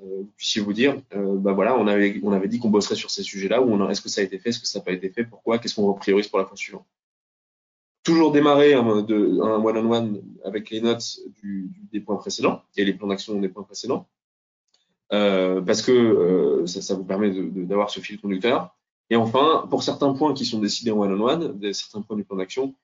vous 0.00 0.30
puissiez 0.36 0.62
vous 0.62 0.72
dire, 0.72 1.00
bah 1.12 1.52
voilà, 1.52 1.76
on 1.78 1.86
avait, 1.86 2.20
on 2.22 2.32
avait 2.32 2.48
dit 2.48 2.58
qu'on 2.58 2.70
bosserait 2.70 2.94
sur 2.94 3.10
ces 3.10 3.22
sujets-là, 3.22 3.62
ou 3.62 3.88
est-ce 3.90 4.00
que 4.00 4.08
ça 4.08 4.20
a 4.20 4.24
été 4.24 4.38
fait, 4.38 4.50
est-ce 4.50 4.60
que 4.60 4.66
ça 4.66 4.78
n'a 4.78 4.84
pas 4.84 4.92
été 4.92 5.10
fait, 5.10 5.24
pourquoi, 5.24 5.58
qu'est-ce 5.58 5.74
qu'on 5.74 5.92
priorise 5.94 6.28
pour 6.28 6.38
la 6.38 6.46
fois 6.46 6.56
suivante? 6.56 6.86
Toujours 8.02 8.32
démarrer 8.32 8.74
un, 8.74 9.02
de, 9.02 9.40
un 9.42 9.62
one-on-one 9.62 10.22
avec 10.44 10.70
les 10.70 10.80
notes 10.80 11.20
des 11.92 12.00
points 12.00 12.16
précédents 12.16 12.62
et 12.76 12.84
les 12.84 12.94
plans 12.94 13.06
d'action 13.06 13.38
des 13.38 13.48
points 13.48 13.62
précédents. 13.62 14.08
Euh, 15.12 15.60
parce 15.60 15.82
que 15.82 15.92
euh, 15.92 16.66
ça, 16.66 16.94
vous 16.94 17.04
permet 17.04 17.30
d'avoir 17.30 17.90
ce 17.90 18.00
fil 18.00 18.20
conducteur. 18.20 18.74
Et 19.10 19.16
enfin, 19.16 19.66
pour 19.68 19.82
certains 19.82 20.12
points 20.14 20.32
qui 20.32 20.46
sont 20.46 20.58
décidés 20.58 20.90
en 20.90 20.98
one-on-one, 20.98 21.58
-one, 21.58 21.72
certains 21.74 22.00
points 22.00 22.16
du 22.16 22.24
plan 22.24 22.36
d'action, 22.36 22.74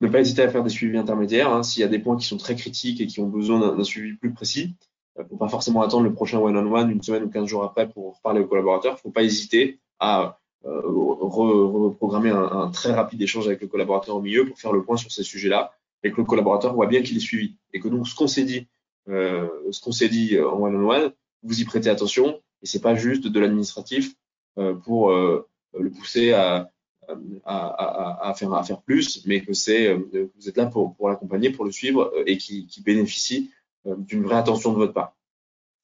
ne 0.00 0.08
pas 0.08 0.20
hésiter 0.20 0.42
à 0.42 0.48
faire 0.48 0.62
des 0.62 0.70
suivis 0.70 0.96
intermédiaires. 0.96 1.52
Hein, 1.52 1.62
S'il 1.62 1.80
y 1.80 1.84
a 1.84 1.88
des 1.88 1.98
points 1.98 2.16
qui 2.16 2.26
sont 2.26 2.36
très 2.36 2.54
critiques 2.54 3.00
et 3.00 3.06
qui 3.06 3.20
ont 3.20 3.28
besoin 3.28 3.74
d'un 3.74 3.84
suivi 3.84 4.16
plus 4.16 4.32
précis, 4.32 4.74
il 5.18 5.22
ne 5.22 5.28
faut 5.28 5.36
pas 5.36 5.48
forcément 5.48 5.82
attendre 5.82 6.04
le 6.04 6.12
prochain 6.12 6.38
one-on-one 6.38 6.90
une 6.90 7.02
semaine 7.02 7.24
ou 7.24 7.30
15 7.30 7.46
jours 7.46 7.64
après 7.64 7.88
pour 7.88 8.16
reparler 8.16 8.40
aux 8.40 8.46
collaborateurs. 8.46 8.92
Il 8.92 8.96
ne 8.96 9.00
faut 9.00 9.10
pas 9.10 9.22
hésiter 9.22 9.78
à 10.00 10.38
euh, 10.64 10.80
reprogrammer 10.84 12.30
un, 12.30 12.44
un, 12.44 12.70
très 12.70 12.92
rapide 12.92 13.20
échange 13.20 13.46
avec 13.46 13.60
le 13.60 13.66
collaborateur 13.66 14.16
au 14.16 14.20
milieu 14.20 14.46
pour 14.46 14.58
faire 14.58 14.72
le 14.72 14.82
point 14.82 14.96
sur 14.96 15.10
ces 15.12 15.22
sujets-là 15.22 15.72
et 16.02 16.12
que 16.12 16.16
le 16.16 16.24
collaborateur 16.24 16.74
voit 16.74 16.86
bien 16.86 17.02
qu'il 17.02 17.16
est 17.16 17.20
suivi. 17.20 17.56
Et 17.72 17.80
que 17.80 17.88
donc 17.88 18.08
ce 18.08 18.14
qu'on 18.14 18.26
s'est 18.26 18.44
dit, 18.44 18.68
euh, 19.08 19.48
ce 19.70 19.80
qu'on 19.80 19.92
s'est 19.92 20.08
dit 20.08 20.38
en 20.40 20.60
one-on-one, 20.60 21.02
-on 21.02 21.08
-one, 21.08 21.12
vous 21.42 21.60
y 21.60 21.64
prêtez 21.64 21.90
attention 21.90 22.40
et 22.62 22.66
c'est 22.66 22.80
pas 22.80 22.94
juste 22.94 23.26
de 23.26 23.40
l'administratif 23.40 24.14
euh, 24.58 24.74
pour 24.74 25.10
euh, 25.10 25.48
le 25.78 25.90
pousser 25.90 26.32
à, 26.32 26.70
à, 27.08 27.14
à, 27.44 28.28
à, 28.28 28.34
faire, 28.34 28.52
à 28.52 28.62
faire 28.62 28.80
plus, 28.82 29.24
mais 29.26 29.42
que 29.42 29.52
c'est 29.52 29.88
euh, 29.88 30.30
vous 30.36 30.48
êtes 30.48 30.56
là 30.56 30.66
pour, 30.66 30.94
pour 30.94 31.08
l'accompagner, 31.08 31.50
pour 31.50 31.64
le 31.64 31.72
suivre 31.72 32.12
et 32.26 32.36
qui, 32.38 32.66
qui 32.66 32.82
bénéficie 32.82 33.50
d'une 33.84 34.24
vraie 34.24 34.36
attention 34.36 34.72
de 34.72 34.76
votre 34.76 34.92
part. 34.92 35.16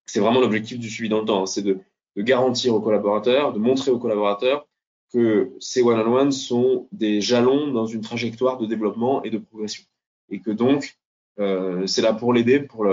C'est 0.07 0.21
vraiment 0.21 0.41
l'objectif 0.41 0.79
du 0.79 0.89
suivi 0.89 1.09
dans 1.09 1.21
le 1.21 1.27
temps, 1.27 1.43
hein. 1.43 1.47
c'est 1.47 1.63
de, 1.63 1.81
garantir 2.17 2.75
aux 2.75 2.81
collaborateurs, 2.81 3.53
de 3.53 3.61
montrer 3.61 3.93
aux 3.93 3.99
collaborateurs 4.01 4.67
que 5.13 5.53
ces 5.61 5.83
one-on-one 5.83 6.33
sont 6.33 6.89
des 6.91 7.21
jalons 7.21 7.71
dans 7.71 7.87
une 7.87 8.01
trajectoire 8.01 8.59
de 8.59 8.67
développement 8.67 9.23
et 9.23 9.31
de 9.31 9.39
progression. 9.39 9.85
Et 10.29 10.41
que 10.41 10.51
donc, 10.51 10.99
c'est 11.37 12.03
là 12.03 12.13
pour 12.13 12.33
l'aider, 12.33 12.59
pour 12.59 12.85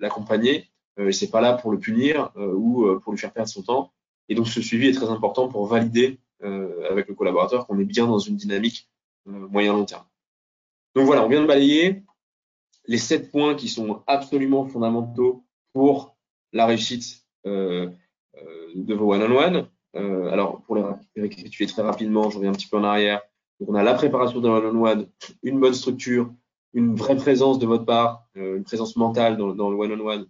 l'accompagner. 0.00 0.68
Euh, 0.98 1.12
c'est 1.12 1.30
pas 1.30 1.40
là 1.40 1.54
pour 1.54 1.72
le 1.72 1.78
punir 1.78 2.30
ou 2.36 2.86
pour 3.02 3.12
lui 3.12 3.18
faire 3.18 3.32
perdre 3.32 3.48
son 3.48 3.62
temps. 3.62 3.92
Et 4.28 4.34
donc 4.34 4.48
ce 4.48 4.60
suivi 4.60 4.88
est 4.88 4.92
très 4.92 5.08
important 5.08 5.48
pour 5.48 5.66
valider 5.66 6.18
avec 6.42 7.08
le 7.08 7.14
collaborateur 7.14 7.66
qu'on 7.66 7.78
est 7.78 7.84
bien 7.84 8.06
dans 8.06 8.18
une 8.18 8.36
dynamique 8.36 8.90
moyen-long 9.24 9.86
terme. 9.86 10.04
Donc 10.94 11.06
voilà, 11.06 11.24
on 11.24 11.28
vient 11.28 11.42
de 11.42 11.46
balayer 11.46 12.02
les 12.88 12.98
sept 12.98 13.30
points 13.30 13.54
qui 13.54 13.68
sont 13.68 14.02
absolument 14.06 14.66
fondamentaux 14.66 15.44
pour 15.72 16.16
la 16.52 16.66
réussite 16.66 17.24
euh, 17.46 17.90
euh, 18.36 18.66
de 18.74 18.94
vos 18.94 19.12
one-on-one. 19.12 19.68
Euh, 19.96 20.30
alors, 20.30 20.62
pour 20.62 20.76
les 20.76 20.82
récapituler 21.22 21.68
très 21.68 21.82
rapidement, 21.82 22.30
je 22.30 22.36
reviens 22.36 22.50
un 22.50 22.54
petit 22.54 22.68
peu 22.68 22.76
en 22.76 22.84
arrière. 22.84 23.22
Donc, 23.60 23.70
on 23.70 23.74
a 23.74 23.82
la 23.82 23.94
préparation 23.94 24.40
de 24.40 24.48
one-on-one, 24.48 25.08
une 25.42 25.60
bonne 25.60 25.74
structure, 25.74 26.32
une 26.74 26.94
vraie 26.94 27.16
présence 27.16 27.58
de 27.58 27.66
votre 27.66 27.84
part, 27.84 28.26
une 28.34 28.64
présence 28.64 28.96
mentale 28.96 29.38
dans, 29.38 29.48
le 29.48 29.76
one-on-one, 29.76 30.26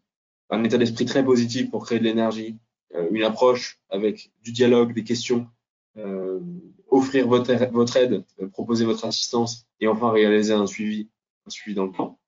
un 0.51 0.65
état 0.65 0.79
d'esprit 0.79 1.07
très 1.07 1.25
positif 1.25 1.71
pour 1.71 1.85
créer 1.85 1.99
de 1.99 2.05
l'énergie, 2.05 2.57
une 3.11 3.25
approche 3.25 3.81
avec 3.91 4.31
du 4.43 4.53
dialogue, 4.53 4.95
des 4.95 5.03
questions, 5.03 5.49
offrir 6.89 7.27
votre, 7.27 7.53
votre 7.73 7.97
aide, 7.97 8.25
proposer 8.53 8.85
votre 8.85 9.05
assistance 9.07 9.67
et 9.81 9.89
enfin 9.89 10.13
réaliser 10.13 10.53
un 10.53 10.69
suivi, 10.69 11.09
un 11.47 11.51
suivi 11.51 11.75
dans 11.75 11.87
le 11.87 11.93
temps. 11.93 12.21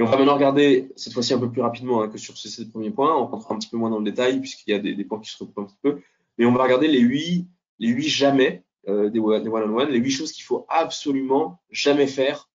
On 0.00 0.06
va 0.06 0.16
maintenant 0.16 0.34
regarder 0.34 0.90
cette 0.96 1.12
fois-ci 1.12 1.34
un 1.34 1.38
peu 1.38 1.50
plus 1.50 1.62
rapidement 1.62 2.02
hein, 2.02 2.08
que 2.08 2.18
sur 2.18 2.36
ces, 2.36 2.68
premiers 2.68 2.90
points. 2.90 3.16
On 3.16 3.26
rentrera 3.26 3.54
un 3.54 3.58
petit 3.58 3.68
peu 3.68 3.76
moins 3.76 3.90
dans 3.90 3.98
le 3.98 4.04
détail 4.04 4.40
puisqu'il 4.40 4.70
y 4.70 4.74
a 4.74 4.78
des, 4.78 5.04
points 5.04 5.20
qui 5.20 5.30
se 5.30 5.42
retrouvent 5.42 5.64
un 5.64 5.66
petit 5.66 5.78
peu. 5.82 6.00
Mais 6.38 6.46
on 6.46 6.52
va 6.52 6.62
regarder 6.62 6.88
les 6.88 7.00
huit, 7.00 7.48
les 7.78 7.88
huit 7.88 8.08
jamais 8.08 8.64
euh, 8.88 9.10
des 9.10 9.18
one-on-one, 9.18 9.90
les 9.90 9.98
huit 9.98 10.10
choses 10.10 10.32
qu'il 10.32 10.44
faut 10.44 10.66
absolument 10.68 11.60
jamais 11.70 12.06
faire 12.06 12.48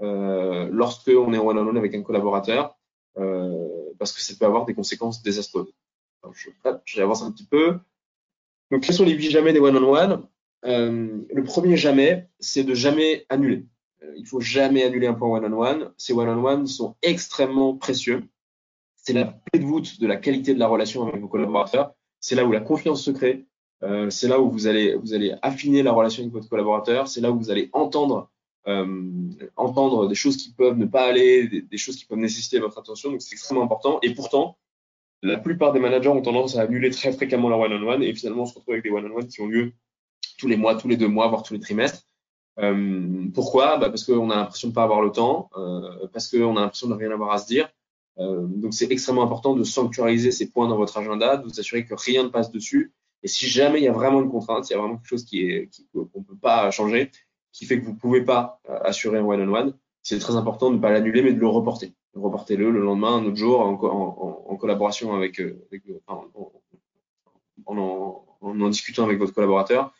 euh, 0.00 0.68
lorsque 0.72 1.08
on 1.08 1.32
est 1.32 1.38
en 1.38 1.46
one-on-one 1.46 1.76
avec 1.76 1.94
un 1.94 2.02
collaborateur 2.02 2.76
euh, 3.18 3.68
parce 3.98 4.12
que 4.12 4.20
ça 4.20 4.34
peut 4.38 4.46
avoir 4.46 4.64
des 4.64 4.74
conséquences 4.74 5.22
désastreuses. 5.22 5.72
J'avance 6.84 7.22
un 7.22 7.32
petit 7.32 7.46
peu. 7.46 7.78
Donc, 8.70 8.82
quels 8.84 8.94
sont 8.94 9.04
les 9.04 9.12
huit 9.12 9.30
jamais 9.30 9.52
des 9.52 9.60
one-on-one? 9.60 10.26
Euh, 10.64 11.18
Le 11.32 11.44
premier 11.44 11.76
jamais, 11.76 12.28
c'est 12.38 12.64
de 12.64 12.74
jamais 12.74 13.26
annuler. 13.28 13.66
Euh, 14.02 14.12
il 14.16 14.26
faut 14.26 14.40
jamais 14.40 14.84
annuler 14.84 15.06
un 15.06 15.14
point 15.14 15.28
one-on-one. 15.28 15.92
Ces 15.96 16.12
one-on-one 16.12 16.66
sont 16.66 16.96
extrêmement 17.02 17.76
précieux. 17.76 18.24
C'est 18.96 19.12
la 19.12 19.24
clé 19.24 19.60
de 19.60 19.66
voûte 19.66 20.00
de 20.00 20.06
la 20.06 20.16
qualité 20.16 20.54
de 20.54 20.58
la 20.58 20.68
relation 20.68 21.06
avec 21.06 21.20
vos 21.20 21.28
collaborateurs. 21.28 21.92
C'est 22.20 22.34
là 22.34 22.44
où 22.44 22.52
la 22.52 22.60
confiance 22.60 23.02
se 23.02 23.10
crée. 23.10 23.46
Euh, 23.82 24.10
c'est 24.10 24.28
là 24.28 24.40
où 24.40 24.50
vous 24.50 24.68
allez, 24.68 24.96
affiner 25.42 25.82
la 25.82 25.92
relation 25.92 26.22
avec 26.22 26.32
votre 26.32 26.48
collaborateur. 26.48 27.08
C'est 27.08 27.20
là 27.20 27.32
où 27.32 27.38
vous 27.38 27.50
allez 27.50 27.68
entendre, 27.72 28.30
euh, 28.68 30.08
des 30.08 30.14
choses 30.14 30.36
qui 30.36 30.52
peuvent 30.52 30.78
ne 30.78 30.86
pas 30.86 31.04
aller, 31.08 31.48
des, 31.48 31.78
choses 31.78 31.96
qui 31.96 32.04
peuvent 32.04 32.18
nécessiter 32.18 32.60
votre 32.60 32.78
attention. 32.78 33.10
Donc 33.10 33.22
c'est 33.22 33.32
extrêmement 33.32 33.64
important. 33.64 33.98
Et 34.02 34.14
pourtant, 34.14 34.56
la 35.22 35.36
plupart 35.36 35.72
des 35.72 35.80
managers 35.80 36.08
ont 36.08 36.22
tendance 36.22 36.56
à 36.56 36.62
annuler 36.62 36.90
très 36.90 37.12
fréquemment 37.12 37.48
leur 37.48 37.58
one-on-one 37.58 38.02
et 38.02 38.14
finalement 38.14 38.42
on 38.42 38.46
se 38.46 38.54
retrouve 38.54 38.74
avec 38.74 38.84
des 38.84 38.90
one-on-one 38.90 39.26
qui 39.26 39.40
ont 39.40 39.46
lieu 39.46 39.72
tous 40.38 40.48
les 40.48 40.56
mois, 40.56 40.76
tous 40.76 40.88
les 40.88 40.96
deux 40.96 41.08
mois, 41.08 41.28
voire 41.28 41.42
tous 41.42 41.54
les 41.54 41.60
trimestres. 41.60 42.04
Euh, 42.58 43.28
pourquoi? 43.34 43.78
Bah 43.78 43.88
Parce 43.88 44.04
qu'on 44.04 44.30
a 44.30 44.36
l'impression 44.36 44.68
de 44.68 44.74
pas 44.74 44.82
avoir 44.82 45.00
le 45.00 45.10
temps, 45.10 45.50
euh, 45.56 46.06
parce 46.12 46.28
qu'on 46.28 46.56
a 46.56 46.60
l'impression 46.60 46.88
de 46.88 46.94
rien 46.94 47.10
avoir 47.10 47.32
à 47.32 47.38
se 47.38 47.46
dire. 47.46 47.68
Euh, 48.18 48.46
donc 48.46 48.74
c'est 48.74 48.90
extrêmement 48.90 49.22
important 49.22 49.54
de 49.54 49.64
sanctuariser 49.64 50.32
ces 50.32 50.50
points 50.50 50.68
dans 50.68 50.76
votre 50.76 50.98
agenda, 50.98 51.38
de 51.38 51.44
vous 51.44 51.58
assurer 51.58 51.84
que 51.86 51.94
rien 51.94 52.24
ne 52.24 52.28
passe 52.28 52.50
dessus. 52.50 52.92
Et 53.22 53.28
si 53.28 53.46
jamais 53.46 53.80
il 53.80 53.84
y 53.84 53.88
a 53.88 53.92
vraiment 53.92 54.20
une 54.20 54.30
contrainte, 54.30 54.68
il 54.68 54.72
y 54.72 54.76
a 54.76 54.78
vraiment 54.78 54.96
quelque 54.96 55.08
chose 55.08 55.24
qui 55.24 55.42
est 55.42 55.70
qu'on 55.92 56.08
ne 56.14 56.24
peut 56.24 56.36
pas 56.40 56.70
changer, 56.70 57.10
qui 57.52 57.64
fait 57.64 57.80
que 57.80 57.84
vous 57.86 57.92
ne 57.92 57.98
pouvez 57.98 58.22
pas 58.22 58.60
assurer 58.84 59.18
un 59.18 59.24
one-on-one, 59.24 59.74
c'est 60.02 60.18
très 60.18 60.34
important 60.34 60.70
de 60.70 60.76
ne 60.76 60.80
pas 60.80 60.90
l'annuler, 60.90 61.22
mais 61.22 61.32
de 61.32 61.38
le 61.38 61.46
reporter. 61.46 61.92
Reportez-le 62.14 62.70
le 62.70 62.80
lendemain, 62.80 63.16
un 63.16 63.24
autre 63.24 63.36
jour, 63.36 63.60
en, 63.60 63.74
en, 63.74 64.44
en 64.52 64.56
collaboration 64.56 65.14
avec, 65.14 65.40
avec 65.40 65.82
enfin, 66.06 66.26
en, 67.66 68.24
en, 68.40 68.68
discutant 68.68 69.04
avec 69.04 69.18
votre 69.18 69.32
collaborateur 69.32 69.92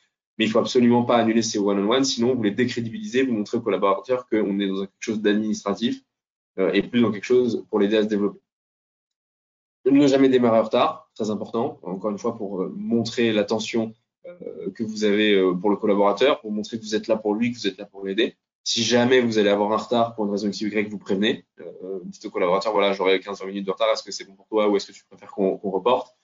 mais 0.43 0.49
il 0.49 0.51
faut 0.51 0.59
absolument 0.59 1.05
pas 1.05 1.19
annuler 1.19 1.41
ces 1.41 1.61
one-on-one, 1.61 2.03
sinon 2.03 2.35
vous 2.35 2.43
les 2.43 2.51
décrédibilisez, 2.51 3.23
vous 3.23 3.33
montrez 3.33 3.59
aux 3.59 3.61
collaborateurs 3.61 4.29
qu'on 4.29 4.59
est 4.59 4.67
dans 4.67 4.81
quelque 4.81 4.91
chose 4.99 5.21
d'administratif 5.23 6.03
euh, 6.59 6.73
et 6.73 6.83
plus 6.83 7.01
dans 7.01 7.13
quelque 7.13 7.23
chose 7.23 7.65
pour 7.71 7.79
l'aider 7.79 7.97
à 7.97 8.03
se 8.03 8.09
développer. 8.09 8.41
Ne 9.89 10.05
jamais 10.09 10.29
démarrer 10.29 10.59
en 10.59 10.65
retard, 10.65 11.09
très 11.15 11.31
important, 11.31 11.79
encore 11.85 12.11
une 12.11 12.19
fois 12.19 12.37
pour 12.37 12.61
euh, 12.61 12.75
montrer 12.77 13.33
l'attention 13.33 13.95
euh, 14.27 14.69
que 14.75 14.83
vous 14.83 15.05
avez 15.05 15.41
pour 15.61 15.71
le 15.71 15.77
collaborateur, 15.77 16.41
pour 16.41 16.51
montrer 16.51 16.77
que 16.77 16.83
vous 16.83 16.97
êtes 16.97 17.07
là 17.07 17.17
pour 17.17 17.37
lui, 17.37 17.53
que 17.53 17.59
vous 17.59 17.69
êtes 17.69 17.79
là 17.79 17.85
pour 17.85 18.05
l'aider. 18.05 18.35
Si 18.65 18.83
jamais 18.83 19.21
vous 19.21 19.39
allez 19.39 19.51
avoir 19.51 19.71
un 19.71 19.77
retard 19.77 20.17
pour 20.17 20.25
une 20.25 20.33
raison 20.33 20.49
X 20.49 20.61
Y, 20.61 20.89
vous 20.91 20.99
prévenez. 20.99 21.45
dites 22.07 22.25
au 22.25 22.31
collaborateur, 22.31 22.73
voilà, 22.73 22.93
j'aurai 22.95 23.21
15 23.21 23.45
minutes 23.45 23.67
de 23.67 23.71
retard, 23.71 23.91
est-ce 23.93 24.03
que 24.03 24.11
c'est 24.11 24.25
bon 24.25 24.35
pour 24.35 24.49
toi 24.49 24.69
ou 24.69 24.77
est-ce 24.77 24.89
que 24.89 24.93
tu 24.93 25.05
préfères 25.05 25.31
qu'on 25.31 25.57
reporte? 25.57 26.17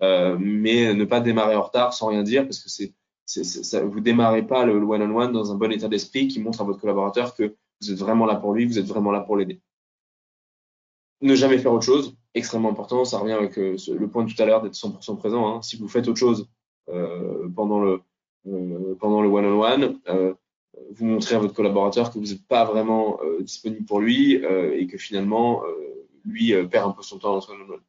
Mais 0.00 0.94
ne 0.94 1.04
pas 1.04 1.18
démarrer 1.18 1.56
en 1.56 1.62
retard 1.62 1.92
sans 1.92 2.06
rien 2.06 2.22
dire 2.22 2.44
parce 2.44 2.60
que 2.60 2.68
c'est 2.68 2.94
ça, 3.26 3.84
vous 3.84 4.00
démarrez 4.00 4.46
pas 4.46 4.64
le 4.66 4.76
one-on-one 4.76 5.32
dans 5.32 5.52
un 5.52 5.56
bon 5.56 5.72
état 5.72 5.88
d'esprit 5.88 6.28
qui 6.28 6.40
montre 6.40 6.60
à 6.60 6.64
votre 6.64 6.80
collaborateur 6.80 7.34
que 7.34 7.56
vous 7.80 7.92
êtes 7.92 7.98
vraiment 7.98 8.26
là 8.26 8.36
pour 8.36 8.52
lui, 8.52 8.66
vous 8.66 8.78
êtes 8.78 8.86
vraiment 8.86 9.10
là 9.10 9.20
pour 9.20 9.36
l'aider. 9.36 9.60
Ne 11.20 11.34
jamais 11.34 11.58
faire 11.58 11.72
autre 11.72 11.84
chose, 11.84 12.16
extrêmement 12.34 12.70
important, 12.70 13.04
ça 13.04 13.18
revient 13.18 13.32
avec 13.32 13.58
euh, 13.58 13.76
le 13.96 14.08
point 14.08 14.24
de 14.24 14.32
tout 14.32 14.42
à 14.42 14.46
l'heure 14.46 14.62
d'être 14.62 14.74
100% 14.74 15.16
présent. 15.16 15.48
Hein. 15.48 15.62
Si 15.62 15.76
vous 15.76 15.88
faites 15.88 16.06
autre 16.08 16.18
chose 16.18 16.48
euh, 16.90 17.48
pendant 17.54 17.80
le 17.80 18.00
euh, 18.46 18.94
pendant 19.00 19.22
le 19.22 19.28
one-on-one, 19.28 20.00
vous 20.90 21.06
montrez 21.06 21.36
à 21.36 21.38
votre 21.38 21.54
collaborateur 21.54 22.10
que 22.10 22.18
vous 22.18 22.26
n'êtes 22.26 22.46
pas 22.46 22.64
vraiment 22.64 23.18
disponible 23.40 23.86
pour 23.86 24.00
lui 24.00 24.34
et 24.34 24.86
que 24.86 24.98
finalement 24.98 25.62
lui 26.26 26.52
perd 26.66 26.90
un 26.90 26.92
peu 26.92 27.02
son 27.02 27.18
temps 27.18 27.32
dans 27.32 27.40
ce 27.40 27.50
one-on-one. 27.52 27.80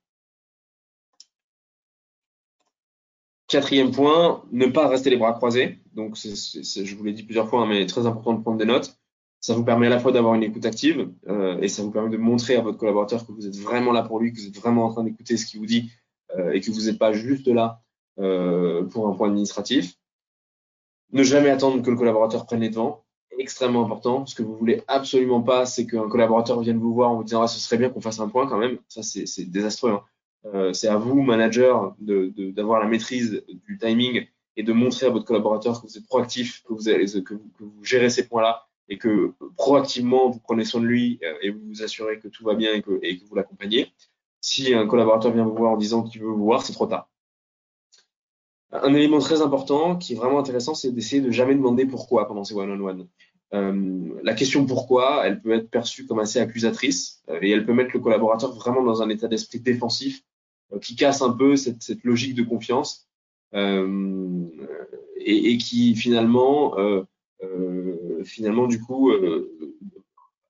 Quatrième 3.47 3.91
point, 3.91 4.43
ne 4.51 4.65
pas 4.65 4.87
rester 4.87 5.09
les 5.09 5.17
bras 5.17 5.33
croisés. 5.33 5.79
Donc, 5.93 6.15
je 6.15 6.95
vous 6.95 7.03
l'ai 7.03 7.13
dit 7.13 7.23
plusieurs 7.23 7.47
fois, 7.47 7.61
hein, 7.61 7.67
mais 7.67 7.85
très 7.85 8.07
important 8.07 8.33
de 8.33 8.41
prendre 8.41 8.57
des 8.57 8.65
notes. 8.65 8.97
Ça 9.45 9.53
vous 9.53 9.63
permet 9.63 9.85
à 9.85 9.91
la 9.91 9.99
fois 9.99 10.11
d'avoir 10.11 10.33
une 10.33 10.41
écoute 10.41 10.65
active 10.65 11.11
euh, 11.27 11.59
et 11.61 11.67
ça 11.67 11.83
vous 11.83 11.91
permet 11.91 12.09
de 12.09 12.17
montrer 12.17 12.55
à 12.55 12.61
votre 12.61 12.79
collaborateur 12.79 13.27
que 13.27 13.31
vous 13.31 13.45
êtes 13.45 13.55
vraiment 13.55 13.91
là 13.91 14.01
pour 14.01 14.19
lui, 14.19 14.33
que 14.33 14.39
vous 14.39 14.47
êtes 14.47 14.57
vraiment 14.57 14.85
en 14.85 14.91
train 14.91 15.03
d'écouter 15.03 15.37
ce 15.37 15.45
qu'il 15.45 15.59
vous 15.59 15.67
dit 15.67 15.91
euh, 16.35 16.53
et 16.53 16.61
que 16.61 16.71
vous 16.71 16.85
n'êtes 16.85 16.97
pas 16.97 17.13
juste 17.13 17.47
là 17.47 17.83
euh, 18.17 18.85
pour 18.85 19.07
un 19.07 19.13
point 19.13 19.27
administratif. 19.27 19.93
Ne 21.11 21.21
jamais 21.21 21.51
attendre 21.51 21.83
que 21.83 21.91
le 21.91 21.95
collaborateur 21.95 22.47
prenne 22.47 22.61
les 22.61 22.69
devants. 22.69 23.05
Extrêmement 23.37 23.85
important. 23.85 24.25
Ce 24.25 24.33
que 24.33 24.41
vous 24.41 24.55
voulez 24.55 24.81
absolument 24.87 25.43
pas, 25.43 25.67
c'est 25.67 25.85
qu'un 25.85 26.09
collaborateur 26.09 26.59
vienne 26.61 26.79
vous 26.79 26.95
voir 26.95 27.11
en 27.11 27.17
vous 27.17 27.23
disant 27.23 27.43
ah, 27.43 27.47
ce 27.47 27.59
serait 27.59 27.77
bien 27.77 27.89
qu'on 27.89 28.01
fasse 28.01 28.19
un 28.19 28.29
point 28.29 28.47
quand 28.47 28.57
même. 28.57 28.79
Ça, 28.87 29.03
c'est 29.03 29.45
désastreux. 29.45 29.91
Hein. 29.91 30.01
Euh, 30.53 30.73
c'est 30.73 30.87
à 30.87 30.97
vous, 30.97 31.21
manager, 31.21 31.95
d'avoir 31.99 32.79
la 32.79 32.87
maîtrise 32.87 33.43
du 33.47 33.77
timing 33.77 34.27
et 34.57 34.63
de 34.63 34.73
montrer 34.73 35.07
à 35.07 35.09
votre 35.09 35.25
collaborateur 35.25 35.81
que 35.81 35.87
vous 35.87 35.97
êtes 35.97 36.05
proactif, 36.05 36.63
que 36.63 36.73
vous, 36.73 37.23
que 37.23 37.63
vous, 37.63 37.83
gérez 37.83 38.09
ces 38.09 38.27
points-là 38.27 38.67
et 38.87 38.97
que 38.97 39.33
proactivement 39.57 40.29
vous 40.29 40.39
prenez 40.39 40.63
soin 40.63 40.81
de 40.81 40.85
lui 40.85 41.19
euh, 41.23 41.33
et 41.41 41.49
vous 41.49 41.61
vous 41.67 41.83
assurez 41.83 42.19
que 42.19 42.27
tout 42.27 42.43
va 42.43 42.53
bien 42.53 42.73
et 42.73 42.81
que, 42.81 42.99
et 43.01 43.17
que 43.17 43.25
vous 43.25 43.35
l'accompagnez. 43.35 43.91
Si 44.41 44.73
un 44.73 44.85
collaborateur 44.85 45.33
vient 45.33 45.45
vous 45.45 45.55
voir 45.55 45.71
en 45.71 45.77
disant 45.77 46.03
qu'il 46.03 46.21
veut 46.21 46.27
vous 46.27 46.45
voir, 46.45 46.61
c'est 46.61 46.73
trop 46.73 46.85
tard. 46.85 47.09
Un 48.71 48.93
élément 48.93 49.19
très 49.19 49.41
important 49.41 49.95
qui 49.95 50.13
est 50.13 50.15
vraiment 50.15 50.37
intéressant, 50.37 50.75
c'est 50.75 50.91
d'essayer 50.91 51.21
de 51.21 51.31
jamais 51.31 51.55
demander 51.55 51.85
pourquoi 51.85 52.27
pendant 52.27 52.43
ces 52.43 52.53
one-on-one. 52.53 53.07
Euh, 53.53 54.19
la 54.21 54.33
question 54.33 54.65
pourquoi, 54.65 55.25
elle 55.25 55.41
peut 55.41 55.53
être 55.53 55.69
perçue 55.69 56.05
comme 56.05 56.19
assez 56.19 56.39
accusatrice 56.39 57.23
et 57.41 57.49
elle 57.51 57.65
peut 57.65 57.73
mettre 57.73 57.91
le 57.93 57.99
collaborateur 57.99 58.53
vraiment 58.53 58.83
dans 58.83 59.01
un 59.01 59.09
état 59.09 59.27
d'esprit 59.27 59.59
défensif 59.59 60.21
euh, 60.21 60.34
qui 60.81 60.95
casse 60.95 61.21
un 61.21 61.31
peu 61.31 61.55
cette, 61.55 61.81
cette 61.81 62.03
logique 62.03 62.35
de 62.35 62.43
confiance 62.43 63.07
euh, 63.53 64.45
et, 65.17 65.51
et, 65.51 65.57
qui 65.57 65.95
finalement, 65.95 66.77
euh, 66.77 67.03
euh 67.43 68.23
finalement 68.23 68.67
du 68.67 68.81
coup, 68.81 69.11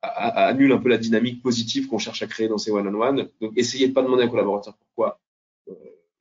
annule 0.01 0.71
un 0.71 0.77
peu 0.77 0.89
la 0.89 0.97
dynamique 0.97 1.41
positive 1.41 1.87
qu'on 1.87 1.97
cherche 1.97 2.21
à 2.21 2.27
créer 2.27 2.47
dans 2.47 2.57
ces 2.57 2.71
one-on-one. 2.71 3.29
Donc, 3.41 3.51
essayez 3.57 3.87
de 3.87 3.93
pas 3.93 4.01
demander 4.01 4.23
à 4.23 4.25
un 4.25 4.29
collaborateur 4.29 4.75
pourquoi, 4.77 5.19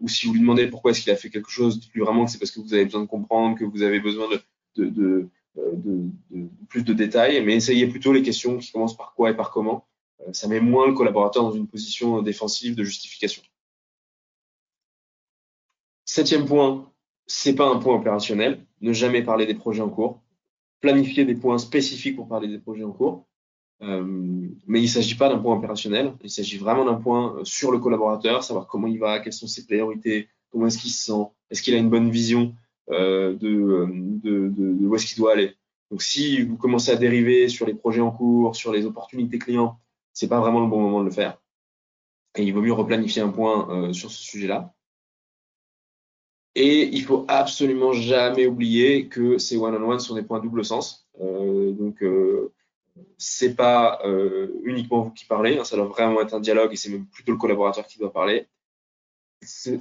ou 0.00 0.08
si 0.08 0.26
vous 0.26 0.32
lui 0.32 0.40
demandez 0.40 0.66
pourquoi 0.66 0.90
est-ce 0.90 1.02
qu'il 1.02 1.12
a 1.12 1.16
fait 1.16 1.30
quelque 1.30 1.50
chose, 1.50 1.78
dites-lui 1.78 2.02
vraiment 2.02 2.24
que 2.24 2.30
c'est 2.30 2.38
parce 2.38 2.50
que 2.50 2.60
vous 2.60 2.74
avez 2.74 2.84
besoin 2.84 3.02
de 3.02 3.06
comprendre, 3.06 3.56
que 3.56 3.64
vous 3.64 3.82
avez 3.82 4.00
besoin 4.00 4.28
de, 4.28 4.40
de, 4.76 4.90
de, 4.90 5.28
de, 5.56 6.10
de 6.30 6.48
plus 6.68 6.82
de 6.82 6.92
détails, 6.92 7.42
mais 7.44 7.54
essayez 7.54 7.86
plutôt 7.86 8.12
les 8.12 8.22
questions 8.22 8.58
qui 8.58 8.72
commencent 8.72 8.96
par 8.96 9.14
quoi 9.14 9.30
et 9.30 9.36
par 9.36 9.50
comment. 9.50 9.86
Ça 10.32 10.48
met 10.48 10.60
moins 10.60 10.88
le 10.88 10.94
collaborateur 10.94 11.42
dans 11.42 11.52
une 11.52 11.68
position 11.68 12.22
défensive 12.22 12.74
de 12.74 12.82
justification. 12.82 13.42
Septième 16.14 16.46
point, 16.46 16.92
c'est 17.26 17.56
pas 17.56 17.66
un 17.66 17.80
point 17.80 17.96
opérationnel. 17.96 18.64
Ne 18.80 18.92
jamais 18.92 19.24
parler 19.24 19.46
des 19.46 19.54
projets 19.56 19.82
en 19.82 19.88
cours. 19.88 20.22
Planifier 20.80 21.24
des 21.24 21.34
points 21.34 21.58
spécifiques 21.58 22.14
pour 22.14 22.28
parler 22.28 22.46
des 22.46 22.60
projets 22.60 22.84
en 22.84 22.92
cours. 22.92 23.26
Euh, 23.82 24.46
mais 24.68 24.78
il 24.78 24.84
ne 24.84 24.88
s'agit 24.88 25.16
pas 25.16 25.28
d'un 25.28 25.38
point 25.38 25.56
opérationnel. 25.56 26.12
Il 26.22 26.30
s'agit 26.30 26.56
vraiment 26.56 26.84
d'un 26.84 26.94
point 26.94 27.34
euh, 27.34 27.44
sur 27.44 27.72
le 27.72 27.80
collaborateur, 27.80 28.44
savoir 28.44 28.68
comment 28.68 28.86
il 28.86 29.00
va, 29.00 29.18
quelles 29.18 29.32
sont 29.32 29.48
ses 29.48 29.66
priorités, 29.66 30.28
comment 30.52 30.68
est-ce 30.68 30.78
qu'il 30.78 30.92
se 30.92 31.04
sent, 31.04 31.26
est-ce 31.50 31.62
qu'il 31.62 31.74
a 31.74 31.78
une 31.78 31.90
bonne 31.90 32.10
vision 32.10 32.54
euh, 32.92 33.34
de, 33.34 34.86
où 34.86 34.94
est-ce 34.94 35.06
qu'il 35.06 35.16
doit 35.16 35.32
aller. 35.32 35.56
Donc, 35.90 36.00
si 36.00 36.42
vous 36.42 36.56
commencez 36.56 36.92
à 36.92 36.96
dériver 36.96 37.48
sur 37.48 37.66
les 37.66 37.74
projets 37.74 38.02
en 38.02 38.12
cours, 38.12 38.54
sur 38.54 38.72
les 38.72 38.86
opportunités 38.86 39.40
clients, 39.40 39.80
c'est 40.12 40.28
pas 40.28 40.38
vraiment 40.38 40.60
le 40.60 40.68
bon 40.68 40.80
moment 40.80 41.00
de 41.00 41.06
le 41.06 41.10
faire. 41.10 41.42
Et 42.36 42.44
il 42.44 42.54
vaut 42.54 42.62
mieux 42.62 42.72
replanifier 42.72 43.20
un 43.20 43.30
point 43.30 43.92
sur 43.92 44.12
ce 44.12 44.22
sujet-là. 44.22 44.72
Et 46.54 46.84
il 46.84 47.02
faut 47.02 47.24
absolument 47.28 47.92
jamais 47.92 48.46
oublier 48.46 49.08
que 49.08 49.38
ces 49.38 49.56
one-on-one 49.56 49.98
sont 50.00 50.14
des 50.14 50.22
points 50.22 50.40
double 50.40 50.64
sens. 50.64 51.08
Euh, 51.20 51.72
donc, 51.72 52.02
euh, 52.02 52.52
c'est 53.18 53.54
pas 53.54 54.00
euh, 54.04 54.48
uniquement 54.62 55.02
vous 55.02 55.10
qui 55.10 55.24
parlez, 55.24 55.58
hein, 55.58 55.64
ça 55.64 55.76
doit 55.76 55.86
vraiment 55.86 56.20
être 56.20 56.34
un 56.34 56.40
dialogue 56.40 56.72
et 56.72 56.76
c'est 56.76 56.90
même 56.90 57.06
plutôt 57.06 57.32
le 57.32 57.38
collaborateur 57.38 57.86
qui 57.86 57.98
doit 57.98 58.12
parler. 58.12 58.48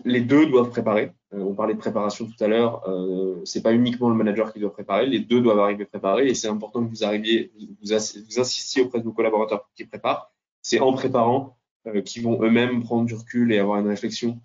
Les 0.04 0.22
deux 0.22 0.46
doivent 0.48 0.70
préparer. 0.70 1.12
Euh, 1.34 1.40
on 1.40 1.54
parlait 1.54 1.74
de 1.74 1.80
préparation 1.80 2.26
tout 2.26 2.44
à 2.44 2.48
l'heure. 2.48 2.88
Euh, 2.88 3.42
c'est 3.46 3.62
pas 3.62 3.74
uniquement 3.74 4.10
le 4.10 4.16
manager 4.16 4.52
qui 4.52 4.60
doit 4.60 4.74
préparer. 4.74 5.06
Les 5.06 5.20
deux 5.20 5.42
doivent 5.42 5.60
arriver 5.60 5.86
préparés 5.86 6.28
et 6.28 6.34
c'est 6.34 6.48
important 6.48 6.84
que 6.84 6.90
vous 6.90 7.04
arriviez, 7.04 7.52
vous, 7.60 7.68
vous, 7.80 8.40
insistiez 8.40 8.84
auprès 8.84 9.00
de 9.00 9.06
vos 9.06 9.14
collaborateurs 9.14 9.70
qui 9.76 9.86
préparent. 9.86 10.32
C'est 10.62 10.80
en 10.80 10.94
préparant 10.94 11.58
euh, 11.88 12.02
qu'ils 12.02 12.24
vont 12.24 12.42
eux-mêmes 12.44 12.84
prendre 12.84 13.06
du 13.06 13.16
recul 13.16 13.54
et 13.54 13.60
avoir 13.60 13.80
une 13.80 13.88
réflexion 13.88 14.40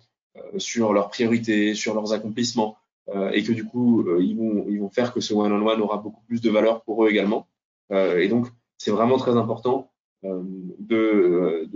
sur 0.57 0.93
leurs 0.93 1.09
priorités, 1.09 1.73
sur 1.75 1.93
leurs 1.93 2.13
accomplissements 2.13 2.77
euh, 3.09 3.31
et 3.31 3.43
que 3.43 3.51
du 3.51 3.65
coup 3.65 4.05
ils 4.19 4.37
vont 4.37 4.65
ils 4.69 4.79
vont 4.79 4.89
faire 4.89 5.13
que 5.13 5.21
ce 5.21 5.33
one 5.33 5.51
-on 5.51 5.63
-one 5.63 5.81
aura 5.81 5.97
beaucoup 5.97 6.21
plus 6.27 6.41
de 6.41 6.49
valeur 6.49 6.81
pour 6.83 7.05
eux 7.05 7.09
également. 7.09 7.47
et 7.91 8.27
donc 8.27 8.47
c'est 8.77 8.91
vraiment 8.91 9.17
très 9.17 9.35
important 9.35 9.89
euh, 10.25 10.43
de, 10.79 11.69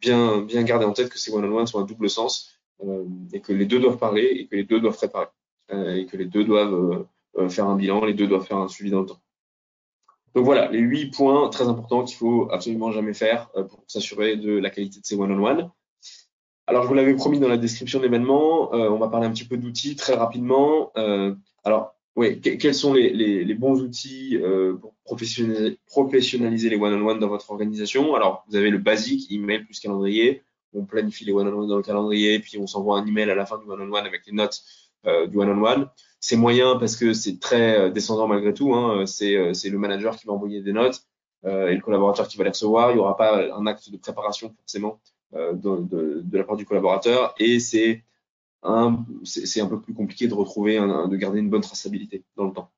bien, 0.00 0.44
garder 0.62 0.84
en 0.84 0.92
tête 0.92 1.08
que 1.08 1.18
ces 1.18 1.32
one-on-one 1.32 1.66
sont 1.66 1.82
à 1.82 1.84
double 1.84 2.10
sens 2.10 2.60
euh, 2.84 3.04
et 3.32 3.40
que 3.40 3.52
les 3.52 3.66
deux 3.66 3.80
doivent 3.80 3.98
parler 3.98 4.24
et 4.24 4.46
que 4.46 4.56
les 4.56 4.64
deux 4.64 4.80
doivent 4.80 4.96
préparer 4.96 5.26
euh, 5.72 5.94
et 5.94 6.06
que 6.06 6.16
les 6.16 6.26
deux 6.26 6.44
doivent 6.44 7.06
faire 7.48 7.66
un 7.66 7.76
bilan, 7.76 8.04
les 8.04 8.14
deux 8.14 8.26
doivent 8.26 8.46
faire 8.46 8.58
un 8.58 8.68
suivi 8.68 8.90
dans 8.90 9.00
le 9.00 9.06
temps. 9.06 9.20
Donc 10.34 10.44
voilà, 10.44 10.70
les 10.70 10.80
huit 10.80 11.10
points 11.10 11.48
très 11.48 11.68
importants 11.68 12.04
qu'il 12.04 12.16
faut 12.16 12.48
absolument 12.50 12.92
jamais 12.92 13.14
faire 13.14 13.50
pour 13.50 13.82
s'assurer 13.86 14.36
de 14.36 14.58
la 14.58 14.70
qualité 14.70 15.00
de 15.00 15.06
ces 15.06 15.16
one-on-one. 15.16 15.70
Alors, 16.68 16.82
je 16.82 16.88
vous 16.88 16.94
l'avais 16.94 17.14
promis 17.14 17.40
dans 17.40 17.48
la 17.48 17.56
description 17.56 17.98
de 17.98 18.04
l'événement, 18.04 18.74
euh, 18.74 18.90
on 18.90 18.98
va 18.98 19.08
parler 19.08 19.26
un 19.26 19.30
petit 19.30 19.46
peu 19.46 19.56
d'outils 19.56 19.96
très 19.96 20.12
rapidement. 20.12 20.92
Euh, 20.98 21.34
alors, 21.64 21.94
oui, 22.14 22.42
quels 22.42 22.74
sont 22.74 22.92
les, 22.92 23.08
les, 23.08 23.42
les 23.42 23.54
bons 23.54 23.80
outils 23.80 24.36
euh, 24.36 24.74
pour 24.74 24.92
professionnaliser, 25.06 26.68
les 26.68 26.76
one-on-one 26.76 27.20
dans 27.20 27.28
votre 27.28 27.50
organisation? 27.50 28.14
Alors, 28.14 28.44
vous 28.50 28.56
avez 28.56 28.68
le 28.68 28.76
basique, 28.76 29.32
email 29.32 29.64
plus 29.64 29.80
calendrier. 29.80 30.42
On 30.74 30.84
planifie 30.84 31.24
les 31.24 31.32
one-on-one 31.32 31.68
dans 31.68 31.78
le 31.78 31.82
calendrier, 31.82 32.38
puis 32.38 32.58
on 32.58 32.66
s'envoie 32.66 32.98
un 32.98 33.06
email 33.06 33.30
à 33.30 33.34
la 33.34 33.46
fin 33.46 33.56
du 33.56 33.64
one-on-one 33.64 34.04
avec 34.04 34.26
les 34.26 34.34
notes 34.34 34.60
euh, 35.06 35.26
du 35.26 35.38
one-on-one. 35.38 35.88
C'est 36.20 36.36
moyen 36.36 36.76
parce 36.76 36.96
que 36.96 37.14
c'est 37.14 37.40
très 37.40 37.78
euh, 37.78 37.88
descendant 37.88 38.28
malgré 38.28 38.52
tout. 38.52 38.74
Hein. 38.74 39.06
C'est 39.06 39.30
le 39.32 39.78
manager 39.78 40.18
qui 40.18 40.26
va 40.26 40.34
envoyer 40.34 40.60
des 40.60 40.74
notes 40.74 41.00
et 41.46 41.74
le 41.74 41.80
collaborateur 41.80 42.28
qui 42.28 42.36
va 42.36 42.44
les 42.44 42.50
recevoir. 42.50 42.90
Il 42.90 42.96
n'y 42.96 43.00
aura 43.00 43.16
pas 43.16 43.42
un 43.54 43.66
acte 43.66 43.90
de 43.90 43.96
préparation 43.96 44.52
forcément 44.58 45.00
de, 45.32 46.22
de, 46.22 46.38
la 46.38 46.44
part 46.44 46.56
du 46.56 46.64
collaborateur. 46.64 47.34
Et 47.38 47.60
c'est 47.60 48.02
c'est 49.24 49.60
un 49.60 49.66
peu 49.66 49.80
plus 49.80 49.94
compliqué 49.94 50.26
de 50.26 50.34
retrouver, 50.34 50.78
de 50.78 51.16
garder 51.16 51.38
une 51.38 51.50
bonne 51.50 51.62
traçabilité 51.62 52.24
dans 52.36 52.46
le 52.46 52.52
temps. 52.52 52.70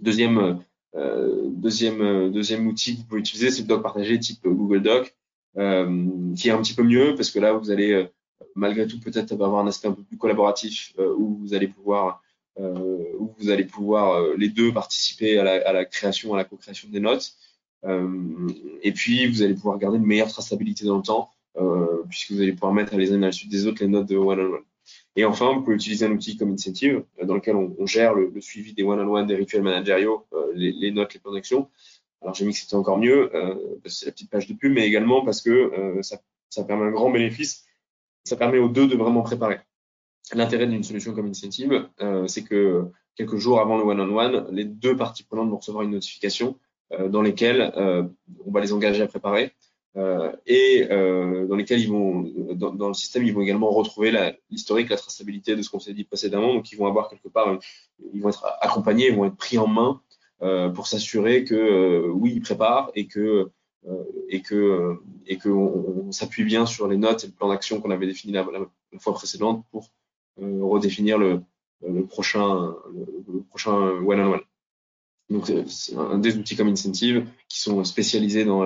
Deuxième, 0.00 0.62
euh, 0.94 1.48
deuxième, 1.50 2.00
euh, 2.00 2.30
deuxième 2.30 2.66
outil 2.66 2.94
que 2.94 3.00
vous 3.00 3.06
pouvez 3.06 3.20
utiliser, 3.20 3.50
c'est 3.50 3.62
le 3.62 3.68
doc 3.68 3.82
partagé 3.82 4.18
type 4.18 4.42
Google 4.44 4.82
Doc, 4.82 5.16
euh, 5.56 6.34
qui 6.36 6.48
est 6.48 6.52
un 6.52 6.62
petit 6.62 6.74
peu 6.74 6.82
mieux 6.82 7.14
parce 7.14 7.30
que 7.30 7.38
là, 7.40 7.52
vous 7.52 7.70
allez 7.70 7.92
euh, 7.92 8.06
malgré 8.54 8.86
tout 8.86 9.00
peut-être 9.00 9.32
avoir 9.32 9.56
un 9.56 9.66
aspect 9.66 9.88
un 9.88 9.92
peu 9.92 10.02
plus 10.02 10.16
collaboratif 10.16 10.92
euh, 10.98 11.14
où 11.16 11.36
vous 11.38 11.54
allez 11.54 11.68
pouvoir, 11.68 12.22
où 12.60 13.32
vous 13.38 13.50
allez 13.50 13.64
pouvoir 13.64 14.34
les 14.36 14.48
deux 14.48 14.72
participer 14.72 15.38
à 15.38 15.44
la, 15.44 15.68
à 15.68 15.72
la 15.72 15.84
création, 15.84 16.34
à 16.34 16.36
la 16.36 16.44
co-création 16.44 16.88
des 16.88 16.98
notes. 16.98 17.34
et 18.82 18.92
puis, 18.92 19.28
vous 19.28 19.42
allez 19.42 19.54
pouvoir 19.54 19.78
garder 19.78 19.98
une 19.98 20.04
meilleure 20.04 20.28
traçabilité 20.28 20.84
dans 20.84 20.96
le 20.96 21.04
temps, 21.04 21.30
puisque 22.08 22.32
vous 22.32 22.40
allez 22.40 22.52
pouvoir 22.52 22.72
mettre 22.72 22.96
les 22.96 23.12
unes 23.12 23.24
à 23.24 23.26
la 23.26 23.32
suite 23.32 23.50
des 23.50 23.66
autres 23.66 23.82
les 23.82 23.88
notes 23.88 24.06
de 24.06 24.16
one-on-one. 24.16 24.50
-on 24.50 24.58
-one. 24.58 24.64
Et 25.16 25.24
enfin, 25.24 25.52
vous 25.52 25.62
pouvez 25.62 25.76
utiliser 25.76 26.06
un 26.06 26.12
outil 26.12 26.36
comme 26.36 26.52
Incentive, 26.52 27.02
euh, 27.20 27.24
dans 27.24 27.34
lequel 27.34 27.56
on, 27.56 27.86
gère 27.86 28.14
le, 28.14 28.32
suivi 28.40 28.72
des 28.72 28.82
one-on-one, 28.82 29.26
des 29.26 29.34
rituels 29.34 29.62
managériaux, 29.62 30.26
euh, 30.32 30.52
les, 30.54 30.90
notes, 30.90 31.14
les 31.14 31.20
plans 31.20 31.32
d'action. 31.32 31.68
Alors 32.22 32.34
j'ai 32.34 32.44
mis 32.44 32.52
que 32.52 32.58
c'était 32.58 32.76
encore 32.76 32.98
mieux, 32.98 33.34
euh, 33.34 33.54
c'est 33.86 34.06
la 34.06 34.12
petite 34.12 34.30
page 34.30 34.46
de 34.46 34.54
pub, 34.54 34.72
mais 34.72 34.86
également 34.86 35.24
parce 35.24 35.40
que 35.40 36.00
ça, 36.02 36.64
permet 36.64 36.84
un 36.84 36.90
grand 36.90 37.10
bénéfice. 37.10 37.64
Ça 38.24 38.36
permet 38.36 38.58
aux 38.58 38.68
deux 38.68 38.86
de 38.86 38.96
vraiment 38.96 39.22
préparer. 39.22 39.58
L'intérêt 40.34 40.66
d'une 40.66 40.82
solution 40.82 41.14
comme 41.14 41.26
Incentive, 41.26 41.88
c'est 42.26 42.42
que 42.42 42.86
quelques 43.16 43.36
jours 43.36 43.60
avant 43.60 43.76
le 43.76 43.84
one-on-one, 43.84 44.48
les 44.50 44.64
deux 44.64 44.96
parties 44.96 45.24
prenantes 45.24 45.50
vont 45.50 45.58
recevoir 45.58 45.84
une 45.84 45.92
notification 45.92 46.58
dans 47.08 47.22
lesquelles 47.22 47.72
on 47.76 48.50
va 48.50 48.60
les 48.60 48.72
engager 48.72 49.02
à 49.02 49.06
préparer. 49.06 49.52
Euh, 49.96 50.32
et 50.46 50.86
euh, 50.90 51.46
dans 51.46 51.56
lesquels 51.56 51.80
ils 51.80 51.88
vont, 51.88 52.22
dans, 52.54 52.88
le 52.88 52.94
système, 52.94 53.24
ils 53.24 53.34
vont 53.34 53.40
également 53.40 53.70
retrouver 53.70 54.12
l'historique, 54.50 54.90
la, 54.90 54.96
traçabilité 54.96 55.56
de 55.56 55.62
ce 55.62 55.70
qu'on 55.70 55.80
s'est 55.80 55.94
dit 55.94 56.04
précédemment. 56.04 56.54
Donc, 56.54 56.70
ils 56.70 56.76
vont 56.76 56.86
avoir 56.86 57.08
quelque 57.08 57.28
part, 57.28 57.58
ils 58.12 58.20
vont 58.20 58.28
être 58.28 58.46
accompagnés, 58.60 59.08
ils 59.08 59.16
vont 59.16 59.24
être 59.24 59.36
pris 59.36 59.58
en 59.58 59.66
main 59.66 60.00
euh, 60.42 60.68
pour 60.68 60.86
s'assurer 60.86 61.44
que 61.44 62.08
oui, 62.10 62.32
ils 62.34 62.42
préparent 62.42 62.90
et 62.94 63.06
que 63.06 63.50
et 64.28 64.42
que 64.42 64.98
et 65.26 65.38
que 65.38 65.48
on, 65.48 66.12
s'appuie 66.12 66.44
bien 66.44 66.66
sur 66.66 66.88
les 66.88 66.96
notes 66.96 67.24
et 67.24 67.26
le 67.28 67.32
plan 67.32 67.48
d'action 67.48 67.80
qu'on 67.80 67.90
avait 67.90 68.06
défini 68.06 68.32
la, 68.32 68.44
la, 68.44 68.98
fois 68.98 69.14
précédente 69.14 69.64
pour 69.70 69.88
redéfinir 70.36 71.16
le, 71.16 71.40
le 71.86 72.04
prochain 72.04 72.74
le, 72.92 73.40
prochain 73.42 73.72
one-on-one. 73.72 74.18
-on 74.18 74.34
-one. 74.36 74.42
Donc, 75.30 75.52
c'est 75.68 75.94
un 75.96 76.18
des 76.18 76.36
outils 76.36 76.56
comme 76.56 76.68
Incentive 76.68 77.26
qui 77.48 77.60
sont 77.60 77.82
spécialisés 77.84 78.44
dans 78.44 78.62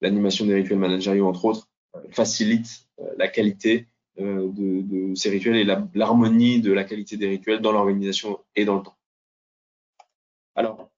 l'animation 0.00 0.46
des 0.46 0.54
rituels 0.54 0.78
managériaux, 0.78 1.26
entre 1.26 1.44
autres, 1.44 1.68
euh, 1.94 2.00
facilitent 2.10 2.86
euh, 3.00 3.04
la 3.16 3.28
qualité 3.28 3.88
euh, 4.18 4.48
de, 4.52 5.14
ces 5.14 5.30
rituels 5.30 5.56
et 5.56 5.64
l'harmonie 5.94 6.60
de 6.60 6.72
la 6.72 6.84
qualité 6.84 7.16
des 7.16 7.28
rituels 7.28 7.60
dans 7.60 7.72
l'organisation 7.72 8.38
et 8.54 8.64
dans 8.64 8.76
le 8.76 8.82
temps. 8.82 8.96
Alors, 10.54 10.90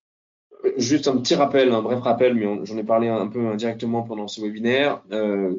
juste 0.76 1.08
un 1.08 1.16
petit 1.16 1.34
rappel, 1.34 1.72
un 1.72 1.82
bref 1.82 2.00
rappel, 2.00 2.34
mais 2.34 2.64
j'en 2.64 2.76
ai 2.76 2.84
parlé 2.84 3.08
un 3.08 3.26
peu 3.26 3.44
indirectement 3.48 4.02
pendant 4.02 4.28
ce 4.28 4.40
webinaire. 4.40 5.02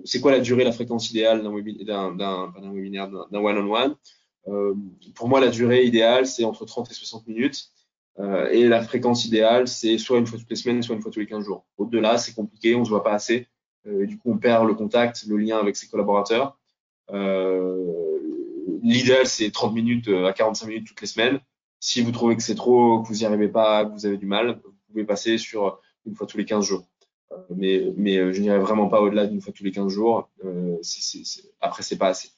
C'est 0.05 0.21
quoi 0.21 0.31
la 0.31 0.39
durée, 0.39 0.63
la 0.63 0.71
fréquence 0.71 1.09
idéale 1.09 1.43
d'un 1.43 1.53
webinaire, 1.53 3.09
d'un 3.09 3.39
one-on-one? 3.39 3.95
Pour 5.15 5.27
moi, 5.27 5.41
la 5.41 5.49
durée 5.49 5.83
idéale, 5.83 6.27
c'est 6.27 6.45
entre 6.45 6.63
30 6.63 6.91
et 6.91 6.93
60 6.93 7.27
minutes. 7.27 7.71
Euh, 8.19 8.49
et 8.49 8.67
la 8.67 8.81
fréquence 8.81 9.25
idéale, 9.25 9.67
c'est 9.67 9.97
soit 9.97 10.17
une 10.17 10.27
fois 10.27 10.37
toutes 10.37 10.49
les 10.49 10.55
semaines, 10.55 10.83
soit 10.83 10.95
une 10.95 11.01
fois 11.01 11.11
tous 11.11 11.19
les 11.19 11.25
15 11.25 11.45
jours. 11.45 11.65
Au-delà, 11.77 12.17
c'est 12.17 12.33
compliqué, 12.33 12.75
on 12.75 12.83
se 12.83 12.89
voit 12.89 13.03
pas 13.03 13.13
assez. 13.13 13.47
Euh, 13.87 14.05
du 14.05 14.17
coup, 14.17 14.31
on 14.31 14.37
perd 14.37 14.67
le 14.67 14.73
contact, 14.73 15.25
le 15.27 15.37
lien 15.37 15.57
avec 15.57 15.77
ses 15.77 15.87
collaborateurs. 15.87 16.57
Euh, 17.11 18.19
l'idéal, 18.83 19.25
c'est 19.25 19.51
30 19.51 19.73
minutes 19.73 20.09
à 20.09 20.33
45 20.33 20.67
minutes 20.67 20.87
toutes 20.87 21.01
les 21.01 21.07
semaines. 21.07 21.39
Si 21.79 22.01
vous 22.01 22.11
trouvez 22.11 22.35
que 22.35 22.43
c'est 22.43 22.55
trop, 22.55 23.01
que 23.01 23.07
vous 23.07 23.15
n'y 23.15 23.25
arrivez 23.25 23.47
pas, 23.47 23.85
que 23.85 23.93
vous 23.93 24.05
avez 24.05 24.17
du 24.17 24.25
mal, 24.25 24.59
vous 24.63 24.73
pouvez 24.91 25.05
passer 25.05 25.37
sur 25.37 25.79
une 26.05 26.13
fois 26.13 26.27
tous 26.27 26.37
les 26.37 26.45
15 26.45 26.65
jours. 26.65 26.85
mais, 27.55 27.93
mais 27.95 28.33
je 28.33 28.41
n'irai 28.41 28.59
vraiment 28.59 28.89
pas 28.89 29.01
au-delà 29.01 29.27
d'une 29.27 29.39
fois 29.39 29.53
tous 29.53 29.63
les 29.63 29.71
15 29.71 29.91
jours. 29.91 30.29
Euh, 30.43 30.77
c 30.81 31.23
après, 31.61 31.83
c'est 31.83 31.97
pas 31.97 32.09
assez. 32.09 32.31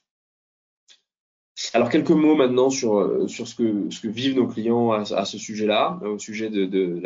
Alors 1.74 1.90
quelques 1.90 2.12
mots 2.12 2.36
maintenant 2.36 2.70
sur, 2.70 2.98
euh, 2.98 3.28
sur 3.28 3.48
ce, 3.48 3.56
que, 3.56 3.90
ce 3.90 4.02
que 4.02 4.10
vivent 4.10 4.36
nos 4.36 4.48
clients 4.48 4.92
à, 4.92 5.02
à 5.14 5.26
ce 5.26 5.38
sujet-là, 5.38 6.00
au 6.04 6.20
sujet 6.20 6.50
de, 6.50 6.66
de 6.66 7.02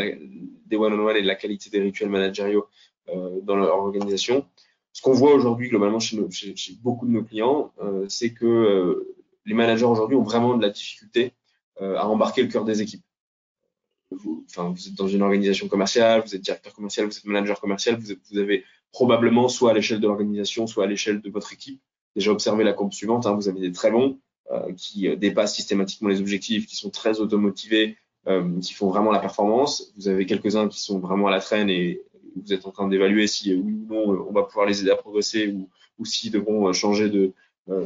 des 0.65 0.75
one-on-one 0.75 1.17
et 1.17 1.21
de 1.21 1.27
la 1.27 1.35
qualité 1.35 1.69
des 1.69 1.79
rituels 1.79 2.09
managériaux 2.09 2.65
euh, 3.09 3.39
dans 3.43 3.55
leur 3.55 3.77
organisation. 3.77 4.45
Ce 4.91 5.01
qu'on 5.01 5.11
voit 5.11 5.33
aujourd'hui 5.33 5.69
globalement 5.69 5.99
chez, 5.99 6.17
nos, 6.17 6.31
chez, 6.31 6.55
chez, 6.55 6.73
beaucoup 6.81 7.05
de 7.05 7.11
nos 7.11 7.23
clients, 7.23 7.73
euh, 7.83 8.05
c'est 8.09 8.33
que 8.33 8.45
euh, 8.45 9.15
les 9.45 9.53
managers 9.53 9.85
aujourd'hui 9.85 10.17
ont 10.17 10.23
vraiment 10.23 10.57
de 10.57 10.63
la 10.63 10.69
difficulté 10.71 11.33
euh, 11.81 11.97
à 11.97 12.07
embarquer 12.07 12.41
le 12.41 12.47
cœur 12.47 12.65
des 12.65 12.81
équipes. 12.81 13.03
Vous, 14.09 14.45
enfin, 14.49 14.69
vous 14.69 14.87
êtes 14.87 14.95
dans 14.95 15.07
une 15.07 15.21
organisation 15.21 15.67
commerciale, 15.67 16.23
vous 16.25 16.35
êtes 16.35 16.41
directeur 16.41 16.73
commercial, 16.73 17.05
vous 17.05 17.17
êtes 17.17 17.25
manager 17.25 17.59
commercial, 17.59 17.97
vous, 17.99 18.13
vous 18.31 18.37
avez 18.39 18.63
probablement 18.91 19.47
soit 19.47 19.71
à 19.71 19.73
l'échelle 19.73 19.99
de 19.99 20.07
l'organisation, 20.07 20.65
soit 20.65 20.85
à 20.85 20.87
l'échelle 20.87 21.21
de 21.21 21.29
votre 21.29 21.53
équipe 21.53 21.81
déjà 22.15 22.31
observé 22.31 22.63
la 22.63 22.73
courbe 22.73 22.93
suivante. 22.93 23.25
Hein, 23.25 23.33
vous 23.33 23.49
avez 23.49 23.59
des 23.59 23.71
très 23.71 23.91
bons, 23.91 24.19
qui 24.77 25.07
euh, 25.07 25.15
dépassent 25.15 25.55
systématiquement 25.55 26.09
les 26.09 26.19
objectifs, 26.19 26.67
qui 26.67 26.75
sont 26.75 26.89
très 26.89 27.19
automotivés, 27.19 27.97
euh, 28.27 28.59
qui 28.59 28.73
font 28.73 28.89
vraiment 28.89 29.11
la 29.11 29.19
performance. 29.19 29.93
Vous 29.97 30.07
avez 30.07 30.25
quelques-uns 30.25 30.67
qui 30.67 30.79
sont 30.79 30.99
vraiment 30.99 31.27
à 31.27 31.31
la 31.31 31.39
traîne 31.39 31.69
et 31.69 32.01
vous 32.35 32.53
êtes 32.53 32.65
en 32.65 32.71
train 32.71 32.87
d'évaluer 32.87 33.27
si 33.27 33.53
oui 33.53 33.73
ou 33.73 33.93
non 33.93 34.27
on 34.27 34.33
va 34.33 34.43
pouvoir 34.43 34.65
les 34.65 34.81
aider 34.81 34.91
à 34.91 34.95
progresser 34.95 35.47
ou, 35.47 35.69
ou 35.99 36.05
s'ils 36.05 36.31
devront 36.31 36.71
changer 36.73 37.09
de 37.09 37.33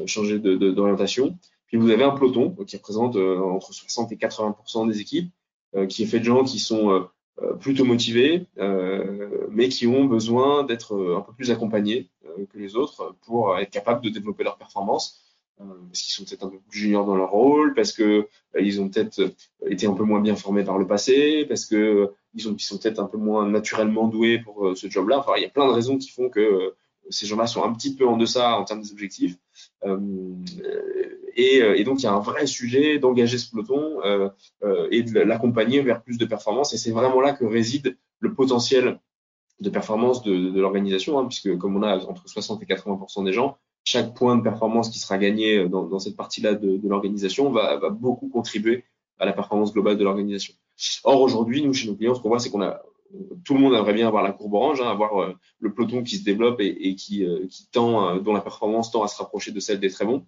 changer 0.07 0.39
d'orientation. 0.39 1.38
Puis 1.68 1.78
vous 1.78 1.91
avez 1.91 2.03
un 2.03 2.12
peloton 2.12 2.49
qui 2.66 2.76
représente 2.78 3.16
entre 3.16 3.74
60 3.74 4.12
et 4.12 4.16
80% 4.16 4.89
des 4.89 4.99
équipes, 4.99 5.32
qui 5.88 6.03
est 6.03 6.05
fait 6.07 6.20
de 6.20 6.26
gens 6.26 6.43
qui 6.43 6.60
sont 6.60 7.07
plutôt 7.62 7.86
motivés, 7.86 8.47
mais 9.51 9.70
qui 9.70 9.86
ont 9.86 10.05
besoin 10.05 10.64
d'être 10.64 11.16
un 11.16 11.22
peu 11.22 11.32
plus 11.34 11.51
accompagnés 11.51 12.10
que 12.51 12.57
les 12.57 12.76
autres 12.76 13.16
pour 13.22 13.57
être 13.57 13.70
capables 13.70 14.03
de 14.03 14.10
développer 14.10 14.43
leur 14.43 14.57
performance 14.57 15.28
parce 15.60 16.01
qu'ils 16.01 16.14
sont 16.14 16.24
peut-être 16.24 16.45
un 16.45 16.49
peu 16.49 16.60
plus 16.70 16.80
juniors 16.80 17.05
dans 17.05 17.16
leur 17.16 17.32
rôle, 17.32 17.74
parce 17.74 17.91
que 17.91 18.28
ils 18.60 18.82
ont 18.82 18.89
peut-être 18.89 19.34
été 19.68 19.88
un 19.88 19.93
peu 19.93 20.03
moins 20.03 20.22
bien 20.22 20.36
formés 20.36 20.64
par 20.64 20.78
le 20.78 20.88
passé, 20.88 21.45
parce 21.47 21.66
que 21.66 22.05
ont, 22.05 22.55
ils 22.57 22.62
sont 22.62 22.78
peut-être 22.78 22.99
un 22.99 23.05
peu 23.05 23.18
moins 23.18 23.47
naturellement 23.47 24.07
doués 24.07 24.39
pour 24.39 24.78
ce 24.78 24.89
job-là. 24.89 25.20
Enfin, 25.20 25.34
il 25.38 25.43
y 25.43 25.45
a 25.45 25.49
plein 25.49 25.68
de 25.68 25.74
raisons 25.74 25.97
qui 25.97 26.10
font 26.10 26.30
que 26.30 26.74
ces 27.10 27.26
gens-là 27.26 27.47
sont 27.47 27.64
un 27.64 27.74
petit 27.74 27.95
peu 27.95 28.07
en 28.07 28.18
deçà 28.18 28.57
en 28.57 28.64
termes 28.64 28.82
des 28.82 28.91
objectifs. 28.91 29.38
Euh, 29.86 29.99
et, 31.36 31.84
donc, 31.84 31.99
il 31.99 32.03
y 32.03 32.07
a 32.07 32.14
un 32.14 32.20
vrai 32.20 32.45
sujet 32.45 32.99
d'engager 32.99 33.38
ce 33.38 33.49
peloton 33.49 34.01
euh, 34.03 34.30
et 34.91 35.03
de 35.03 35.20
l'accompagner 35.20 35.82
vers 35.82 36.01
plus 36.01 36.18
de 36.18 36.26
performance. 36.26 36.74
Et 36.74 36.78
c'est 36.78 36.91
vraiment 36.91 37.22
là 37.22 37.34
que 37.34 37.45
réside 37.45 37.97
le 38.20 38.34
potentiel 38.34 38.99
de 39.60 39.70
performance 39.70 40.24
de, 40.24 40.49
de 40.49 40.62
l'organisation, 40.62 41.20
hein, 41.20 41.26
puisque 41.26 41.57
comme 41.57 41.76
on 41.76 41.84
a 41.84 41.97
entre 42.05 42.28
60 42.28 42.62
et 42.64 42.66
80% 42.66 43.26
des 43.26 43.34
gens, 43.34 43.57
chaque 43.89 44.13
point 44.13 44.37
de 44.37 44.43
performance 44.43 44.89
qui 44.89 44.99
sera 44.99 45.17
gagné 45.17 45.67
dans, 45.67 45.83
dans 45.83 45.99
cette 45.99 46.15
partie-là 46.15 46.53
de, 46.53 46.79
l'organisation 46.87 47.51
va, 47.51 47.77
beaucoup 47.89 48.29
contribuer 48.29 48.85
à 49.17 49.25
la 49.25 49.33
performance 49.33 49.73
globale 49.73 49.97
de 49.97 50.03
l'organisation. 50.03 50.53
Or, 51.03 51.21
aujourd'hui, 51.21 51.61
nous, 51.61 51.73
chez 51.73 51.87
nos 51.87 51.95
clients, 51.95 52.15
ce 52.15 52.21
qu'on 52.21 52.29
voit, 52.29 52.39
c'est 52.39 52.49
qu'on 52.49 52.61
a 52.61 52.81
tout 53.43 53.53
le 53.53 53.59
monde 53.59 53.73
aimerait 53.73 53.93
bien 53.93 54.07
avoir 54.07 54.23
la 54.23 54.31
courbe 54.31 54.53
orange, 54.53 54.81
hein, 54.81 54.89
avoir 54.89 55.21
euh, 55.21 55.33
le 55.59 55.73
peloton 55.73 56.03
qui 56.03 56.17
se 56.17 56.23
développe 56.23 56.61
et, 56.61 56.69
euh, 56.69 57.47
qui, 57.47 57.67
tend, 57.71 58.15
euh, 58.15 58.19
dont 58.19 58.33
la 58.33 58.41
performance 58.41 58.91
tend 58.91 59.03
à 59.03 59.07
se 59.07 59.17
rapprocher 59.17 59.51
de 59.51 59.59
celle 59.59 59.79
des 59.79 59.89
très 59.89 60.05
bons. 60.05 60.25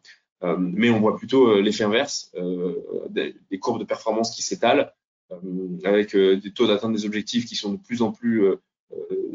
mais 0.57 0.89
on 0.89 0.99
voit 0.99 1.16
plutôt 1.16 1.62
l'effet 1.62 1.84
inverse, 1.84 2.32
des, 3.09 3.36
des, 3.51 3.59
courbes 3.59 3.80
de 3.80 3.86
performance 3.86 4.36
qui 4.36 4.41
s'étalent, 4.41 4.91
avec 5.84 6.16
des 6.16 6.51
taux 6.51 6.66
d'atteinte 6.66 6.93
des 6.93 7.05
objectifs 7.05 7.45
qui 7.45 7.55
sont 7.55 7.74
de 7.74 7.78
plus 7.78 8.01
en 8.01 8.12
plus 8.12 8.43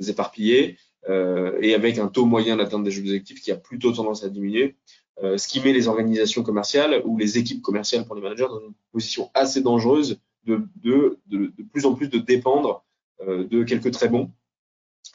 éparpillés, 0.08 0.78
et 1.09 1.74
avec 1.74 1.98
un 1.98 2.09
taux 2.09 2.24
moyen 2.24 2.57
d'atteinte 2.57 2.82
des 2.82 2.98
objectifs 2.98 3.40
qui 3.40 3.52
a 3.52 3.57
plutôt 3.57 3.92
tendance 3.92 4.24
à 4.24 4.28
diminuer, 4.28 4.76
ce 5.22 5.46
qui 5.46 5.61
met 5.61 5.72
les 5.72 5.88
organisations 5.88 6.42
commerciales 6.42 7.00
ou 7.04 7.16
les 7.16 7.38
équipes 7.38 7.62
commerciales 7.62 8.04
pour 8.04 8.16
les 8.16 8.22
managers 8.22 8.48
dans 8.48 8.61
une 8.61 8.74
position 8.92 9.30
assez 9.34 9.61
dangereuse 9.61 10.18
de, 10.46 11.18
de, 11.26 11.52
plus 11.72 11.86
en 11.86 11.94
plus 11.94 12.09
de 12.09 12.18
dépendre 12.18 12.84
euh, 13.22 13.46
de 13.46 13.64
quelques 13.64 13.90
très 13.90 14.09
bons, 14.09 14.30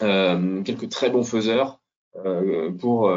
euh, 0.01 0.61
quelques 0.63 0.89
très 0.89 1.09
bons 1.09 1.23
faiseurs 1.23 1.79
euh, 2.25 2.71
pour, 2.71 3.09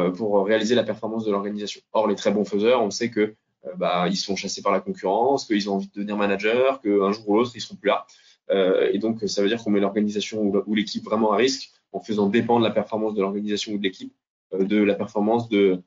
réaliser 0.45 0.75
la 0.75 0.83
performance 0.83 1.25
de 1.25 1.31
l'organisation. 1.31 1.81
Or, 1.91 2.07
les 2.07 2.15
très 2.15 2.31
bons 2.31 2.45
faiseurs, 2.45 2.81
on 2.81 2.91
sait 2.91 3.09
que 3.09 3.35
bah, 3.77 4.07
ils 4.07 4.17
sont 4.17 4.35
chassés 4.35 4.61
par 4.61 4.71
la 4.71 4.79
concurrence, 4.79 5.45
qu'ils 5.45 5.69
ont 5.69 5.75
envie 5.75 5.87
de 5.87 5.93
devenir 5.95 6.17
manager, 6.17 6.81
qu'un 6.81 7.11
jour 7.11 7.29
ou 7.29 7.35
l'autre, 7.35 7.51
ils 7.55 7.61
seront 7.61 7.75
plus 7.75 7.89
là. 7.89 8.05
Euh, 8.51 8.89
et 8.93 8.99
donc, 8.99 9.21
ça 9.27 9.41
veut 9.41 9.47
dire 9.47 9.63
qu'on 9.63 9.71
met 9.71 9.79
l'organisation 9.79 10.41
ou, 10.41 10.75
l'équipe 10.75 11.03
vraiment 11.03 11.31
à 11.33 11.37
risque 11.37 11.71
en 11.95 11.99
faisant 12.01 12.27
dépendre 12.27 12.63
la 12.63 12.71
performance 12.71 13.13
de 13.13 13.21
l'organisation 13.21 13.73
ou 13.73 13.77
de 13.77 13.83
l'équipe 13.83 14.13
de 14.57 14.81
la 14.83 14.95
performance 14.95 15.49
de, 15.49 15.81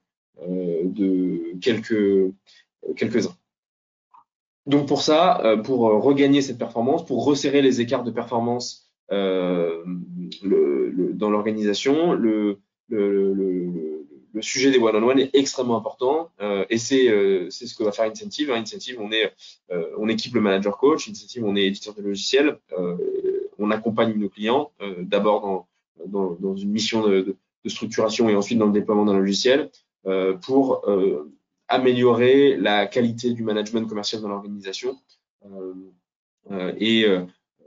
euh, 0.46 1.54
quelques, 1.60 2.32
quelques-uns. 2.96 3.36
Donc, 4.66 4.86
pour 4.86 5.00
ça, 5.00 5.56
pour 5.64 5.80
regagner 6.02 6.42
cette 6.42 6.58
performance, 6.58 7.06
pour 7.06 7.24
resserrer 7.24 7.62
les 7.62 7.80
écarts 7.80 8.04
de 8.04 8.10
performance 8.10 8.88
euh, 9.12 9.82
dans 10.42 11.30
l'organisation, 11.30 12.12
le, 12.12 12.58
sujet 14.40 14.70
des 14.70 14.78
one-on-one 14.78 15.18
est 15.18 15.30
extrêmement 15.34 15.76
important 15.76 16.30
euh, 16.40 16.64
et 16.70 16.78
c'est 16.78 17.08
euh, 17.08 17.50
ce 17.50 17.74
que 17.74 17.82
va 17.82 17.92
faire 17.92 18.04
Incentive. 18.04 18.52
Hein. 18.52 18.60
Incentive, 18.60 19.00
on, 19.00 19.10
euh, 19.12 20.08
équipe 20.08 20.34
le 20.34 20.40
manager 20.40 20.76
coach. 20.78 21.08
Incentive, 21.08 21.44
on 21.44 21.56
est 21.56 21.64
éditeur 21.64 21.94
de 21.94 22.02
logiciels. 22.02 22.58
Euh, 22.78 22.96
on 23.58 23.72
accompagne 23.72 24.14
nos 24.14 24.28
clients 24.28 24.70
d'abord 25.00 25.40
dans, 25.40 25.67
dans, 26.06 26.56
une 26.56 26.70
mission 26.70 27.06
de, 27.06 27.36
structuration 27.66 28.28
et 28.30 28.36
ensuite 28.36 28.58
dans 28.58 28.66
le 28.66 28.72
déploiement 28.72 29.04
d'un 29.04 29.18
logiciel 29.18 29.70
pour 30.42 30.86
améliorer 31.68 32.56
la 32.56 32.86
qualité 32.86 33.32
du 33.32 33.42
management 33.42 33.86
commercial 33.86 34.22
dans 34.22 34.28
l'organisation. 34.28 34.96
et 36.78 37.04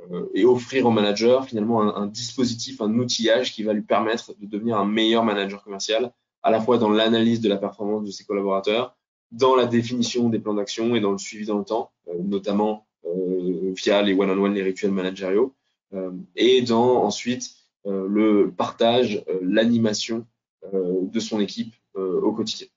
euh, 0.09 0.25
et 0.33 0.45
offrir 0.45 0.87
au 0.87 0.91
manager 0.91 1.45
finalement 1.45 1.95
un, 1.95 2.07
dispositif, 2.07 2.81
un 2.81 2.91
outillage 2.97 3.53
qui 3.53 3.61
va 3.61 3.73
lui 3.73 3.83
permettre 3.83 4.33
de 4.39 4.47
devenir 4.47 4.77
un 4.77 4.85
meilleur 4.85 5.23
manager 5.23 5.63
commercial, 5.63 6.11
à 6.41 6.49
la 6.49 6.59
fois 6.59 6.79
dans 6.79 6.89
l'analyse 6.89 7.39
de 7.39 7.49
la 7.49 7.57
performance 7.57 8.03
de 8.03 8.09
ses 8.09 8.23
collaborateurs, 8.23 8.95
dans 9.31 9.55
la 9.55 9.67
définition 9.67 10.29
des 10.29 10.39
plans 10.39 10.55
d'action 10.55 10.95
et 10.95 11.01
dans 11.01 11.11
le 11.11 11.19
suivi 11.19 11.45
dans 11.45 11.59
le 11.59 11.63
temps, 11.63 11.91
euh, 12.07 12.13
notamment 12.19 12.87
euh, 13.05 13.73
via 13.75 14.01
les 14.01 14.13
one-on-one, 14.13 14.55
les 14.55 14.63
rituels 14.63 14.91
managériaux, 14.91 15.53
euh, 15.93 16.11
et 16.35 16.63
dans 16.63 17.03
ensuite 17.03 17.43
euh, 17.43 17.60
le 17.85 18.51
partage, 18.55 19.23
l'animation 19.41 20.25
de 20.73 21.19
son 21.19 21.39
équipe 21.39 21.73
au 21.95 22.31
quotidien. 22.31 22.67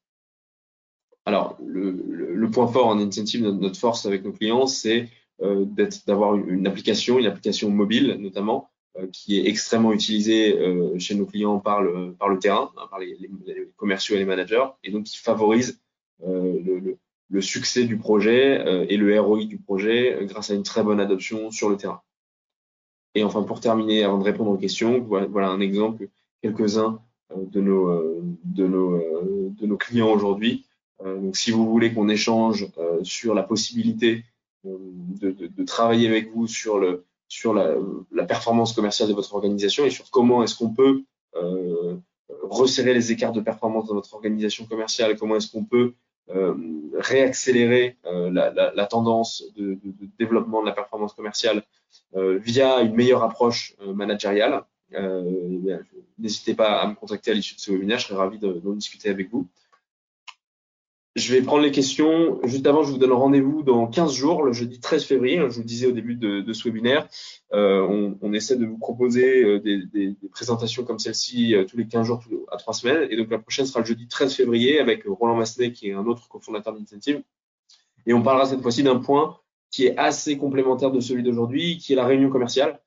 Alors, 1.27 1.59
le, 1.65 2.51
point 2.51 2.67
fort 2.69 2.87
en 2.87 2.99
incentive, 2.99 3.43
notre, 3.43 3.59
notre 3.59 3.79
force 3.79 4.07
avec 4.07 4.25
nos 4.25 4.33
clients, 4.33 4.67
c'est 4.67 5.09
euh, 5.43 5.65
d'avoir 6.07 6.37
une 6.37 6.67
application, 6.67 7.19
une 7.19 7.27
application 7.27 7.71
mobile 7.71 8.17
notamment, 8.21 8.71
euh, 8.99 9.09
qui 9.13 9.39
est 9.39 9.49
extrêmement 9.49 9.93
utilisée 9.93 10.57
euh, 10.57 10.97
chez 10.99 11.15
nos 11.15 11.27
clients 11.27 11.59
par 11.59 11.83
le, 11.83 12.15
par 12.15 12.29
le 12.29 12.39
terrain, 12.39 12.71
hein, 12.77 12.87
par 12.91 13.01
les, 13.01 13.17
commerciaux 13.77 14.15
et 14.15 14.19
les 14.19 14.25
managers, 14.25 14.65
et 14.85 14.91
donc 14.91 15.05
qui 15.05 15.19
favorise 15.19 15.81
le, 16.25 16.97
le, 17.29 17.41
succès 17.41 17.85
du 17.85 17.99
projet 17.99 18.87
et 18.89 18.97
le 18.97 19.21
ROI 19.21 19.47
du 19.47 19.59
projet 19.59 20.17
grâce 20.23 20.51
à 20.51 20.55
une 20.55 20.63
très 20.63 20.85
bonne 20.85 21.01
adoption 21.01 21.51
sur 21.51 21.69
le 21.69 21.77
terrain. 21.77 22.01
Et 23.15 23.25
enfin, 23.25 23.43
pour 23.43 23.61
terminer, 23.61 24.05
avant 24.05 24.19
de 24.19 24.25
répondre 24.25 24.51
aux 24.51 24.57
questions, 24.57 25.01
voilà, 25.01 25.49
un 25.49 25.61
exemple, 25.61 26.09
quelques-uns 26.43 27.01
de 27.37 27.61
nos, 27.61 28.03
de, 28.45 28.67
nos, 28.67 29.01
de 29.51 29.67
nos 29.67 29.77
clients 29.77 30.11
aujourd'hui. 30.11 30.67
donc, 31.05 31.37
si 31.37 31.51
vous 31.51 31.69
voulez 31.69 31.95
qu'on 31.95 32.09
échange 32.09 32.69
sur 33.03 33.35
la 33.35 33.43
possibilité 33.43 34.25
de, 34.65 35.65
travailler 35.65 36.09
avec 36.09 36.33
vous 36.33 36.47
sur, 36.47 36.79
la, 36.81 38.25
performance 38.27 38.73
commerciale 38.73 39.09
de 39.09 39.15
votre 39.15 39.35
organisation 39.35 39.85
et 39.85 39.91
sur 39.91 40.11
comment 40.11 40.43
est-ce 40.43 40.57
qu'on 40.57 40.71
peut 40.71 41.03
euh, 41.37 41.97
resserrer 42.43 42.95
les 42.95 43.13
écarts 43.13 43.33
de 43.33 43.41
performance 43.41 43.87
dans 43.87 43.95
votre 43.95 44.15
organisation 44.15 44.67
commerciale 44.67 45.17
comment 45.17 45.37
est-ce 45.37 45.51
qu'on 45.51 45.65
peut 45.65 45.79
euh, 45.81 46.04
réaccélérer 46.29 47.97
euh, 48.07 48.31
la, 48.31 48.87
tendance 48.87 49.45
de, 49.57 49.75
de, 49.75 50.09
développement 50.19 50.63
de 50.63 50.67
la 50.67 50.73
performance 50.73 51.13
commerciale 51.13 51.63
euh, 52.17 52.39
via 52.39 52.81
une 52.81 52.95
meilleure 52.95 53.23
approche 53.23 53.75
euh, 53.81 53.93
managériale. 53.93 54.63
Euh, 54.95 55.79
n'hésitez 56.19 56.55
pas 56.55 56.81
à 56.81 56.87
me 56.87 56.95
contacter 56.95 57.31
à 57.31 57.35
l'issue 57.35 57.57
de 57.57 57.61
ce 57.61 57.73
webinaire, 57.73 57.99
je 57.99 58.07
serais 58.07 58.19
ravi 58.19 58.39
d'en 58.39 58.73
discuter 58.75 59.09
avec 59.11 59.31
vous. 59.31 59.49
Je 61.17 61.33
vais 61.33 61.43
prendre 61.43 61.63
les 61.63 61.71
questions. 61.71 62.41
Juste 62.43 62.67
avant, 62.67 62.83
je 62.83 62.91
vous 62.91 62.99
donne 62.99 63.13
rendez-vous 63.13 63.63
dans 63.63 63.87
15 63.87 64.13
jours, 64.13 64.43
le 64.43 64.53
jeudi 64.53 64.81
13 64.81 65.05
février. 65.05 65.37
Je 65.37 65.55
vous 65.55 65.61
le 65.61 65.65
disais 65.65 65.87
au 65.87 65.93
début 65.93 66.17
de, 66.17 66.53
ce 66.53 66.65
webinaire, 66.65 67.07
euh, 67.53 68.17
on, 68.21 68.33
essaie 68.33 68.57
de 68.57 68.67
vous 68.67 68.79
proposer 68.79 69.45
euh, 69.45 69.61
des, 69.61 70.17
présentations 70.33 70.83
comme 70.83 70.99
celle-ci 70.99 71.55
euh, 71.55 71.65
tous 71.67 71.77
les 71.77 71.87
15 71.87 72.05
jours 72.05 72.25
à 72.51 72.57
3 72.57 72.75
semaines. 72.75 73.07
Et 73.11 73.17
donc 73.17 73.31
la 73.31 73.39
prochaine 73.39 73.65
sera 73.65 73.79
le 73.79 73.87
jeudi 73.87 74.09
13 74.09 74.35
février 74.35 74.81
avec 74.81 75.05
Roland 75.07 75.37
Massenet, 75.37 75.71
qui 75.71 75.89
est 75.89 75.93
un 75.93 76.05
autre 76.05 76.27
cofondateur 76.29 76.75
d'Incentive. 76.75 77.23
Et 78.07 78.13
on 78.13 78.23
parlera 78.23 78.47
cette 78.47 78.61
fois-ci 78.61 78.83
d'un 78.83 78.97
point 78.97 79.39
qui 79.71 79.87
est 79.87 79.97
assez 79.97 80.37
complémentaire 80.37 80.91
de 80.91 80.99
celui 80.99 81.23
d'aujourd'hui, 81.23 81.79
qui 81.79 81.93
est 81.93 81.97
la 81.97 82.07
réunion 82.07 82.29
commerciale. 82.29 82.81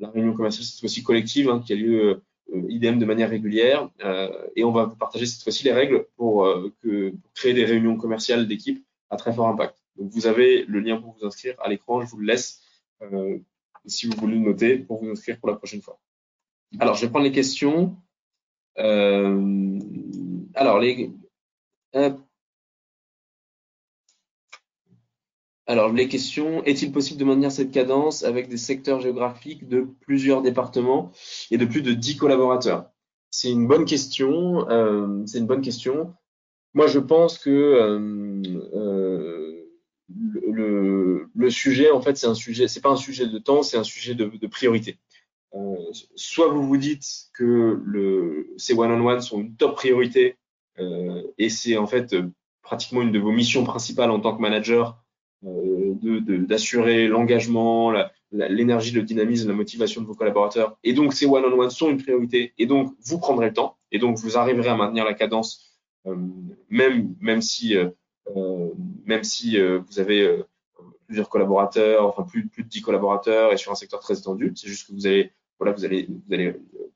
La 0.00 0.08
réunion 0.08 0.32
commerciale, 0.32 0.64
cette 0.64 0.80
fois-ci 0.80 1.02
collective, 1.02 1.50
hein, 1.50 1.62
qui 1.64 1.74
a 1.74 1.76
lieu 1.76 2.22
euh, 2.52 2.62
IDM 2.68 2.98
de 2.98 3.04
manière 3.04 3.30
régulière. 3.30 3.88
Euh, 4.04 4.30
et 4.56 4.64
on 4.64 4.72
va 4.72 4.84
vous 4.84 4.96
partager 4.96 5.26
cette 5.26 5.42
fois-ci 5.42 5.64
les 5.64 5.72
règles 5.72 6.06
pour, 6.16 6.44
euh, 6.44 6.72
pour 6.82 7.32
créer 7.34 7.54
des 7.54 7.64
réunions 7.64 7.96
commerciales 7.96 8.46
d'équipe 8.46 8.84
à 9.10 9.16
très 9.16 9.32
fort 9.32 9.48
impact. 9.48 9.82
Donc 9.96 10.10
vous 10.10 10.26
avez 10.26 10.64
le 10.66 10.80
lien 10.80 11.00
pour 11.00 11.14
vous 11.18 11.24
inscrire 11.24 11.54
à 11.60 11.68
l'écran, 11.68 12.00
je 12.02 12.10
vous 12.10 12.18
le 12.18 12.26
laisse 12.26 12.60
si 13.86 14.06
vous 14.06 14.16
voulez 14.18 14.36
le 14.36 14.40
noter 14.40 14.78
pour 14.78 15.02
vous 15.02 15.10
inscrire 15.10 15.38
pour 15.38 15.50
la 15.50 15.56
prochaine 15.56 15.82
fois. 15.82 15.98
Alors, 16.78 16.94
je 16.94 17.04
vais 17.04 17.10
prendre 17.10 17.26
les 17.26 17.32
questions. 17.32 17.96
Alors, 18.76 19.28
les, 20.80 21.10
Alors, 25.66 25.92
les 25.92 26.08
questions, 26.08 26.62
est-il 26.64 26.92
possible 26.92 27.18
de 27.18 27.24
maintenir 27.24 27.50
cette 27.50 27.70
cadence 27.70 28.22
avec 28.22 28.48
des 28.48 28.58
secteurs 28.58 29.00
géographiques 29.00 29.66
de 29.66 29.86
plusieurs 30.02 30.42
départements 30.42 31.10
et 31.50 31.56
de 31.56 31.64
plus 31.64 31.80
de 31.80 31.94
10 31.94 32.16
collaborateurs? 32.18 32.90
C'est 33.30 33.50
une 33.50 33.66
bonne 33.66 33.86
question. 33.86 34.68
Euh, 34.68 35.24
c'est 35.26 35.38
une 35.38 35.46
bonne 35.46 35.62
question. 35.62 36.14
Moi, 36.74 36.86
je 36.86 36.98
pense 36.98 37.38
que 37.38 37.50
euh, 37.50 38.42
euh, 38.74 39.64
le, 40.08 41.50
sujet, 41.50 41.90
en 41.90 42.02
fait, 42.02 42.16
c'est 42.18 42.26
un 42.26 42.34
sujet, 42.34 42.68
c'est 42.68 42.82
pas 42.82 42.90
un 42.90 42.96
sujet 42.96 43.26
de 43.26 43.38
temps, 43.38 43.62
c'est 43.62 43.78
un 43.78 43.84
sujet 43.84 44.14
de, 44.14 44.46
priorité. 44.46 44.98
Soit 46.14 46.48
vous 46.48 46.66
vous 46.66 46.76
dites 46.76 47.06
que 47.32 48.46
ces 48.56 48.74
one-on-one 48.74 49.20
sont 49.20 49.40
une 49.40 49.56
top 49.56 49.76
priorité 49.76 50.36
et 51.38 51.48
c'est 51.48 51.76
en 51.76 51.86
fait 51.86 52.16
pratiquement 52.62 53.02
une 53.02 53.12
de 53.12 53.20
vos 53.20 53.30
missions 53.30 53.62
principales 53.62 54.10
en 54.10 54.18
tant 54.18 54.36
que 54.36 54.42
manager 54.42 55.03
d'assurer 55.44 57.02
de, 57.04 57.08
de, 57.08 57.12
l'engagement, 57.12 57.92
l'énergie, 58.32 58.92
le 58.92 59.02
dynamisme, 59.02 59.48
la 59.48 59.54
motivation 59.54 60.00
de 60.00 60.06
vos 60.06 60.14
collaborateurs. 60.14 60.76
Et 60.82 60.92
donc, 60.92 61.12
ces 61.12 61.26
one-on-one 61.26 61.70
sont 61.70 61.90
une 61.90 62.02
priorité. 62.02 62.54
Et 62.58 62.66
donc, 62.66 62.94
vous 63.04 63.18
prendrez 63.18 63.48
le 63.48 63.52
temps. 63.52 63.76
Et 63.92 63.98
donc, 63.98 64.16
vous 64.18 64.36
arriverez 64.36 64.68
à 64.68 64.76
maintenir 64.76 65.04
la 65.04 65.14
cadence 65.14 65.74
même, 66.68 67.14
même 67.20 67.40
si, 67.40 67.76
si 69.22 69.58
vous 69.58 69.98
avez 69.98 70.42
plusieurs 71.06 71.28
collaborateurs, 71.28 72.06
enfin 72.06 72.22
plus, 72.24 72.44
de 72.56 72.62
10 72.62 72.82
collaborateurs 72.82 73.52
et 73.52 73.56
sur 73.56 73.72
un 73.72 73.74
secteur 73.74 74.00
très 74.00 74.18
étendu, 74.18 74.52
c'est 74.54 74.68
juste 74.68 74.88
que 74.88 74.92
vous 74.92 75.06
allez, 75.06 75.32
voilà, 75.58 75.74
vous 75.74 75.84
allez 75.84 76.08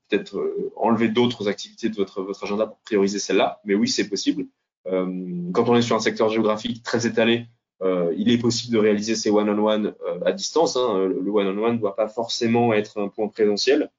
peut-être 0.09 0.71
enlever 0.75 1.09
d'autres 1.09 1.47
activités 1.47 1.89
de 1.89 1.95
votre, 1.95 2.21
votre 2.21 2.43
agenda 2.43 2.67
pour 2.67 2.77
prioriser 2.79 3.19
celle-là. 3.19 3.61
Mais 3.65 3.75
oui, 3.75 3.87
c'est 3.87 4.09
possible. 4.09 4.47
quand 4.85 5.69
on 5.69 5.75
est 5.75 5.81
sur 5.81 5.95
un 5.95 5.99
secteur 5.99 6.29
géographique 6.29 6.83
très 6.83 7.07
étalé, 7.07 7.45
euh, 7.81 8.13
il 8.17 8.29
est 8.29 8.37
possible 8.37 8.73
de 8.73 8.79
réaliser 8.79 9.15
ces 9.15 9.29
one-on-one 9.29 9.93
euh, 10.05 10.19
à 10.25 10.31
distance. 10.31 10.75
Hein. 10.75 11.05
Le 11.07 11.31
one-on-one 11.31 11.73
ne 11.73 11.79
doit 11.79 11.95
pas 11.95 12.07
forcément 12.07 12.73
être 12.73 12.99
un 12.99 13.07
point 13.07 13.27
présentiel. 13.27 13.89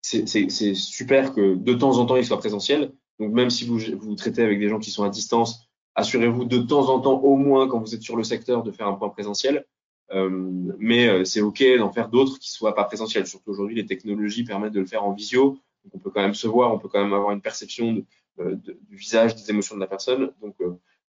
C'est 0.00 0.74
super 0.74 1.32
que 1.32 1.54
de 1.54 1.74
temps 1.74 1.98
en 1.98 2.06
temps 2.06 2.16
il 2.16 2.24
soit 2.24 2.38
présentiel. 2.38 2.92
Donc 3.18 3.32
même 3.32 3.50
si 3.50 3.66
vous, 3.66 4.14
traitez 4.16 4.42
avec 4.42 4.58
des 4.58 4.68
gens 4.68 4.78
qui 4.78 4.90
sont 4.90 5.04
à 5.04 5.08
distance, 5.08 5.68
assurez-vous 5.94 6.44
de 6.44 6.58
temps 6.58 6.88
en 6.88 7.00
temps 7.00 7.20
au 7.20 7.36
moins 7.36 7.68
quand 7.68 7.78
vous 7.78 7.94
êtes 7.94 8.02
sur 8.02 8.16
le 8.16 8.24
secteur 8.24 8.62
de 8.62 8.70
faire 8.70 8.86
un 8.86 8.94
point 8.94 9.08
présentiel. 9.08 9.64
Euh, 10.12 10.28
mais 10.78 11.24
c'est 11.24 11.40
OK 11.40 11.64
d'en 11.78 11.90
faire 11.90 12.10
d'autres 12.10 12.38
qui 12.38 12.50
soient 12.50 12.74
pas 12.74 12.84
présentiels. 12.84 13.26
Surtout 13.26 13.50
aujourd'hui, 13.50 13.76
les 13.76 13.86
technologies 13.86 14.44
permettent 14.44 14.74
de 14.74 14.80
le 14.80 14.86
faire 14.86 15.04
en 15.04 15.12
visio. 15.12 15.58
Donc 15.84 15.94
on 15.94 15.98
peut 15.98 16.10
quand 16.10 16.22
même 16.22 16.34
se 16.34 16.46
voir, 16.46 16.72
on 16.72 16.78
peut 16.78 16.88
quand 16.88 17.02
même 17.02 17.14
avoir 17.14 17.32
une 17.32 17.40
perception 17.40 18.04
du 18.38 18.96
visage, 18.96 19.36
des 19.36 19.48
émotions 19.50 19.74
de 19.74 19.80
la 19.80 19.86
personne. 19.86 20.32
Donc 20.42 20.56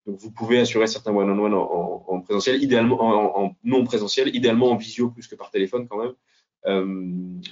donc 0.06 0.20
vous 0.20 0.32
pouvez 0.32 0.60
assurer 0.60 0.88
certains 0.88 1.14
one-on-one 1.14 1.54
en, 1.54 2.06
en, 2.08 2.22
présentiel, 2.22 2.64
idéalement 2.64 3.40
en, 3.40 3.56
non 3.64 3.84
présentiel, 3.84 4.36
idéalement 4.36 4.72
en 4.72 4.76
visio 4.76 5.10
plus 5.10 5.28
que 5.28 5.36
par 5.36 5.50
téléphone 5.50 5.88
quand 5.88 5.98
même. 5.98 6.14
Euh, 6.68 6.86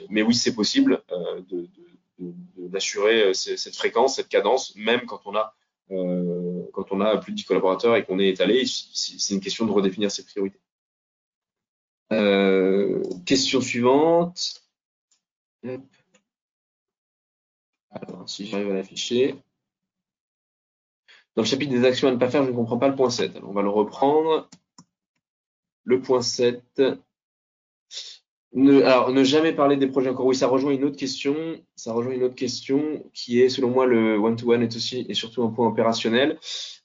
mais 0.10 0.22
oui, 0.22 0.36
c'est 0.36 0.54
possible 0.54 1.04
euh, 1.12 1.42
d'assurer 2.58 3.24
euh, 3.24 3.34
cette 3.34 3.76
fréquence, 3.76 4.16
cette 4.16 4.30
cadence, 4.30 4.76
même 4.76 5.06
quand 5.06 5.22
on 5.26 5.36
a 5.36 5.56
quand 5.90 6.92
on 6.92 7.02
a 7.02 7.18
plus 7.18 7.34
de 7.34 7.38
10 7.38 7.44
collaborateurs 7.44 7.96
et 7.96 8.06
qu'on 8.06 8.18
est 8.18 8.30
étalé. 8.30 8.64
C'est 8.66 9.34
une 9.34 9.42
question 9.42 9.66
de 9.66 9.72
redéfinir 9.72 10.10
ses 10.10 10.26
priorités. 10.26 10.60
Question 13.26 13.62
suivante. 13.62 14.64
Alors, 17.92 18.28
si 18.28 18.48
j'arrive 18.48 18.72
à 18.72 18.74
l'afficher. 18.74 19.36
Dans 21.36 21.42
le 21.42 21.48
chapitre 21.48 21.72
des 21.72 21.86
actions 21.86 22.08
à 22.08 22.12
ne 22.12 22.18
pas 22.18 22.30
faire, 22.30 22.44
je 22.44 22.52
ne 22.52 22.56
comprends 22.56 22.78
pas 22.78 22.88
le 22.88 22.96
point 22.96 23.10
7. 23.10 23.36
Alors, 23.36 23.50
on 23.50 23.54
va 23.54 23.64
le 23.64 23.70
reprendre. 23.70 24.50
Le 25.84 26.00
point 26.02 26.22
7. 26.22 26.82
Ne, 28.56 28.84
alors, 28.84 29.12
ne 29.12 29.24
jamais 29.24 29.52
parler 29.52 29.78
des 29.78 29.88
projets 29.88 30.10
encore. 30.10 30.28
Oui, 30.28 30.36
ça 30.36 30.48
rejoint 30.48 30.72
une 30.72 30.84
autre 30.84 30.96
question. 30.96 31.36
Ça 31.76 31.92
rejoint 31.92 32.14
une 32.14 32.24
autre 32.24 32.36
question 32.36 33.04
qui 33.14 33.42
est, 33.42 33.50
selon 33.50 33.70
moi, 33.70 33.88
le 33.88 34.18
one-to-one 34.18 34.62
est 34.62 34.76
aussi 34.76 35.06
et 35.10 35.16
surtout 35.16 35.44
un 35.44 35.50
point 35.50 35.68
opérationnel. 35.68 36.38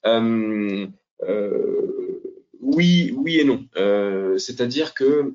Euh, 0.05 0.87
euh, 1.27 2.21
oui, 2.59 3.13
oui 3.15 3.39
et 3.39 3.43
non. 3.43 3.65
Euh, 3.77 4.39
C'est-à-dire 4.39 4.95
que 4.95 5.33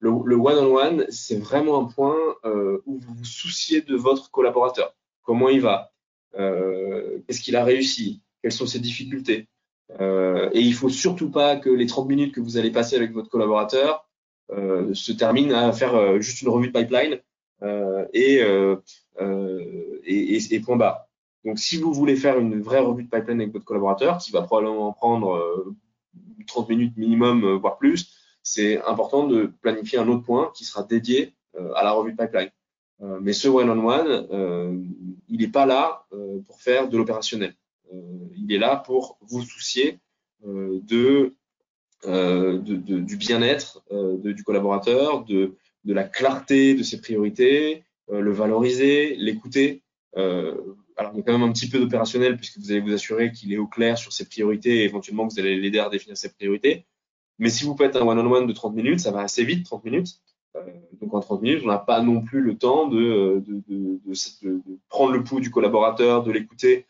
le 0.00 0.36
one-on-one, 0.36 1.04
c'est 1.10 1.38
vraiment 1.38 1.78
un 1.78 1.84
point 1.84 2.16
où 2.86 2.98
vous 2.98 3.14
vous 3.14 3.24
souciez 3.24 3.82
de 3.82 3.96
votre 3.96 4.30
collaborateur. 4.30 4.96
Comment 5.22 5.50
il 5.50 5.60
va? 5.60 5.92
Qu'est-ce 6.32 7.40
qu'il 7.42 7.56
a 7.56 7.64
réussi? 7.64 8.22
Quelles 8.42 8.52
sont 8.52 8.66
ses 8.66 8.80
difficultés. 8.80 9.48
Euh, 10.00 10.50
et 10.52 10.60
il 10.60 10.74
faut 10.74 10.88
surtout 10.88 11.30
pas 11.30 11.56
que 11.56 11.70
les 11.70 11.86
30 11.86 12.08
minutes 12.08 12.34
que 12.34 12.40
vous 12.40 12.56
allez 12.56 12.70
passer 12.70 12.96
avec 12.96 13.12
votre 13.12 13.28
collaborateur 13.28 14.06
euh, 14.52 14.92
se 14.94 15.12
terminent 15.12 15.56
à 15.56 15.72
faire 15.72 15.94
euh, 15.94 16.20
juste 16.20 16.42
une 16.42 16.48
revue 16.48 16.68
de 16.68 16.72
pipeline 16.72 17.20
euh, 17.62 18.04
et, 18.12 18.42
euh, 18.42 18.76
et, 20.04 20.36
et, 20.36 20.54
et, 20.54 20.60
point 20.60 20.76
barre. 20.76 21.06
Donc, 21.44 21.58
si 21.58 21.76
vous 21.78 21.92
voulez 21.92 22.16
faire 22.16 22.38
une 22.38 22.60
vraie 22.60 22.80
revue 22.80 23.04
de 23.04 23.08
pipeline 23.08 23.40
avec 23.40 23.52
votre 23.52 23.64
collaborateur, 23.64 24.18
qui 24.18 24.30
va 24.32 24.42
probablement 24.42 24.92
prendre 24.92 25.74
30 26.46 26.68
minutes 26.68 26.96
minimum, 26.96 27.56
voire 27.56 27.78
plus, 27.78 28.12
c'est 28.42 28.82
important 28.84 29.26
de 29.26 29.52
planifier 29.62 29.98
un 29.98 30.08
autre 30.08 30.22
point 30.22 30.50
qui 30.54 30.64
sera 30.64 30.82
dédié 30.82 31.34
à 31.74 31.82
la 31.82 31.92
revue 31.92 32.12
de 32.12 32.16
pipeline. 32.16 32.50
mais 33.22 33.32
ce 33.32 33.48
one-on-one, 33.48 34.84
il 35.28 35.40
n'est 35.40 35.48
pas 35.48 35.64
là 35.64 36.04
pour 36.46 36.60
faire 36.60 36.88
de 36.90 36.98
l'opérationnel. 36.98 37.54
Euh, 37.92 38.28
il 38.36 38.52
est 38.52 38.58
là 38.58 38.76
pour 38.76 39.18
vous 39.20 39.42
soucier 39.42 39.98
euh, 40.46 40.80
euh, 42.06 42.58
du 42.58 43.16
bien-être 43.16 43.82
du 44.24 44.42
collaborateur, 44.44 45.24
de, 45.24 45.56
la 45.84 46.04
clarté 46.04 46.74
de 46.74 46.82
ses 46.82 47.00
priorités, 47.00 47.84
le 48.10 48.32
valoriser, 48.32 49.16
l'écouter. 49.16 49.82
alors, 50.14 51.12
il 51.14 51.18
y 51.18 51.20
a 51.20 51.22
quand 51.22 51.38
même 51.38 51.48
un 51.48 51.52
petit 51.52 51.68
peu 51.68 51.78
d'opérationnel 51.78 52.36
puisque 52.36 52.58
vous 52.58 52.70
allez 52.70 52.80
vous 52.80 52.92
assurer 52.92 53.32
qu'il 53.32 53.52
est 53.52 53.58
au 53.58 53.66
clair 53.66 53.98
sur 53.98 54.12
ses 54.12 54.26
priorités 54.26 54.78
et 54.78 54.84
éventuellement 54.84 55.26
vous 55.26 55.38
allez 55.38 55.58
l'aider 55.58 55.78
à 55.78 55.88
définir 55.88 56.16
ses 56.16 56.32
priorités. 56.32 56.86
Mais 57.38 57.48
si 57.48 57.64
vous 57.64 57.76
faites 57.76 57.96
un 57.96 58.06
one-on-one 58.06 58.46
de 58.46 58.52
30 58.52 58.74
minutes, 58.74 59.00
ça 59.00 59.10
va 59.10 59.20
assez 59.20 59.44
vite, 59.44 59.64
30 59.64 59.84
minutes. 59.84 60.20
donc 61.00 61.14
en 61.14 61.20
30 61.20 61.42
minutes, 61.42 61.62
on 61.64 61.68
n'a 61.68 61.78
pas 61.78 62.02
non 62.02 62.22
plus 62.22 62.40
le 62.40 62.56
temps 62.56 62.86
de, 62.88 63.42
prendre 64.88 65.12
le 65.12 65.22
pouls 65.22 65.40
du 65.40 65.50
collaborateur, 65.50 66.22
de 66.22 66.32
l'écouter 66.32 66.86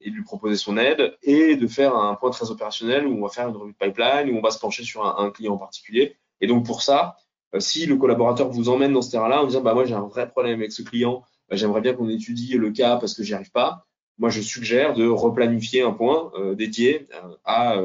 et 0.00 0.10
de 0.10 0.14
lui 0.14 0.22
proposer 0.22 0.56
son 0.56 0.76
aide 0.76 1.16
et 1.22 1.56
de 1.56 1.66
faire 1.66 1.96
un 1.96 2.14
point 2.14 2.30
très 2.30 2.50
opérationnel 2.50 3.06
où 3.06 3.18
on 3.18 3.22
va 3.22 3.28
faire 3.28 3.48
une 3.48 3.56
revue 3.56 3.72
de 3.72 3.76
pipeline, 3.76 4.30
où 4.30 4.38
on 4.38 4.40
va 4.40 4.50
se 4.50 4.58
pencher 4.58 4.84
sur 4.84 5.04
un, 5.04 5.30
client 5.30 5.54
en 5.54 5.58
particulier. 5.58 6.16
Et 6.40 6.46
donc 6.46 6.64
pour 6.64 6.82
ça, 6.82 7.16
euh, 7.54 7.60
si 7.60 7.86
le 7.86 7.96
collaborateur 7.96 8.48
vous 8.50 8.68
emmène 8.68 8.92
dans 8.92 9.02
ce 9.02 9.10
terrain-là 9.10 9.42
en 9.42 9.46
disant 9.46 9.62
bah 9.62 9.74
moi 9.74 9.84
j'ai 9.84 9.94
un 9.94 10.06
vrai 10.06 10.28
problème 10.28 10.60
avec 10.60 10.72
ce 10.72 10.82
client, 10.82 11.24
bah, 11.48 11.56
j'aimerais 11.56 11.80
bien 11.80 11.94
qu'on 11.94 12.08
étudie 12.08 12.54
le 12.54 12.70
cas 12.70 12.96
parce 12.96 13.14
que 13.14 13.22
j'y 13.22 13.34
arrive 13.34 13.50
pas, 13.50 13.86
moi 14.18 14.30
je 14.30 14.40
suggère 14.40 14.94
de 14.94 15.06
replanifier 15.08 15.82
un 15.82 15.92
point 15.92 16.30
euh, 16.38 16.54
dédié 16.54 17.08
à, 17.44 17.78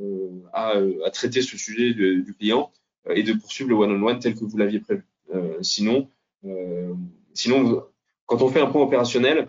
euh, 0.00 0.40
à, 0.52 1.10
traiter 1.12 1.42
ce 1.42 1.56
sujet 1.56 1.92
du 1.94 2.34
client 2.38 2.72
et 3.10 3.22
de 3.22 3.32
poursuivre 3.34 3.70
le 3.70 3.76
one-on-one 3.76 4.18
tel 4.18 4.34
que 4.34 4.44
vous 4.44 4.56
l'aviez 4.56 4.80
prévu. 4.80 5.04
sinon, 5.62 6.08
sinon 7.34 7.84
quand 8.26 8.42
on 8.42 8.48
fait 8.48 8.60
un 8.60 8.66
point 8.66 8.82
opérationnel, 8.82 9.48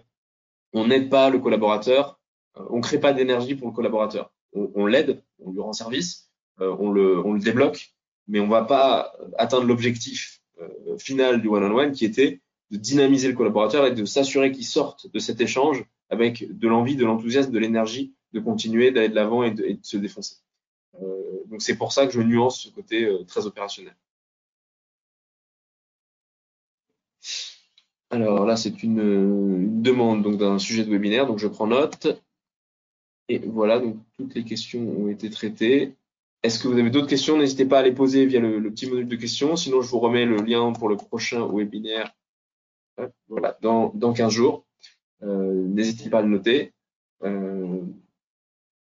on 0.73 0.87
n'aide 0.87 1.09
pas 1.09 1.29
le 1.29 1.39
collaborateur, 1.39 2.19
euh, 2.57 2.63
on 2.69 2.81
crée 2.81 2.99
pas 2.99 3.13
d'énergie 3.13 3.55
pour 3.55 3.67
le 3.67 3.73
collaborateur. 3.73 4.31
On, 4.53 4.87
l'aide, 4.87 5.21
on 5.37 5.51
lui 5.51 5.59
rend 5.59 5.73
service, 5.73 6.31
euh, 6.59 6.75
on, 6.79 6.89
le, 6.89 7.23
on 7.23 7.33
le 7.33 7.39
débloque, 7.39 7.93
mais 8.27 8.39
on 8.39 8.47
va 8.47 8.63
pas 8.63 9.13
atteindre 9.37 9.65
l'objectif 9.65 10.41
euh, 10.59 10.97
final 10.97 11.39
du 11.39 11.47
one-on-one 11.47 11.91
qui 11.91 12.03
était 12.03 12.41
de 12.71 12.77
dynamiser 12.77 13.27
le 13.27 13.35
collaborateur 13.35 13.85
et 13.85 13.93
de 13.93 14.05
s'assurer 14.05 14.51
qu'il 14.51 14.65
sorte 14.65 15.11
de 15.11 15.19
cet 15.19 15.39
échange 15.39 15.85
avec 16.09 16.57
de 16.57 16.67
l'envie, 16.67 16.95
de 16.95 17.05
l'enthousiasme, 17.05 17.51
de 17.51 17.59
l'énergie 17.59 18.15
de 18.33 18.39
continuer 18.39 18.91
d'aller 18.91 19.09
de 19.09 19.15
l'avant 19.15 19.43
et, 19.43 19.51
de 19.51 19.77
se 19.81 19.97
défoncer. 19.97 20.35
donc 21.47 21.63
c'est 21.63 21.77
pour 21.77 21.91
ça 21.91 22.05
que 22.05 22.13
je 22.13 22.21
nuance 22.21 22.61
ce 22.61 22.69
côté 22.69 23.11
très 23.27 23.47
opérationnel. 23.47 23.95
Alors 28.11 28.45
là, 28.45 28.55
c'est 28.55 28.81
une, 28.83 29.81
demande 29.81 30.37
d'un 30.37 30.57
sujet 30.57 30.83
de 30.83 30.89
webinaire, 30.89 31.27
donc 31.27 31.37
je 31.37 31.47
prends 31.47 31.67
note. 31.67 32.21
Et 33.27 33.39
voilà, 33.39 33.79
donc 33.79 33.97
toutes 34.17 34.33
les 34.33 34.43
questions 34.43 34.81
ont 34.81 35.07
été 35.09 35.29
traitées. 35.29 35.95
Est-ce 36.41 36.57
que 36.57 36.67
vous 36.67 36.79
avez 36.79 36.89
d'autres 36.89 37.07
questions? 37.07 37.37
N'hésitez 37.37 37.65
pas 37.65 37.79
à 37.79 37.83
les 37.83 37.91
poser 37.91 38.25
via 38.25 38.39
le, 38.39 38.61
petit 38.71 38.87
module 38.87 39.07
de 39.07 39.15
questions. 39.15 39.55
Sinon, 39.55 39.81
je 39.81 39.89
vous 39.89 39.99
remets 39.99 40.25
le 40.25 40.37
lien 40.37 40.71
pour 40.71 40.89
le 40.89 40.95
prochain 40.95 41.45
webinaire 41.45 42.15
voilà, 43.27 43.57
dans, 43.61 43.91
dans 43.93 44.13
15 44.13 44.31
jours. 44.31 44.65
Euh, 45.21 45.67
N'hésitez 45.67 46.09
pas 46.09 46.19
à 46.19 46.21
le 46.21 46.29
noter. 46.29 46.73
Euh, 47.23 47.81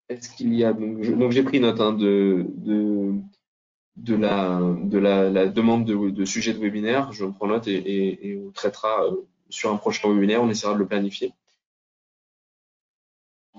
Est-ce 0.10 0.30
qu'il 0.30 0.54
y 0.56 0.64
a 0.64 0.74
donc 0.74 1.32
j'ai 1.32 1.44
pris 1.44 1.60
note 1.60 1.80
hein, 1.80 1.94
de 1.94 2.48
de 3.98 4.16
la, 4.16 4.60
de 4.84 4.98
la, 4.98 5.30
la 5.30 5.48
demande 5.48 5.86
de, 5.86 6.26
sujet 6.26 6.54
de 6.54 6.60
webinaire. 6.60 7.12
Je 7.12 7.26
prends 7.26 7.48
note 7.48 7.68
et, 7.68 8.40
on 8.46 8.52
traitera 8.52 9.06
euh, 9.06 9.28
sur 9.50 9.72
un 9.72 9.78
prochain 9.78 10.10
webinaire. 10.10 10.42
On 10.42 10.50
essaiera 10.50 10.74
de 10.74 10.80
le 10.80 10.88
planifier. 10.88 11.34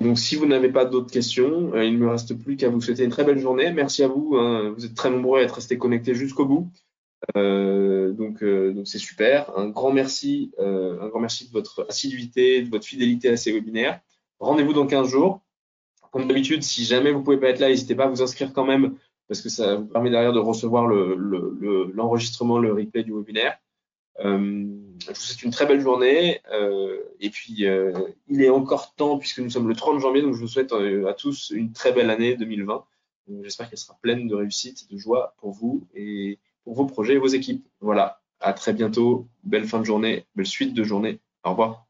Donc, 0.00 0.18
si 0.18 0.36
vous 0.36 0.46
n'avez 0.46 0.70
pas 0.70 0.84
d'autres 0.84 1.12
questions, 1.12 1.74
euh, 1.74 1.84
il 1.84 1.94
ne 1.94 1.98
me 1.98 2.08
reste 2.08 2.34
plus 2.34 2.56
qu'à 2.56 2.68
vous 2.68 2.80
souhaiter 2.80 3.04
une 3.04 3.10
très 3.10 3.24
belle 3.24 3.38
journée. 3.38 3.72
Merci 3.72 4.02
à 4.02 4.08
vous. 4.08 4.36
Hein. 4.36 4.70
Vous 4.76 4.84
êtes 4.86 4.94
très 4.94 5.10
nombreux 5.10 5.40
à 5.40 5.42
être 5.42 5.56
restés 5.56 5.78
connectés 5.78 6.14
jusqu'au 6.14 6.46
bout. 6.46 6.70
Euh, 7.36 8.12
donc, 8.12 8.44
c'est 8.84 8.98
super. 8.98 9.56
Un 9.56 9.68
grand 9.68 9.92
merci, 9.92 10.50
un 10.58 11.08
grand 11.08 11.20
merci 11.20 11.46
de 11.46 11.52
votre 11.52 11.86
assiduité, 11.88 12.62
de 12.62 12.70
votre 12.70 12.86
fidélité 12.86 13.28
à 13.28 13.36
ces 13.36 13.52
webinaires. 13.52 14.00
Rendez-vous 14.40 14.72
dans 14.72 14.86
15 14.86 15.08
jours. 15.08 15.40
Comme 16.10 16.26
d'habitude, 16.26 16.62
si 16.62 16.84
jamais 16.84 17.12
vous 17.12 17.22
pouvez 17.22 17.38
pas 17.38 17.48
être 17.48 17.60
là, 17.60 17.68
n'hésitez 17.68 17.94
pas 17.94 18.04
à 18.04 18.08
vous 18.08 18.20
inscrire 18.22 18.52
quand 18.52 18.66
même 18.66 18.96
parce 19.32 19.40
que 19.40 19.48
ça 19.48 19.76
vous 19.76 19.86
permet 19.86 20.10
derrière 20.10 20.34
de 20.34 20.38
recevoir 20.38 20.86
l'enregistrement, 20.86 22.58
le, 22.58 22.74
replay 22.74 23.02
du 23.02 23.14
webinaire. 23.14 23.58
Euh, 24.18 24.66
je 25.00 25.08
vous 25.08 25.14
souhaite 25.14 25.42
une 25.42 25.50
très 25.50 25.64
belle 25.64 25.80
journée 25.80 26.42
euh, 26.52 26.98
et 27.18 27.30
puis 27.30 27.64
euh, 27.64 27.94
il 28.28 28.42
est 28.42 28.50
encore 28.50 28.94
temps 28.94 29.16
puisque 29.16 29.38
nous 29.38 29.48
sommes 29.48 29.68
le 29.68 29.74
30 29.74 30.00
janvier, 30.00 30.20
donc 30.20 30.34
je 30.34 30.40
vous 30.40 30.48
souhaite 30.48 30.74
à 30.74 31.14
tous 31.14 31.48
une 31.48 31.72
très 31.72 31.92
belle 31.92 32.10
année 32.10 32.36
2020. 32.36 32.84
J'espère 33.42 33.70
qu'elle 33.70 33.78
sera 33.78 33.96
pleine 34.02 34.28
de 34.28 34.34
réussite, 34.34 34.92
de 34.92 34.98
joie 34.98 35.34
pour 35.38 35.52
vous 35.52 35.88
et 35.94 36.38
pour 36.64 36.74
vos 36.74 36.84
projets 36.84 37.14
et 37.14 37.18
vos 37.18 37.26
équipes. 37.26 37.66
Voilà, 37.80 38.20
à 38.38 38.52
très 38.52 38.74
bientôt, 38.74 39.28
belle 39.44 39.64
fin 39.64 39.80
de 39.80 39.84
journée, 39.84 40.26
belle 40.34 40.44
suite 40.44 40.74
de 40.74 40.84
journée. 40.84 41.20
Au 41.42 41.52
revoir. 41.52 41.86